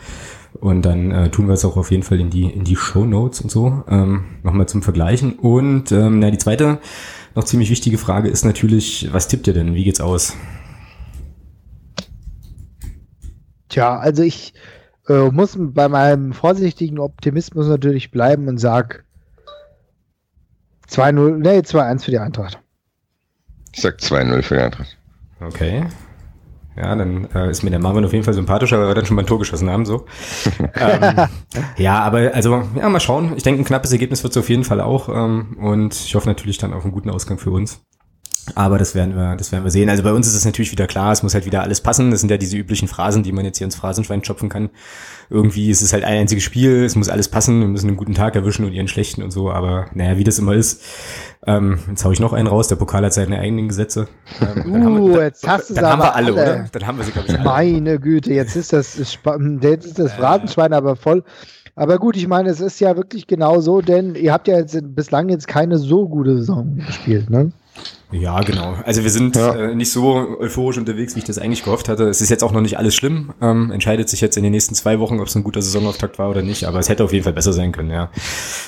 [0.54, 3.04] Und dann äh, tun wir es auch auf jeden Fall in die, in die Show
[3.04, 3.84] Notes und so.
[3.88, 5.34] Ähm, nochmal zum Vergleichen.
[5.34, 6.78] Und ähm, na, die zweite
[7.34, 9.74] noch ziemlich wichtige Frage ist natürlich, was tippt ihr denn?
[9.74, 10.34] Wie geht's aus?
[13.68, 14.54] Tja, also ich
[15.08, 19.04] äh, muss bei meinem vorsichtigen Optimismus natürlich bleiben und sag
[20.88, 22.58] 2-0, nee, 2-1 für die Eintracht.
[23.72, 24.96] Ich sag 2-0 für die Eintracht.
[25.40, 25.86] Okay.
[26.80, 29.16] Ja, dann äh, ist mir der Marvin auf jeden Fall sympathischer, weil wir dann schon
[29.16, 29.84] mal ein Tor geschossen haben.
[29.84, 30.06] So.
[30.74, 31.26] ähm,
[31.76, 33.32] ja, aber also, ja, mal schauen.
[33.36, 35.08] Ich denke, ein knappes Ergebnis wird es auf jeden Fall auch.
[35.08, 37.84] Ähm, und ich hoffe natürlich dann auf einen guten Ausgang für uns.
[38.54, 39.88] Aber das werden wir, das werden wir sehen.
[39.88, 42.10] Also bei uns ist es natürlich wieder klar, es muss halt wieder alles passen.
[42.10, 44.70] Das sind ja diese üblichen Phrasen, die man jetzt hier ins Phrasenschwein schopfen kann.
[45.30, 48.14] Irgendwie ist es halt ein einziges Spiel, es muss alles passen, wir müssen einen guten
[48.14, 49.50] Tag erwischen und ihren schlechten und so.
[49.50, 50.82] Aber naja, wie das immer ist.
[51.46, 54.08] Ähm, jetzt hau ich noch einen raus, der Pokal hat seine eigenen Gesetze.
[54.40, 56.68] Ähm, uh, wir, jetzt hast du Dann haben wir alle, alle, oder?
[56.72, 57.44] Dann haben wir sie, glaube ich, alle.
[57.44, 61.22] Meine Güte, jetzt ist das, jetzt ist das Phrasenschwein aber voll.
[61.78, 64.76] Aber gut, ich meine, es ist ja wirklich genau so, denn ihr habt ja jetzt
[64.96, 67.52] bislang jetzt keine so gute Saison gespielt, ne?
[68.10, 68.74] Ja, genau.
[68.84, 69.54] Also wir sind ja.
[69.54, 72.04] äh, nicht so euphorisch unterwegs, wie ich das eigentlich gehofft hatte.
[72.04, 73.34] Es ist jetzt auch noch nicht alles schlimm.
[73.42, 76.30] Ähm, entscheidet sich jetzt in den nächsten zwei Wochen, ob es ein guter Saisonauftakt war
[76.30, 76.64] oder nicht.
[76.64, 78.10] Aber es hätte auf jeden Fall besser sein können, ja.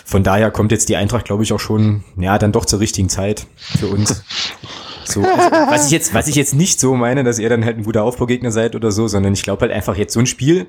[0.05, 3.09] Von daher kommt jetzt die Eintracht, glaube ich, auch schon, ja, dann doch zur richtigen
[3.09, 4.23] Zeit für uns.
[5.11, 7.79] So, also, was ich jetzt, was ich jetzt nicht so meine, dass ihr dann halt
[7.79, 10.67] ein guter Aufbaugegner seid oder so, sondern ich glaube halt einfach jetzt so ein Spiel,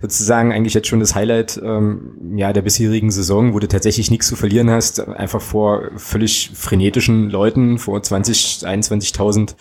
[0.00, 4.26] sozusagen eigentlich jetzt schon das Highlight ähm, ja der bisherigen Saison, wo du tatsächlich nichts
[4.26, 9.54] zu verlieren hast, einfach vor völlig frenetischen Leuten, vor 20, 21.000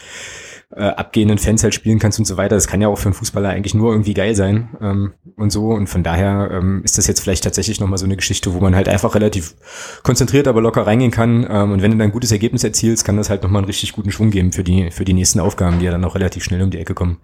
[0.75, 2.55] äh, abgehenden Fans halt spielen kannst und so weiter.
[2.55, 5.67] Das kann ja auch für einen Fußballer eigentlich nur irgendwie geil sein ähm, und so.
[5.69, 8.75] Und von daher ähm, ist das jetzt vielleicht tatsächlich nochmal so eine Geschichte, wo man
[8.75, 9.55] halt einfach relativ
[10.01, 11.45] konzentriert, aber locker reingehen kann.
[11.49, 13.93] Ähm, und wenn du dann ein gutes Ergebnis erzielst, kann das halt nochmal einen richtig
[13.93, 16.61] guten Schwung geben für die, für die nächsten Aufgaben, die ja dann auch relativ schnell
[16.61, 17.17] um die Ecke kommen.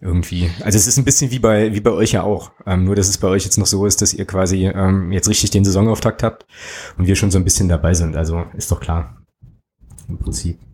[0.00, 0.48] Irgendwie.
[0.60, 2.52] Also es ist ein bisschen wie bei, wie bei euch ja auch.
[2.64, 5.28] Ähm, nur, dass es bei euch jetzt noch so ist, dass ihr quasi ähm, jetzt
[5.28, 6.46] richtig den Saisonauftakt habt
[6.96, 8.16] und wir schon so ein bisschen dabei sind.
[8.16, 9.16] Also ist doch klar.
[10.08, 10.67] Im Prinzip.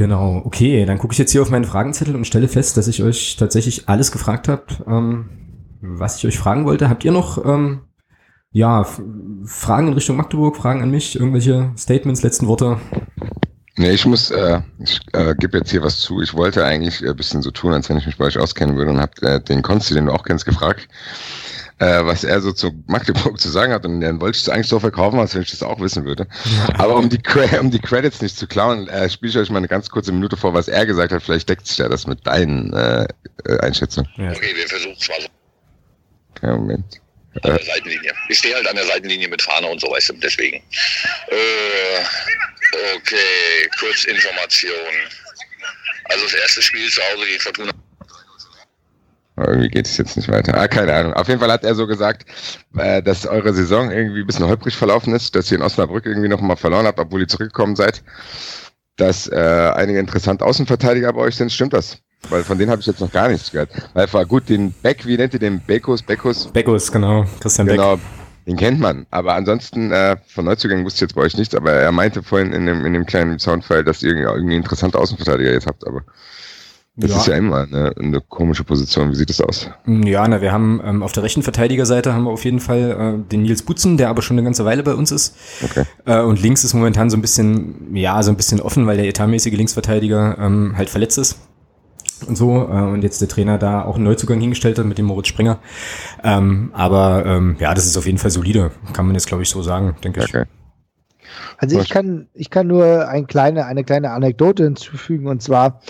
[0.00, 3.02] Genau, okay, dann gucke ich jetzt hier auf meinen Fragenzettel und stelle fest, dass ich
[3.02, 5.28] euch tatsächlich alles gefragt habe, ähm,
[5.82, 6.88] was ich euch fragen wollte.
[6.88, 7.82] Habt ihr noch ähm,
[8.50, 8.86] ja,
[9.44, 12.80] Fragen in Richtung Magdeburg, Fragen an mich, irgendwelche Statements, letzten Worte?
[13.76, 16.22] Nee, ich muss, äh, ich äh, gebe jetzt hier was zu.
[16.22, 18.92] Ich wollte eigentlich ein bisschen so tun, als wenn ich mich bei euch auskennen würde
[18.92, 20.88] und habe äh, den Konsti, den du auch kennst, gefragt,
[21.80, 23.84] äh, was er so zu Magdeburg zu sagen hat.
[23.84, 26.26] Und dann wollte ich es eigentlich so verkaufen, als wenn ich das auch wissen würde.
[26.74, 27.20] Aber um die,
[27.58, 30.36] um die Credits nicht zu klauen, äh, spiele ich euch mal eine ganz kurze Minute
[30.36, 31.22] vor, was er gesagt hat.
[31.22, 33.06] Vielleicht deckt sich ja das mit deinen äh,
[33.46, 34.10] äh Einschätzungen.
[34.16, 34.30] Ja.
[34.30, 36.46] Okay, wir versuchen es mal so.
[36.46, 37.00] Ja, Moment.
[37.42, 38.12] An der Seitenlinie.
[38.28, 40.56] Ich stehe halt an der Seitenlinie mit Fahne und so, weißt du, deswegen.
[41.28, 42.04] Äh,
[42.96, 44.72] okay, Kurzinformation.
[46.06, 47.72] Also das erste Spiel zu Hause gegen Fortuna
[49.46, 50.56] irgendwie geht es jetzt nicht weiter.
[50.56, 51.12] Ah, keine Ahnung.
[51.14, 52.26] Auf jeden Fall hat er so gesagt,
[52.76, 56.28] äh, dass eure Saison irgendwie ein bisschen holprig verlaufen ist, dass ihr in Osnabrück irgendwie
[56.28, 58.02] noch mal verloren habt, obwohl ihr zurückgekommen seid.
[58.96, 61.52] Dass äh, einige interessante Außenverteidiger bei euch sind.
[61.52, 61.98] Stimmt das?
[62.28, 63.70] Weil von denen habe ich jetzt noch gar nichts gehört.
[63.94, 65.60] Weil war gut, den Beck, wie nennt ihr den?
[65.60, 66.02] Bekus?
[66.02, 66.48] Bekus?
[66.48, 67.24] Bekus, genau.
[67.40, 67.96] Christian genau.
[67.96, 68.04] Beck.
[68.46, 69.06] Den kennt man.
[69.10, 71.54] Aber ansonsten, äh, von Neuzugängen wusste ich jetzt bei euch nichts.
[71.54, 75.52] Aber er meinte vorhin in dem, in dem kleinen Soundfile, dass ihr irgendwie interessante Außenverteidiger
[75.52, 75.86] jetzt habt.
[75.86, 76.02] Aber
[76.96, 77.16] das ja.
[77.18, 79.10] ist ja immer eine, eine, komische Position.
[79.10, 79.70] Wie sieht das aus?
[79.86, 83.30] Ja, na, wir haben ähm, auf der rechten Verteidigerseite haben wir auf jeden Fall äh,
[83.30, 85.36] den Nils Butzen, der aber schon eine ganze Weile bei uns ist.
[85.62, 85.84] Okay.
[86.04, 89.06] Äh, und links ist momentan so ein bisschen, ja, so ein bisschen offen, weil der
[89.06, 91.38] etatmäßige Linksverteidiger ähm, halt verletzt ist
[92.26, 95.06] und so äh, und jetzt der Trainer da auch einen Neuzugang hingestellt hat mit dem
[95.06, 95.58] Moritz Springer.
[96.22, 99.48] Ähm, aber ähm, ja, das ist auf jeden Fall solide, kann man jetzt glaube ich
[99.48, 100.42] so sagen, denke okay.
[100.42, 100.48] ich.
[101.58, 105.80] Also ich kann, ich kann nur ein kleine, eine kleine Anekdote hinzufügen und zwar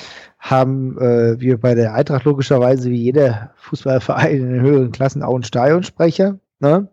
[0.40, 5.34] haben äh, wir bei der Eintracht logischerweise wie jeder Fußballverein in den höheren Klassen auch
[5.34, 6.38] einen Stadionsprecher.
[6.58, 6.88] Ne?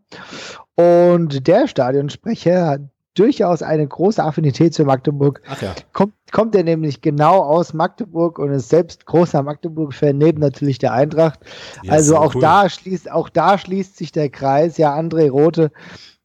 [0.76, 2.82] Und der Stadionsprecher hat
[3.16, 5.42] durchaus eine große Affinität zu Magdeburg.
[5.62, 5.74] Ja.
[5.92, 10.94] Kommt, kommt er nämlich genau aus Magdeburg und ist selbst großer Magdeburg-Fan, neben natürlich der
[10.94, 11.40] Eintracht.
[11.84, 12.42] Ja, also auch cool.
[12.42, 14.78] da schließt, auch da schließt sich der Kreis.
[14.78, 15.72] Ja, André Rote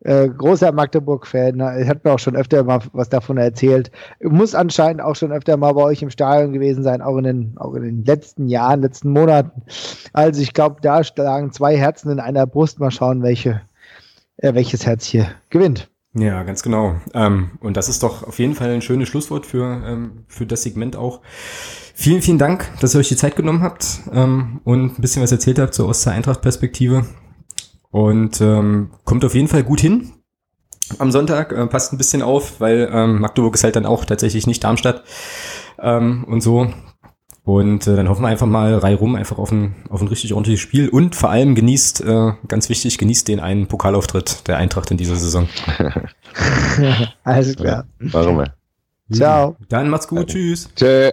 [0.05, 3.91] äh, großer Magdeburg-Fan, hat mir auch schon öfter mal was davon erzählt.
[4.23, 7.53] Muss anscheinend auch schon öfter mal bei euch im Stadion gewesen sein, auch in den,
[7.57, 9.63] auch in den letzten Jahren, letzten Monaten.
[10.13, 12.81] Also ich glaube, da schlagen zwei Herzen in einer Brust.
[12.81, 13.63] Mal schauen, welche,
[14.39, 15.89] äh, welches Herz hier gewinnt.
[16.15, 16.97] Ja, ganz genau.
[17.15, 20.63] Ähm, und das ist doch auf jeden Fall ein schönes Schlusswort für, ähm, für das
[20.63, 21.21] Segment auch.
[21.95, 25.33] Vielen, vielen Dank, dass ihr euch die Zeit genommen habt ähm, und ein bisschen was
[25.33, 27.07] erzählt habt zur Ostsee-Eintracht-Perspektive.
[27.93, 30.13] Und ähm, kommt auf jeden Fall gut hin
[30.99, 31.53] am Sonntag.
[31.53, 35.05] Äh, passt ein bisschen auf, weil ähm, Magdeburg ist halt dann auch tatsächlich nicht Darmstadt
[35.79, 36.73] ähm, und so.
[37.45, 40.61] Und äh, dann hoffen wir einfach mal reihum einfach auf ein, auf ein richtig ordentliches
[40.61, 44.97] Spiel und vor allem genießt, äh, ganz wichtig, genießt den einen Pokalauftritt der Eintracht in
[44.97, 45.49] dieser Saison.
[47.25, 47.85] Alles klar.
[47.99, 48.45] Warum?
[49.13, 49.57] Ciao.
[49.69, 50.29] Dann macht's gut.
[50.29, 50.71] Tschüss.
[50.77, 51.11] Tschö.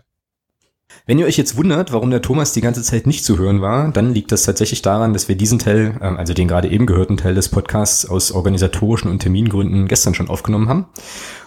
[1.10, 3.92] Wenn ihr euch jetzt wundert, warum der Thomas die ganze Zeit nicht zu hören war,
[3.92, 7.18] dann liegt das tatsächlich daran, dass wir diesen Teil, ähm, also den gerade eben gehörten
[7.18, 10.86] Teil des Podcasts aus organisatorischen und Termingründen gestern schon aufgenommen haben.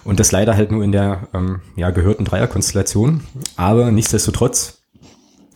[0.03, 3.21] Und das leider halt nur in der ähm, ja, gehörten Dreierkonstellation.
[3.55, 4.79] Aber nichtsdestotrotz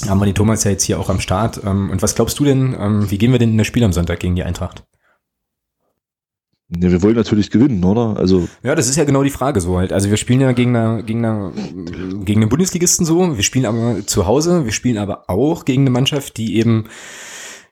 [0.08, 1.60] haben wir den Thomas ja jetzt hier auch am Start.
[1.66, 2.78] Ähm, und was glaubst du denn,
[3.10, 4.86] wie gehen wir denn in das Spiel am Sonntag gegen die Eintracht?
[6.70, 8.18] Ja, wir wollen natürlich gewinnen, oder?
[8.18, 9.94] Also ja, das ist ja genau die Frage so halt.
[9.94, 11.54] Also wir spielen ja gegen eine, gegen eine,
[12.26, 13.38] gegen einen Bundesligisten so.
[13.38, 14.66] Wir spielen aber zu Hause.
[14.66, 16.90] Wir spielen aber auch gegen eine Mannschaft, die eben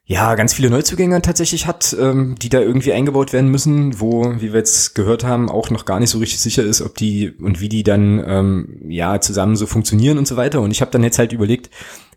[0.06, 4.54] ja ganz viele Neuzugänge tatsächlich hat, ähm, die da irgendwie eingebaut werden müssen, wo, wie
[4.54, 7.60] wir jetzt gehört haben, auch noch gar nicht so richtig sicher ist, ob die und
[7.60, 10.62] wie die dann ähm, ja zusammen so funktionieren und so weiter.
[10.62, 11.70] Und ich habe dann jetzt halt überlegt,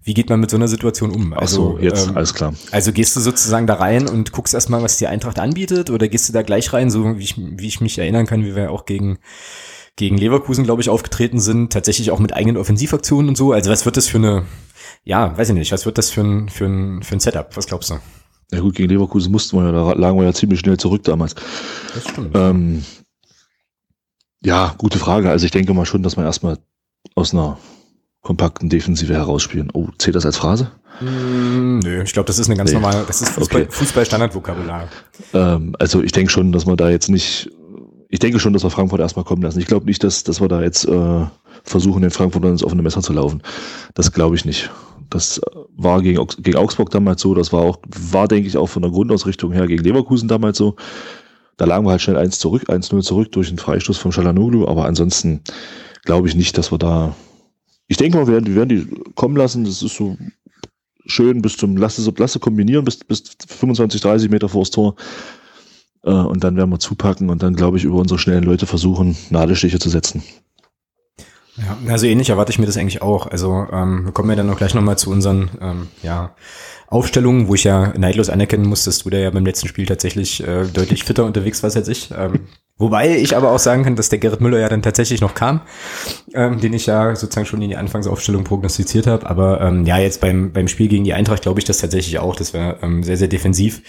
[0.09, 1.34] wie geht man mit so einer Situation um?
[1.34, 2.54] Also, so, jetzt, ähm, alles klar.
[2.72, 6.26] Also gehst du sozusagen da rein und guckst erstmal, was die Eintracht anbietet, oder gehst
[6.30, 8.86] du da gleich rein, so wie ich, wie ich mich erinnern kann, wie wir auch
[8.86, 9.18] gegen,
[9.96, 13.52] gegen Leverkusen, glaube ich, aufgetreten sind, tatsächlich auch mit eigenen Offensivaktionen und so.
[13.52, 14.46] Also was wird das für eine,
[15.04, 17.54] ja, weiß ich nicht, was wird das für ein, für ein, für ein Setup?
[17.54, 17.98] Was glaubst du?
[18.50, 21.34] Ja gut, gegen Leverkusen mussten wir ja, da lagen wir ja ziemlich schnell zurück damals.
[21.92, 22.30] Das stimmt.
[22.34, 22.82] Ähm,
[24.42, 25.28] ja, gute Frage.
[25.28, 26.56] Also ich denke mal schon, dass man erstmal
[27.14, 27.59] aus einer
[28.28, 29.70] kompakten Defensive herausspielen.
[29.72, 30.70] Oh, zählt das als Phrase?
[31.00, 32.78] Mm, nö, ich glaube, das ist eine ganz nee.
[32.78, 33.70] normale, das ist Fußball, okay.
[33.70, 34.86] Fußball-Standardvokabular.
[35.32, 37.50] Ähm, also ich denke schon, dass man da jetzt nicht,
[38.10, 39.60] ich denke schon, dass wir Frankfurt erstmal kommen lassen.
[39.60, 41.24] Ich glaube nicht, dass, dass wir da jetzt äh,
[41.64, 43.42] versuchen, den Frankfurtern ins offene Messer zu laufen.
[43.94, 44.70] Das glaube ich nicht.
[45.08, 45.40] Das
[45.74, 48.90] war gegen, gegen Augsburg damals so, das war auch, war, denke ich, auch von der
[48.90, 50.76] Grundausrichtung her gegen Leverkusen damals so.
[51.56, 54.84] Da lagen wir halt schnell 1 zurück, 1-0 zurück durch den Freistoß von Shalanoglu, aber
[54.84, 55.40] ansonsten
[56.04, 57.14] glaube ich nicht, dass wir da.
[57.89, 59.64] Ich denke mal, wir werden, wir werden die kommen lassen.
[59.64, 60.16] Das ist so
[61.07, 64.95] schön bis zum, lasse, lasse kombinieren bis, bis 25, 30 Meter vor das Tor.
[66.05, 69.16] Äh, und dann werden wir zupacken und dann, glaube ich, über unsere schnellen Leute versuchen,
[69.30, 70.22] Nadelstiche zu setzen.
[71.57, 73.26] Ja, also ähnlich erwarte ich mir das eigentlich auch.
[73.26, 76.36] Also ähm, wir kommen ja dann auch gleich nochmal zu unseren ähm, ja,
[76.86, 80.47] Aufstellungen, wo ich ja neidlos anerkennen muss, dass du da ja beim letzten Spiel tatsächlich
[80.47, 82.11] äh, deutlich fitter unterwegs warst als ich.
[82.16, 82.47] Ähm,
[82.78, 85.60] wobei ich aber auch sagen kann, dass der Gerrit Müller ja dann tatsächlich noch kam,
[86.34, 89.28] ähm, den ich ja sozusagen schon in die Anfangsaufstellung prognostiziert habe.
[89.28, 92.36] Aber ähm, ja, jetzt beim, beim Spiel gegen die Eintracht glaube ich das tatsächlich auch,
[92.36, 93.82] dass wir ähm, sehr, sehr defensiv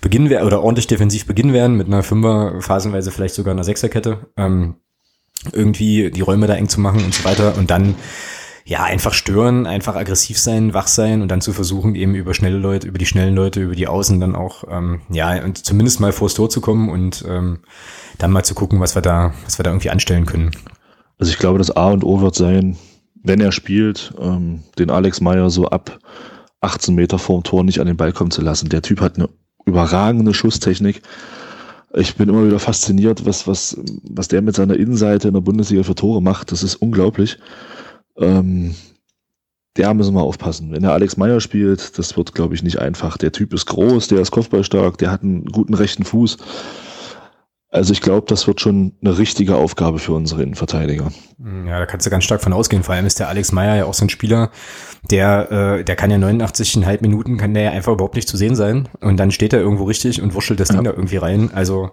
[0.00, 4.18] beginnen werden oder ordentlich defensiv beginnen werden mit einer Fünfer, phasenweise vielleicht sogar einer Sechserkette.
[4.36, 4.76] Ähm,
[5.52, 7.96] irgendwie die Räume da eng zu machen und so weiter und dann
[8.64, 12.58] ja, einfach stören, einfach aggressiv sein, wach sein und dann zu versuchen, eben über schnelle
[12.58, 16.12] Leute, über die schnellen Leute, über die Außen dann auch, ähm, ja, und zumindest mal
[16.12, 17.60] vors Tor zu kommen und ähm,
[18.18, 20.52] dann mal zu gucken, was wir da, was wir da irgendwie anstellen können.
[21.18, 22.76] Also ich glaube, das A und O wird sein,
[23.22, 25.98] wenn er spielt, ähm, den Alex Meyer so ab
[26.60, 28.68] 18 Meter vorm Tor nicht an den Ball kommen zu lassen.
[28.68, 29.28] Der Typ hat eine
[29.64, 31.02] überragende Schusstechnik
[31.94, 35.82] ich bin immer wieder fasziniert, was, was, was der mit seiner Innenseite in der Bundesliga
[35.82, 36.52] für Tore macht.
[36.52, 37.38] Das ist unglaublich.
[38.18, 38.74] Ähm,
[39.76, 40.72] der müssen wir aufpassen.
[40.72, 43.16] Wenn er Alex Meyer spielt, das wird, glaube ich, nicht einfach.
[43.16, 46.36] Der Typ ist groß, der ist kopfballstark, der hat einen guten rechten Fuß.
[47.70, 51.10] Also ich glaube, das wird schon eine richtige Aufgabe für unsere Innenverteidiger.
[51.66, 52.82] Ja, da kannst du ganz stark von ausgehen.
[52.82, 54.50] Vor allem ist der Alex Meyer ja auch so ein Spieler,
[55.10, 58.56] der, äh, der kann ja 89,5 Minuten, kann der ja einfach überhaupt nicht zu sehen
[58.56, 58.90] sein.
[59.00, 60.74] Und dann steht er irgendwo richtig und wurschtelt das ja.
[60.74, 61.50] Ding da irgendwie rein.
[61.54, 61.92] Also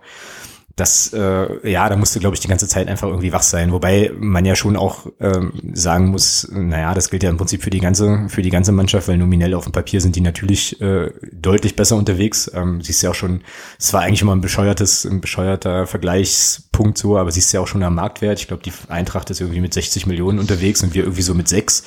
[0.76, 3.72] das, äh, ja, da musste, glaube ich, die ganze Zeit einfach irgendwie wach sein.
[3.72, 7.70] Wobei man ja schon auch ähm, sagen muss, naja, das gilt ja im Prinzip für
[7.70, 11.12] die ganze, für die ganze Mannschaft, weil nominell auf dem Papier sind die natürlich äh,
[11.34, 12.50] deutlich besser unterwegs.
[12.54, 13.42] Ähm, siehst ja auch schon,
[13.78, 17.84] es war eigentlich immer ein bescheuertes, ein bescheuerter Vergleichspunkt so, aber siehst ja auch schon
[17.84, 18.40] am Marktwert.
[18.40, 21.50] Ich glaube, die Eintracht ist irgendwie mit 60 Millionen unterwegs und wir irgendwie so mit
[21.50, 21.84] sechs.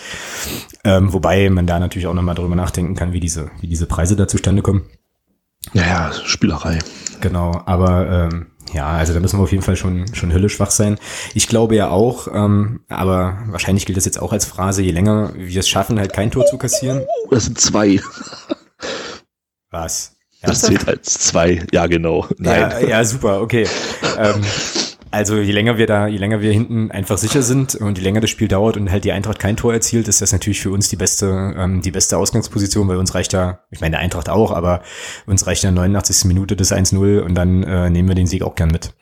[0.84, 4.16] Ähm, wobei man da natürlich auch nochmal drüber nachdenken kann, wie diese, wie diese Preise
[4.16, 4.82] da zustande kommen.
[5.72, 6.80] Ja, ja, Spielerei.
[7.20, 10.70] Genau, aber ähm, ja, also da müssen wir auf jeden Fall schon, schon höllisch wach
[10.70, 10.98] sein.
[11.34, 15.32] Ich glaube ja auch, ähm, aber wahrscheinlich gilt das jetzt auch als Phrase, je länger
[15.34, 17.04] wir es schaffen, halt kein Tor zu kassieren.
[17.30, 18.00] Das sind zwei.
[19.70, 20.16] Was?
[20.42, 22.26] Das zählt als zwei, ja genau.
[22.38, 22.60] Nein.
[22.60, 23.66] Ja, ja super, okay.
[24.18, 24.42] ähm,
[25.12, 28.20] also je länger wir da, je länger wir hinten einfach sicher sind und je länger
[28.20, 30.88] das Spiel dauert und halt die Eintracht kein Tor erzielt, ist das natürlich für uns
[30.88, 34.50] die beste, ähm, die beste Ausgangsposition, weil uns reicht ja, ich meine der Eintracht auch,
[34.50, 34.82] aber
[35.26, 36.24] uns reicht ja 89.
[36.24, 38.94] Minute das 1-0 und dann äh, nehmen wir den Sieg auch gern mit.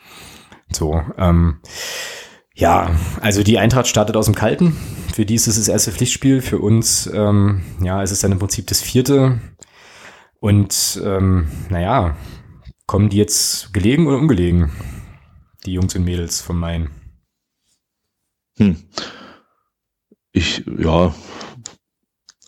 [0.72, 1.60] So, ähm,
[2.54, 4.76] ja, also die Eintracht startet aus dem Kalten.
[5.14, 6.42] Für die ist es das erste Pflichtspiel.
[6.42, 9.40] Für uns, ähm, ja, ist es dann im Prinzip das vierte.
[10.40, 12.16] Und ähm, naja,
[12.86, 14.72] kommen die jetzt gelegen oder ungelegen?
[15.64, 16.90] Die Jungs und Mädels von Main?
[18.58, 18.76] Hm.
[20.32, 21.14] Ich, ja,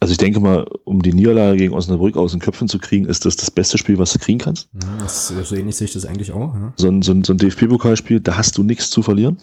[0.03, 3.25] also ich denke mal, um die Niederlage gegen Osnabrück aus den Köpfen zu kriegen, ist
[3.25, 4.69] das das beste Spiel, was du kriegen kannst.
[4.83, 6.53] Ja, das, so ähnlich sehe ich das eigentlich auch.
[6.55, 6.73] Ja.
[6.77, 9.39] So ein, so ein, so ein DFB-Pokalspiel, da hast du nichts zu verlieren.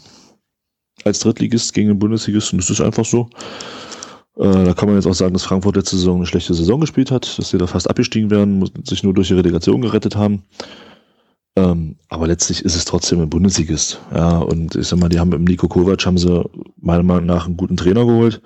[1.05, 3.29] Als Drittligist gegen den Bundesligisten, das ist einfach so.
[4.35, 7.09] Äh, da kann man jetzt auch sagen, dass Frankfurt letzte Saison eine schlechte Saison gespielt
[7.09, 10.43] hat, dass sie da fast abgestiegen werden, sich nur durch die Relegation gerettet haben.
[11.59, 13.99] Ähm, aber letztlich ist es trotzdem ein Bundesligist.
[14.13, 17.45] Ja, und ich sag mal, die haben im Nico Kovac haben sie meiner Meinung nach
[17.45, 18.41] einen guten Trainer geholt,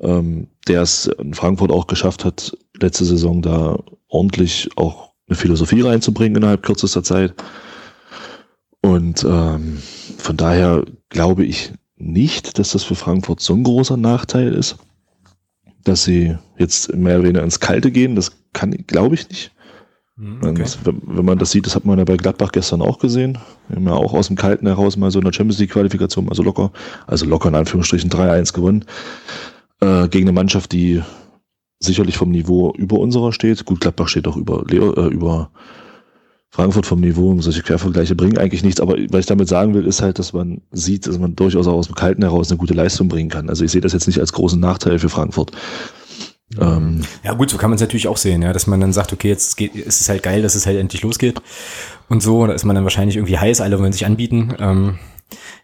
[0.00, 3.78] ähm, der es in Frankfurt auch geschafft hat, letzte Saison da
[4.08, 7.34] ordentlich auch eine Philosophie reinzubringen innerhalb kürzester Zeit.
[8.80, 9.80] Und ähm,
[10.18, 14.76] von daher glaube ich nicht, dass das für Frankfurt so ein großer Nachteil ist,
[15.84, 18.16] dass sie jetzt mehr oder weniger ins Kalte gehen.
[18.16, 19.52] Das kann, glaube ich nicht.
[20.16, 20.62] Mhm, okay.
[20.62, 23.38] Das, wenn man das sieht, das hat man ja bei Gladbach gestern auch gesehen.
[23.68, 26.42] Wir haben ja auch aus dem Kalten heraus mal so eine Champions League Qualifikation, also
[26.42, 26.72] locker,
[27.06, 28.84] also locker in Anführungsstrichen 3-1 gewonnen.
[29.80, 31.02] Äh, gegen eine Mannschaft, die
[31.80, 33.64] sicherlich vom Niveau über unserer steht.
[33.66, 35.50] Gut, Gladbach steht auch über, Leo, äh, über
[36.48, 37.38] Frankfurt vom Niveau.
[37.42, 38.80] Solche Quervergleiche bringen eigentlich nichts.
[38.80, 41.74] Aber was ich damit sagen will, ist halt, dass man sieht, dass man durchaus auch
[41.74, 43.50] aus dem Kalten heraus eine gute Leistung bringen kann.
[43.50, 45.52] Also ich sehe das jetzt nicht als großen Nachteil für Frankfurt.
[46.60, 49.12] Ähm, ja gut, so kann man es natürlich auch sehen, ja, dass man dann sagt,
[49.12, 51.42] okay, jetzt geht, ist es halt geil, dass es halt endlich losgeht
[52.08, 54.54] und so, da ist man dann wahrscheinlich irgendwie heiß, alle wollen sich anbieten.
[54.60, 54.98] Ähm,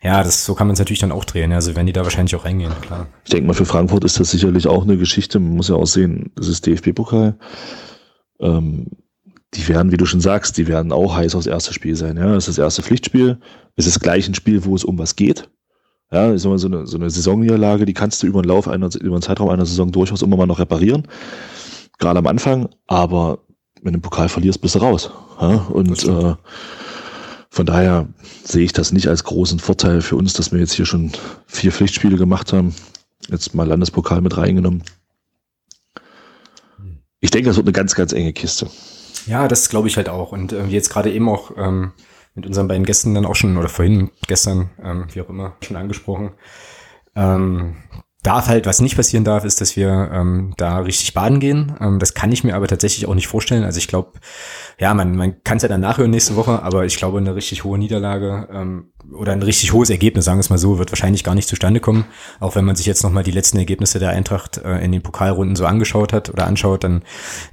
[0.03, 2.35] ja, das, so kann man es natürlich dann auch drehen, also werden die da wahrscheinlich
[2.35, 3.07] auch reingehen, klar.
[3.25, 5.87] Ich denke mal, für Frankfurt ist das sicherlich auch eine Geschichte, man muss ja auch
[5.87, 7.39] sehen, das ist DFB-Pokal.
[8.41, 8.89] Ähm,
[9.55, 12.17] die werden, wie du schon sagst, die werden auch heiß aufs erste Spiel sein.
[12.17, 13.39] Ja, das ist das erste Pflichtspiel.
[13.77, 15.51] Es ist gleich ein Spiel, wo es um was geht.
[16.13, 18.91] Ja, sag mal, so eine, so eine Saisonniederlage, die kannst du über den Lauf einer,
[19.01, 21.09] über den Zeitraum einer Saison durchaus immer mal noch reparieren.
[21.99, 23.39] Gerade am Anfang, aber
[23.81, 25.11] wenn du den Pokal verlierst, bist du raus.
[25.41, 25.55] Ja?
[25.71, 26.35] Und äh,
[27.49, 28.09] von daher
[28.45, 31.13] sehe ich das nicht als großen Vorteil für uns, dass wir jetzt hier schon
[31.47, 32.75] vier Pflichtspiele gemacht haben.
[33.29, 34.83] Jetzt mal Landespokal mit reingenommen.
[37.21, 38.69] Ich denke, das wird eine ganz, ganz enge Kiste.
[39.27, 40.33] Ja, das glaube ich halt auch.
[40.33, 41.93] Und äh, jetzt gerade eben auch ähm,
[42.35, 45.77] mit unseren beiden Gästen dann auch schon, oder vorhin, gestern, ähm, wie auch immer, schon
[45.77, 46.33] angesprochen.
[47.15, 47.77] Ähm,
[48.23, 51.75] darf halt, was nicht passieren darf, ist, dass wir ähm, da richtig baden gehen.
[51.81, 53.65] Ähm, das kann ich mir aber tatsächlich auch nicht vorstellen.
[53.65, 54.13] Also ich glaube,
[54.79, 57.65] ja, man, man kann es ja dann nachhören nächste Woche, aber ich glaube, eine richtig
[57.65, 61.25] hohe Niederlage ähm, oder ein richtig hohes Ergebnis, sagen wir es mal so, wird wahrscheinlich
[61.25, 62.05] gar nicht zustande kommen.
[62.39, 65.57] Auch wenn man sich jetzt nochmal die letzten Ergebnisse der Eintracht äh, in den Pokalrunden
[65.57, 67.03] so angeschaut hat oder anschaut, dann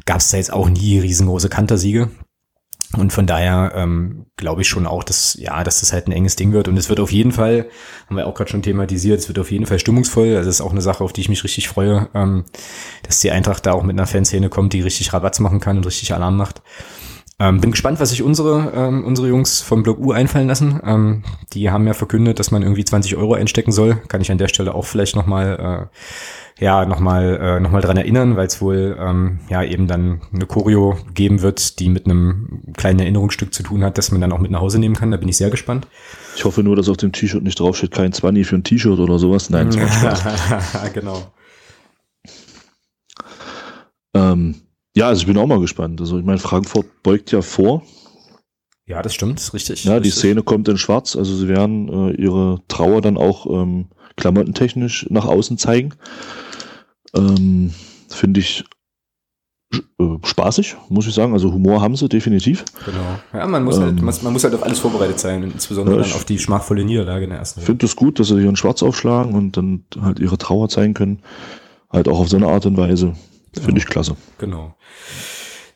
[0.06, 2.12] gab es da jetzt auch nie riesengroße Kantersiege.
[2.98, 6.36] Und von daher ähm, glaube ich schon auch, dass ja, dass das halt ein enges
[6.36, 6.68] Ding wird.
[6.68, 7.70] Und es wird auf jeden Fall,
[8.08, 10.36] haben wir auch gerade schon thematisiert, es wird auf jeden Fall stimmungsvoll.
[10.36, 12.46] Also es ist auch eine Sache, auf die ich mich richtig freue, ähm,
[13.04, 15.86] dass die Eintracht da auch mit einer Fanszene kommt, die richtig Rabatz machen kann und
[15.86, 16.64] richtig Alarm macht.
[17.42, 20.82] Ähm, bin gespannt, was sich unsere, ähm, unsere Jungs vom Block U einfallen lassen.
[20.86, 23.96] Ähm, die haben ja verkündet, dass man irgendwie 20 Euro einstecken soll.
[24.10, 27.96] Kann ich an der Stelle auch vielleicht nochmal äh, ja nochmal äh, noch mal dran
[27.96, 32.62] erinnern, weil es wohl ähm, ja eben dann eine Choreo geben wird, die mit einem
[32.76, 35.12] kleinen Erinnerungsstück zu tun hat, das man dann auch mit nach Hause nehmen kann.
[35.12, 35.88] Da bin ich sehr gespannt.
[36.36, 39.18] Ich hoffe nur, dass auf dem T-Shirt nicht draufsteht, kein 20 für ein T-Shirt oder
[39.18, 39.50] sowas.
[39.50, 40.94] Nein, das macht Spaß.
[40.94, 41.32] genau.
[44.14, 44.56] Ähm,
[44.96, 46.02] ja, also ich bin auch mal gespannt.
[46.02, 47.84] Also ich meine, Frankfurt beugt ja vor.
[48.86, 49.84] Ja, das stimmt, ist richtig.
[49.84, 50.14] Ja, richtig.
[50.14, 51.16] die Szene kommt in Schwarz.
[51.16, 53.88] Also sie werden äh, ihre Trauer dann auch ähm,
[54.18, 55.94] klamottentechnisch nach außen zeigen.
[57.16, 57.74] Ähm,
[58.10, 58.66] Finde ich
[59.72, 61.34] äh, spaßig, muss ich sagen.
[61.34, 62.66] Also Humor haben sie definitiv.
[62.84, 63.20] Genau.
[63.40, 66.02] Ja, man muss, halt, Ähm, man, man muss halt auf alles vorbereitet sein, insbesondere Ja,
[66.02, 68.50] dann auf die schmachvolle Niederlage in der ersten Ich finde es gut, dass sie hier
[68.50, 71.20] in Schwarz aufschlagen und dann halt ihre Trauer zeigen können.
[71.92, 73.14] Halt auch auf so eine Art und Weise.
[73.54, 74.16] Finde ich klasse.
[74.38, 74.76] Genau.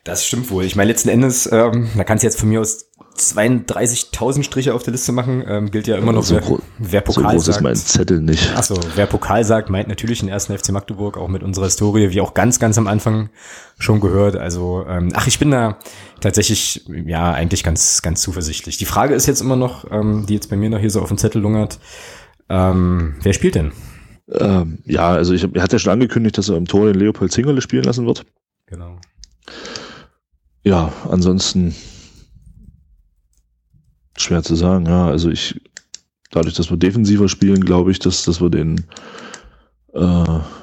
[0.04, 0.64] Das stimmt wohl.
[0.64, 4.82] Ich meine, letzten Endes, ähm, da kannst du jetzt von mir aus 32.000 Striche auf
[4.82, 5.42] der Liste machen.
[5.46, 7.88] Ähm, gilt ja immer noch, so, wer, wer so Pokal groß ist mein sagt.
[7.88, 8.54] Zettel nicht.
[8.54, 12.20] Achso, wer Pokal sagt, meint natürlich den ersten FC Magdeburg, auch mit unserer Historie, wie
[12.20, 13.30] auch ganz, ganz am Anfang
[13.78, 14.36] schon gehört.
[14.36, 15.78] Also, ähm, ach, ich bin da
[16.20, 18.76] tatsächlich, ja, eigentlich ganz, ganz zuversichtlich.
[18.76, 21.08] Die Frage ist jetzt immer noch, ähm, die jetzt bei mir noch hier so auf
[21.08, 21.78] dem Zettel lungert,
[22.50, 23.72] ähm, wer spielt denn?
[24.30, 27.30] Ähm, ja, also ich er hat ja schon angekündigt, dass er im Tor den Leopold
[27.32, 28.24] Zingerle spielen lassen wird.
[28.66, 28.98] Genau.
[30.62, 31.74] Ja, ansonsten
[34.16, 35.06] schwer zu sagen, ja.
[35.08, 35.60] Also ich,
[36.30, 38.86] dadurch, dass wir defensiver spielen, glaube ich, dass, dass wir den,
[39.92, 40.00] äh,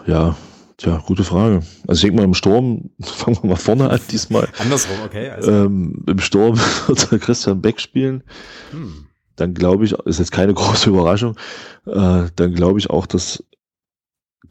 [0.07, 0.35] ja,
[0.77, 1.61] tja, gute Frage.
[1.87, 4.47] Also ich denke mal im Sturm, fangen wir mal vorne an diesmal.
[4.57, 5.29] Andersrum, okay.
[5.29, 6.57] Also, Ähm, Im Sturm
[6.87, 8.23] wird Christian Beck spielen.
[8.71, 9.05] hm.
[9.37, 11.35] Dann glaube ich, ist jetzt keine große Überraschung,
[11.87, 13.43] äh, dann glaube ich auch, dass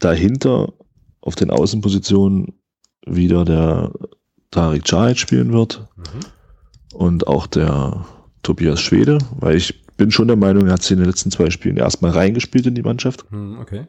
[0.01, 0.73] dahinter
[1.21, 2.53] auf den Außenpositionen
[3.05, 3.91] wieder der
[4.51, 6.97] Tarek Cahit spielen wird Mhm.
[6.97, 8.05] und auch der
[8.43, 11.49] Tobias Schwede, weil ich bin schon der Meinung, er hat sich in den letzten zwei
[11.51, 13.25] Spielen erstmal reingespielt in die Mannschaft.
[13.29, 13.87] Hm, okay.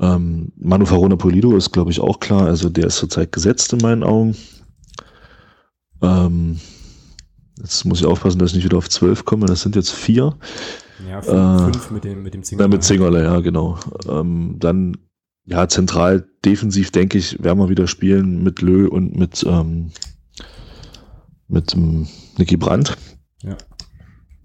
[0.00, 3.80] Ähm, Manu Farona Polido ist, glaube ich, auch klar, also der ist zurzeit gesetzt in
[3.80, 4.34] meinen Augen.
[6.02, 6.58] Ähm,
[7.58, 10.36] jetzt muss ich aufpassen, dass ich nicht wieder auf zwölf komme, das sind jetzt vier.
[11.08, 12.68] Ja, Äh, fünf, fünf mit dem, mit dem Ja, Zingerle.
[12.68, 13.78] mit Zingerle, ja, genau.
[14.08, 14.96] Ähm, dann,
[15.44, 19.90] ja, zentral defensiv, denke ich, werden wir wieder spielen mit Lö und mit, ähm,
[21.48, 22.06] mit ähm,
[22.38, 22.96] Niki Brandt.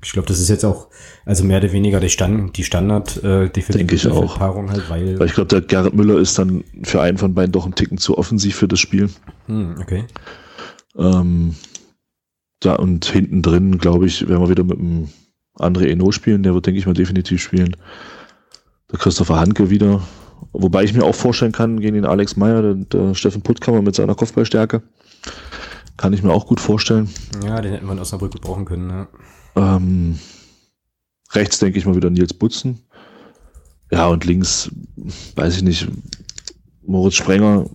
[0.02, 0.88] Ich glaube, das ist jetzt auch,
[1.26, 4.38] also mehr oder weniger die, Stand, die Standard äh, Denke ich auch.
[4.38, 5.20] Paarung halt, weil.
[5.20, 7.98] Weil ich glaube, der Gerrit Müller ist dann für einen von beiden doch ein Ticken
[7.98, 9.10] zu offensiv für das Spiel.
[9.48, 10.06] Hm, okay.
[10.98, 11.56] Ähm,
[12.60, 15.10] da und hinten drin, glaube ich, werden wir wieder mit dem
[15.58, 16.44] André Eno spielen.
[16.44, 17.76] Der wird, denke ich mal, definitiv spielen.
[18.92, 20.02] Der Christopher Hanke wieder.
[20.52, 23.96] Wobei ich mir auch vorstellen kann, gegen den Alex Meyer, der, der Steffen Puttkammer mit
[23.96, 24.82] seiner Kopfballstärke.
[25.98, 27.10] Kann ich mir auch gut vorstellen.
[27.46, 28.88] Ja, den hätten wir in Osnabrück gebrauchen können.
[28.88, 29.08] Ne?
[29.56, 30.20] Ähm,
[31.34, 32.80] rechts denke ich mal wieder Nils Butzen.
[33.92, 34.72] Ja, und links,
[35.36, 35.88] weiß ich nicht,
[36.86, 37.66] Moritz Sprenger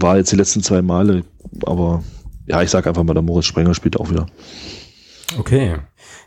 [0.00, 1.24] war jetzt die letzten zwei Male,
[1.64, 2.02] aber
[2.48, 4.26] ja, ich sage einfach mal, der Moritz Sprenger spielt auch wieder.
[5.38, 5.76] Okay.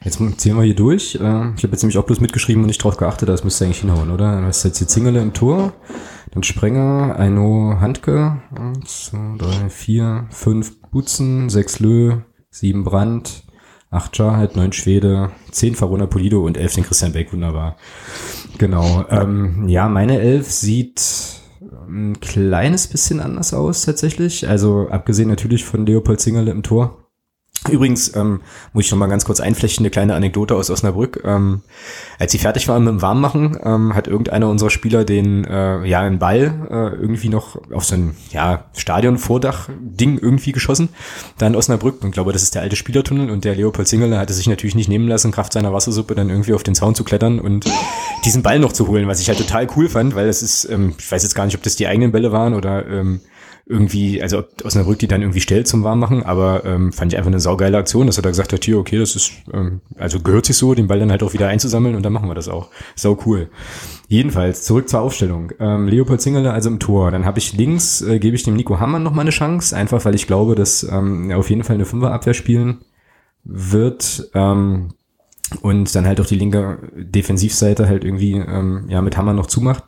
[0.03, 1.15] Jetzt ziehen wir hier durch.
[1.15, 1.19] Äh,
[1.55, 4.11] Ich habe jetzt nämlich auch bloß mitgeschrieben und nicht drauf geachtet, das müsste eigentlich hinhauen,
[4.11, 4.31] oder?
[4.31, 5.73] Dann ist jetzt hier Zingerle im Tor,
[6.31, 12.17] dann Sprenger, Eino Handke, eins, zwei, drei, vier, fünf Butzen, sechs Lö,
[12.49, 13.43] sieben Brand,
[13.89, 17.75] acht Jarheit, neun Schwede, zehn Farona Polido und elf den Christian Beck, wunderbar.
[18.57, 19.05] Genau.
[19.09, 21.01] Ähm, ja, meine Elf sieht
[21.91, 24.47] ein kleines bisschen anders aus tatsächlich.
[24.47, 27.00] Also abgesehen natürlich von Leopold Zingerle im Tor
[27.69, 28.41] Übrigens ähm,
[28.73, 31.21] muss ich noch mal ganz kurz einflechten, eine kleine Anekdote aus Osnabrück.
[31.23, 31.61] Ähm,
[32.17, 35.99] als sie fertig waren mit dem Warmmachen, ähm, hat irgendeiner unserer Spieler den äh, ja
[35.99, 40.89] einen Ball äh, irgendwie noch auf so ein ja Stadionvordach-Ding irgendwie geschossen.
[41.37, 42.01] Da in Osnabrück.
[42.01, 43.29] Und ich glaube, das ist der alte Spielertunnel.
[43.29, 46.53] Und der Leopold Singerle hatte sich natürlich nicht nehmen lassen, Kraft seiner Wassersuppe dann irgendwie
[46.55, 47.65] auf den Zaun zu klettern und
[48.25, 50.95] diesen Ball noch zu holen, was ich halt total cool fand, weil das ist, ähm,
[50.97, 53.21] ich weiß jetzt gar nicht, ob das die eigenen Bälle waren oder ähm,
[53.65, 57.39] irgendwie, also Osnabrück die dann irgendwie stellt zum Warmmachen, aber ähm, fand ich einfach eine
[57.39, 60.57] saugeile Aktion, dass er da gesagt hat, hier, okay, das ist, ähm, also gehört sich
[60.57, 62.69] so, den Ball dann halt auch wieder einzusammeln und dann machen wir das auch.
[62.95, 63.49] Sau cool.
[64.07, 65.51] Jedenfalls, zurück zur Aufstellung.
[65.59, 67.11] Ähm, Leopold Zingerle also im Tor.
[67.11, 70.03] Dann habe ich links, äh, gebe ich dem Nico Hammann noch mal eine Chance, einfach
[70.03, 72.79] weil ich glaube, dass ähm, er auf jeden Fall eine Fünferabwehr spielen
[73.43, 74.29] wird.
[74.33, 74.89] Ähm,
[75.61, 79.83] und dann halt auch die linke Defensivseite halt irgendwie ähm, ja mit Hammer noch zumacht.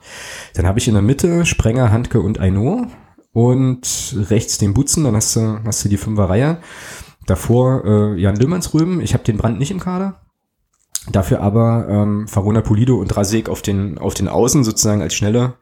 [0.56, 2.88] Dann habe ich in der Mitte Sprenger, Handke und Aino
[3.34, 6.60] und rechts den Butzen, dann hast du, hast du die Fünferreihe.
[7.26, 10.22] Davor äh, Jan Löhmannsröben, ich habe den Brand nicht im Kader.
[11.12, 15.56] Dafür aber ähm, Farona Pulido und Rasek auf den, auf den Außen sozusagen als schnelle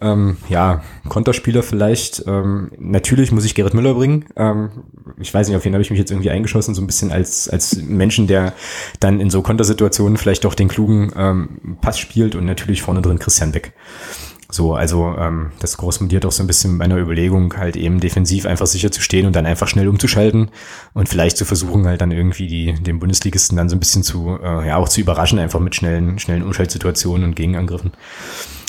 [0.00, 2.24] ähm, ja, Konterspieler vielleicht.
[2.26, 4.26] Ähm, natürlich muss ich Gerrit Müller bringen.
[4.36, 4.70] Ähm,
[5.18, 7.48] ich weiß nicht, auf wen habe ich mich jetzt irgendwie eingeschossen, so ein bisschen als,
[7.48, 8.54] als Menschen, der
[8.98, 13.18] dann in so Kontersituationen vielleicht doch den klugen ähm, Pass spielt und natürlich vorne drin
[13.18, 13.74] Christian Beck.
[14.50, 18.66] So, also ähm, das korrespondiert auch so ein bisschen meiner Überlegung, halt eben defensiv einfach
[18.66, 20.50] sicher zu stehen und dann einfach schnell umzuschalten
[20.92, 24.38] und vielleicht zu versuchen, halt dann irgendwie die, den Bundesligisten dann so ein bisschen zu,
[24.42, 27.92] äh, ja, auch zu überraschen, einfach mit schnellen, schnellen Umschaltsituationen und Gegenangriffen.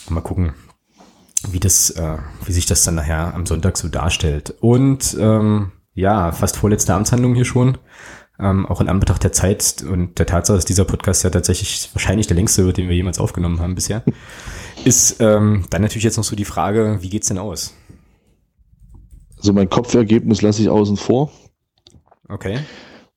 [0.09, 0.53] Mal gucken,
[1.49, 4.53] wie das, äh, wie sich das dann nachher am Sonntag so darstellt.
[4.59, 7.77] Und ähm, ja, fast vorletzte Amtshandlung hier schon.
[8.39, 12.25] Ähm, auch in Anbetracht der Zeit und der Tatsache, dass dieser Podcast ja tatsächlich wahrscheinlich
[12.25, 14.03] der längste wird, den wir jemals aufgenommen haben bisher,
[14.85, 17.73] ist ähm, dann natürlich jetzt noch so die Frage, wie geht's denn aus?
[19.37, 21.31] Also mein Kopfergebnis lasse ich außen vor.
[22.29, 22.59] Okay.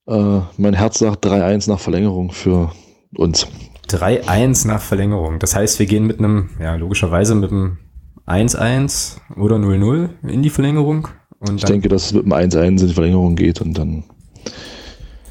[0.06, 2.72] Äh, mein Herz sagt 3-1 nach Verlängerung für
[3.16, 3.46] uns.
[3.88, 5.38] 3-1 nach Verlängerung.
[5.38, 7.78] Das heißt, wir gehen mit einem, ja, logischerweise mit einem
[8.26, 11.08] 1-1 oder 0-0 in die Verlängerung.
[11.38, 14.04] Und Ich denke, dass es mit dem 1-1 in die Verlängerung geht und dann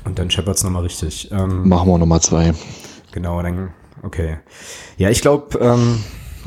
[0.05, 1.31] und dann scheppert's nochmal richtig.
[1.31, 2.53] Ähm, machen wir nochmal zwei.
[3.11, 3.73] Genau, dann,
[4.03, 4.37] okay.
[4.97, 6.03] Ja, ich glaube, ähm,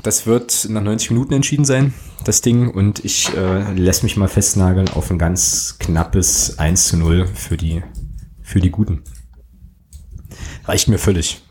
[0.07, 1.93] das wird nach 90 Minuten entschieden sein,
[2.25, 2.71] das Ding.
[2.71, 7.57] Und ich äh, lässt mich mal festnageln auf ein ganz knappes 1 zu 0 für
[7.57, 7.83] die,
[8.41, 9.03] für die Guten.
[10.65, 11.43] Reicht mir völlig.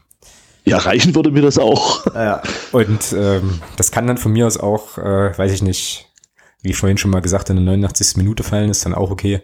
[0.64, 2.06] Ja, reichen würde mir das auch.
[2.16, 2.42] Ja.
[2.72, 6.10] Und ähm, das kann dann von mir aus auch, äh, weiß ich nicht,
[6.64, 8.18] wie ich vorhin schon mal gesagt, in der 89.
[8.18, 9.42] Minute fallen, ist dann auch okay.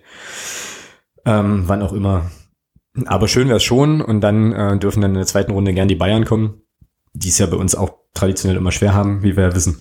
[1.25, 2.31] Ähm, wann auch immer.
[3.05, 5.87] Aber schön wäre es schon und dann äh, dürfen dann in der zweiten Runde gern
[5.87, 6.61] die Bayern kommen,
[7.13, 9.79] die es ja bei uns auch traditionell immer schwer haben, wie wir ja wissen.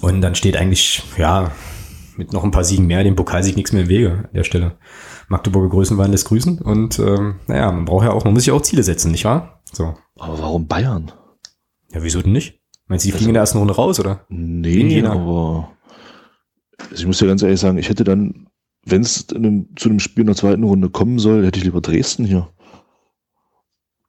[0.00, 1.52] Und dann steht eigentlich, ja,
[2.16, 4.76] mit noch ein paar Siegen mehr dem Pokalsieg nichts mehr im Wege an der Stelle.
[5.28, 8.60] Magdeburger Größenwahn lässt grüßen und ähm, naja, man braucht ja auch, man muss sich auch
[8.60, 9.62] Ziele setzen, nicht wahr?
[9.72, 9.94] So.
[10.18, 11.10] Aber warum Bayern?
[11.92, 12.60] Ja, wieso denn nicht?
[12.86, 14.26] Meinst du, die fliegen in der ersten Runde raus, oder?
[14.28, 15.72] Nee, aber
[16.90, 18.48] also ich muss dir ganz ehrlich sagen, ich hätte dann,
[18.84, 19.36] wenn es zu
[19.88, 22.48] einem Spiel in der zweiten Runde kommen soll, hätte ich lieber Dresden hier.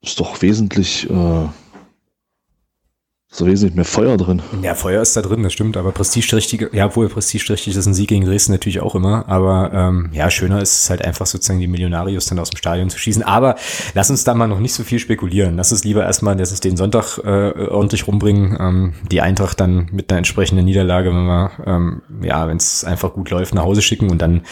[0.01, 1.47] Ist doch wesentlich, äh,
[3.39, 4.41] doch wesentlich mehr Feuer drin.
[4.61, 8.09] Ja, Feuer ist da drin, das stimmt, aber prestigeträchtige, ja, wohl prestigeträchtig ist ein Sieg
[8.09, 11.67] gegen Dresden natürlich auch immer, aber ähm, ja, schöner ist es halt einfach sozusagen die
[11.67, 13.23] Millionarius dann aus dem Stadion zu schießen.
[13.23, 13.55] Aber
[13.93, 15.57] lass uns da mal noch nicht so viel spekulieren.
[15.57, 19.89] Lass uns lieber erstmal, dass es den Sonntag äh, ordentlich rumbringen, ähm, die Eintracht dann
[19.91, 23.81] mit einer entsprechenden Niederlage, wenn wir, ähm, ja, wenn es einfach gut läuft, nach Hause
[23.81, 24.43] schicken und dann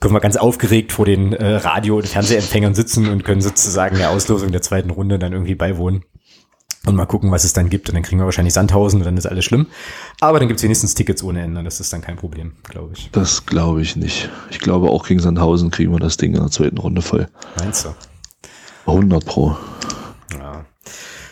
[0.00, 4.10] können wir ganz aufgeregt vor den äh, Radio- und Fernsehempfängern sitzen und können sozusagen der
[4.10, 6.04] Auslosung der zweiten Runde dann irgendwie beiwohnen.
[6.86, 7.90] Und mal gucken, was es dann gibt.
[7.90, 9.66] Und dann kriegen wir wahrscheinlich Sandhausen und dann ist alles schlimm.
[10.20, 11.62] Aber dann gibt's wenigstens Tickets ohne Ende.
[11.62, 13.10] Das ist dann kein Problem, glaube ich.
[13.12, 14.30] Das glaube ich nicht.
[14.50, 17.28] Ich glaube auch gegen Sandhausen kriegen wir das Ding in der zweiten Runde voll.
[17.58, 17.94] Meinst du?
[18.86, 19.56] 100 pro.
[20.32, 20.64] Ja.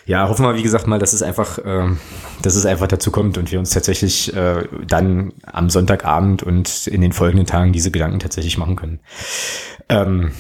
[0.05, 1.99] Ja, hoffen wir, wie gesagt, mal, dass es einfach, ähm,
[2.41, 7.03] dass es einfach dazu kommt und wir uns tatsächlich äh, dann am Sonntagabend und in
[7.03, 9.01] den folgenden Tagen diese Gedanken tatsächlich machen können.
[9.91, 10.33] Ähm,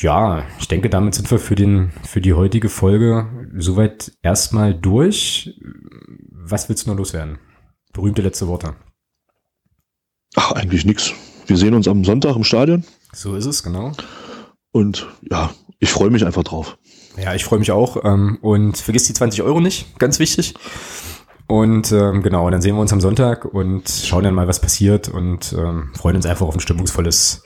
[0.00, 3.28] ja, ich denke, damit sind wir für den, für die heutige Folge
[3.58, 5.60] soweit erstmal durch.
[6.30, 7.38] Was willst du noch loswerden?
[7.92, 8.74] Berühmte letzte Worte.
[10.34, 11.12] Ach, eigentlich nix.
[11.46, 13.92] Wir sehen uns am Sonntag im Stadion So ist es, genau.
[14.72, 16.78] und ja, ich freue mich einfach drauf.
[17.22, 18.02] Ja, ich freue mich auch.
[18.04, 20.54] Ähm, und vergiss die 20 Euro nicht, ganz wichtig.
[21.52, 25.10] Und ähm, genau, dann sehen wir uns am Sonntag und schauen dann mal, was passiert
[25.10, 27.42] und ähm, freuen uns einfach auf ein stimmungsvolles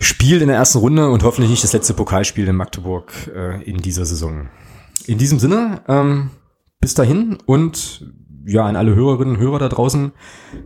[0.00, 3.76] Spiel in der ersten Runde und hoffentlich nicht das letzte Pokalspiel in Magdeburg äh, in
[3.76, 4.48] dieser Saison.
[5.06, 6.30] In diesem Sinne, ähm,
[6.80, 8.04] bis dahin und
[8.46, 10.12] ja, an alle Hörerinnen und Hörer da draußen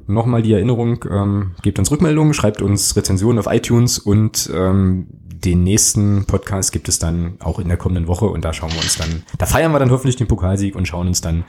[0.06, 5.06] nochmal die Erinnerung, ähm, gebt uns Rückmeldungen, schreibt uns Rezensionen auf iTunes und ähm,
[5.44, 8.80] den nächsten Podcast gibt es dann auch in der kommenden Woche und da schauen wir
[8.80, 11.44] uns dann, da feiern wir dann hoffentlich den Pokalsieg und schauen uns dann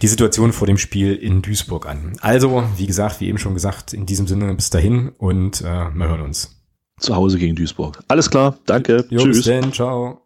[0.00, 2.16] die Situation vor dem Spiel in Duisburg an.
[2.20, 6.08] Also, wie gesagt, wie eben schon gesagt, in diesem Sinne bis dahin und äh, wir
[6.08, 6.52] hören uns.
[6.98, 8.02] Zu Hause gegen Duisburg.
[8.08, 9.04] Alles klar, danke.
[9.10, 9.38] Jo, Tschüss.
[9.38, 10.25] Bis dann, ciao.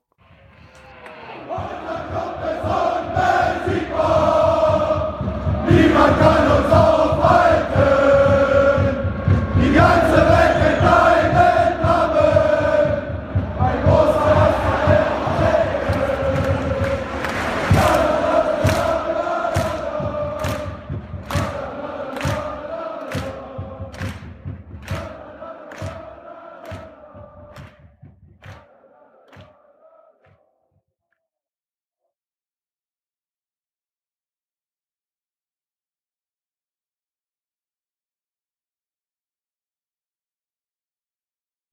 [6.01, 6.50] Marcano.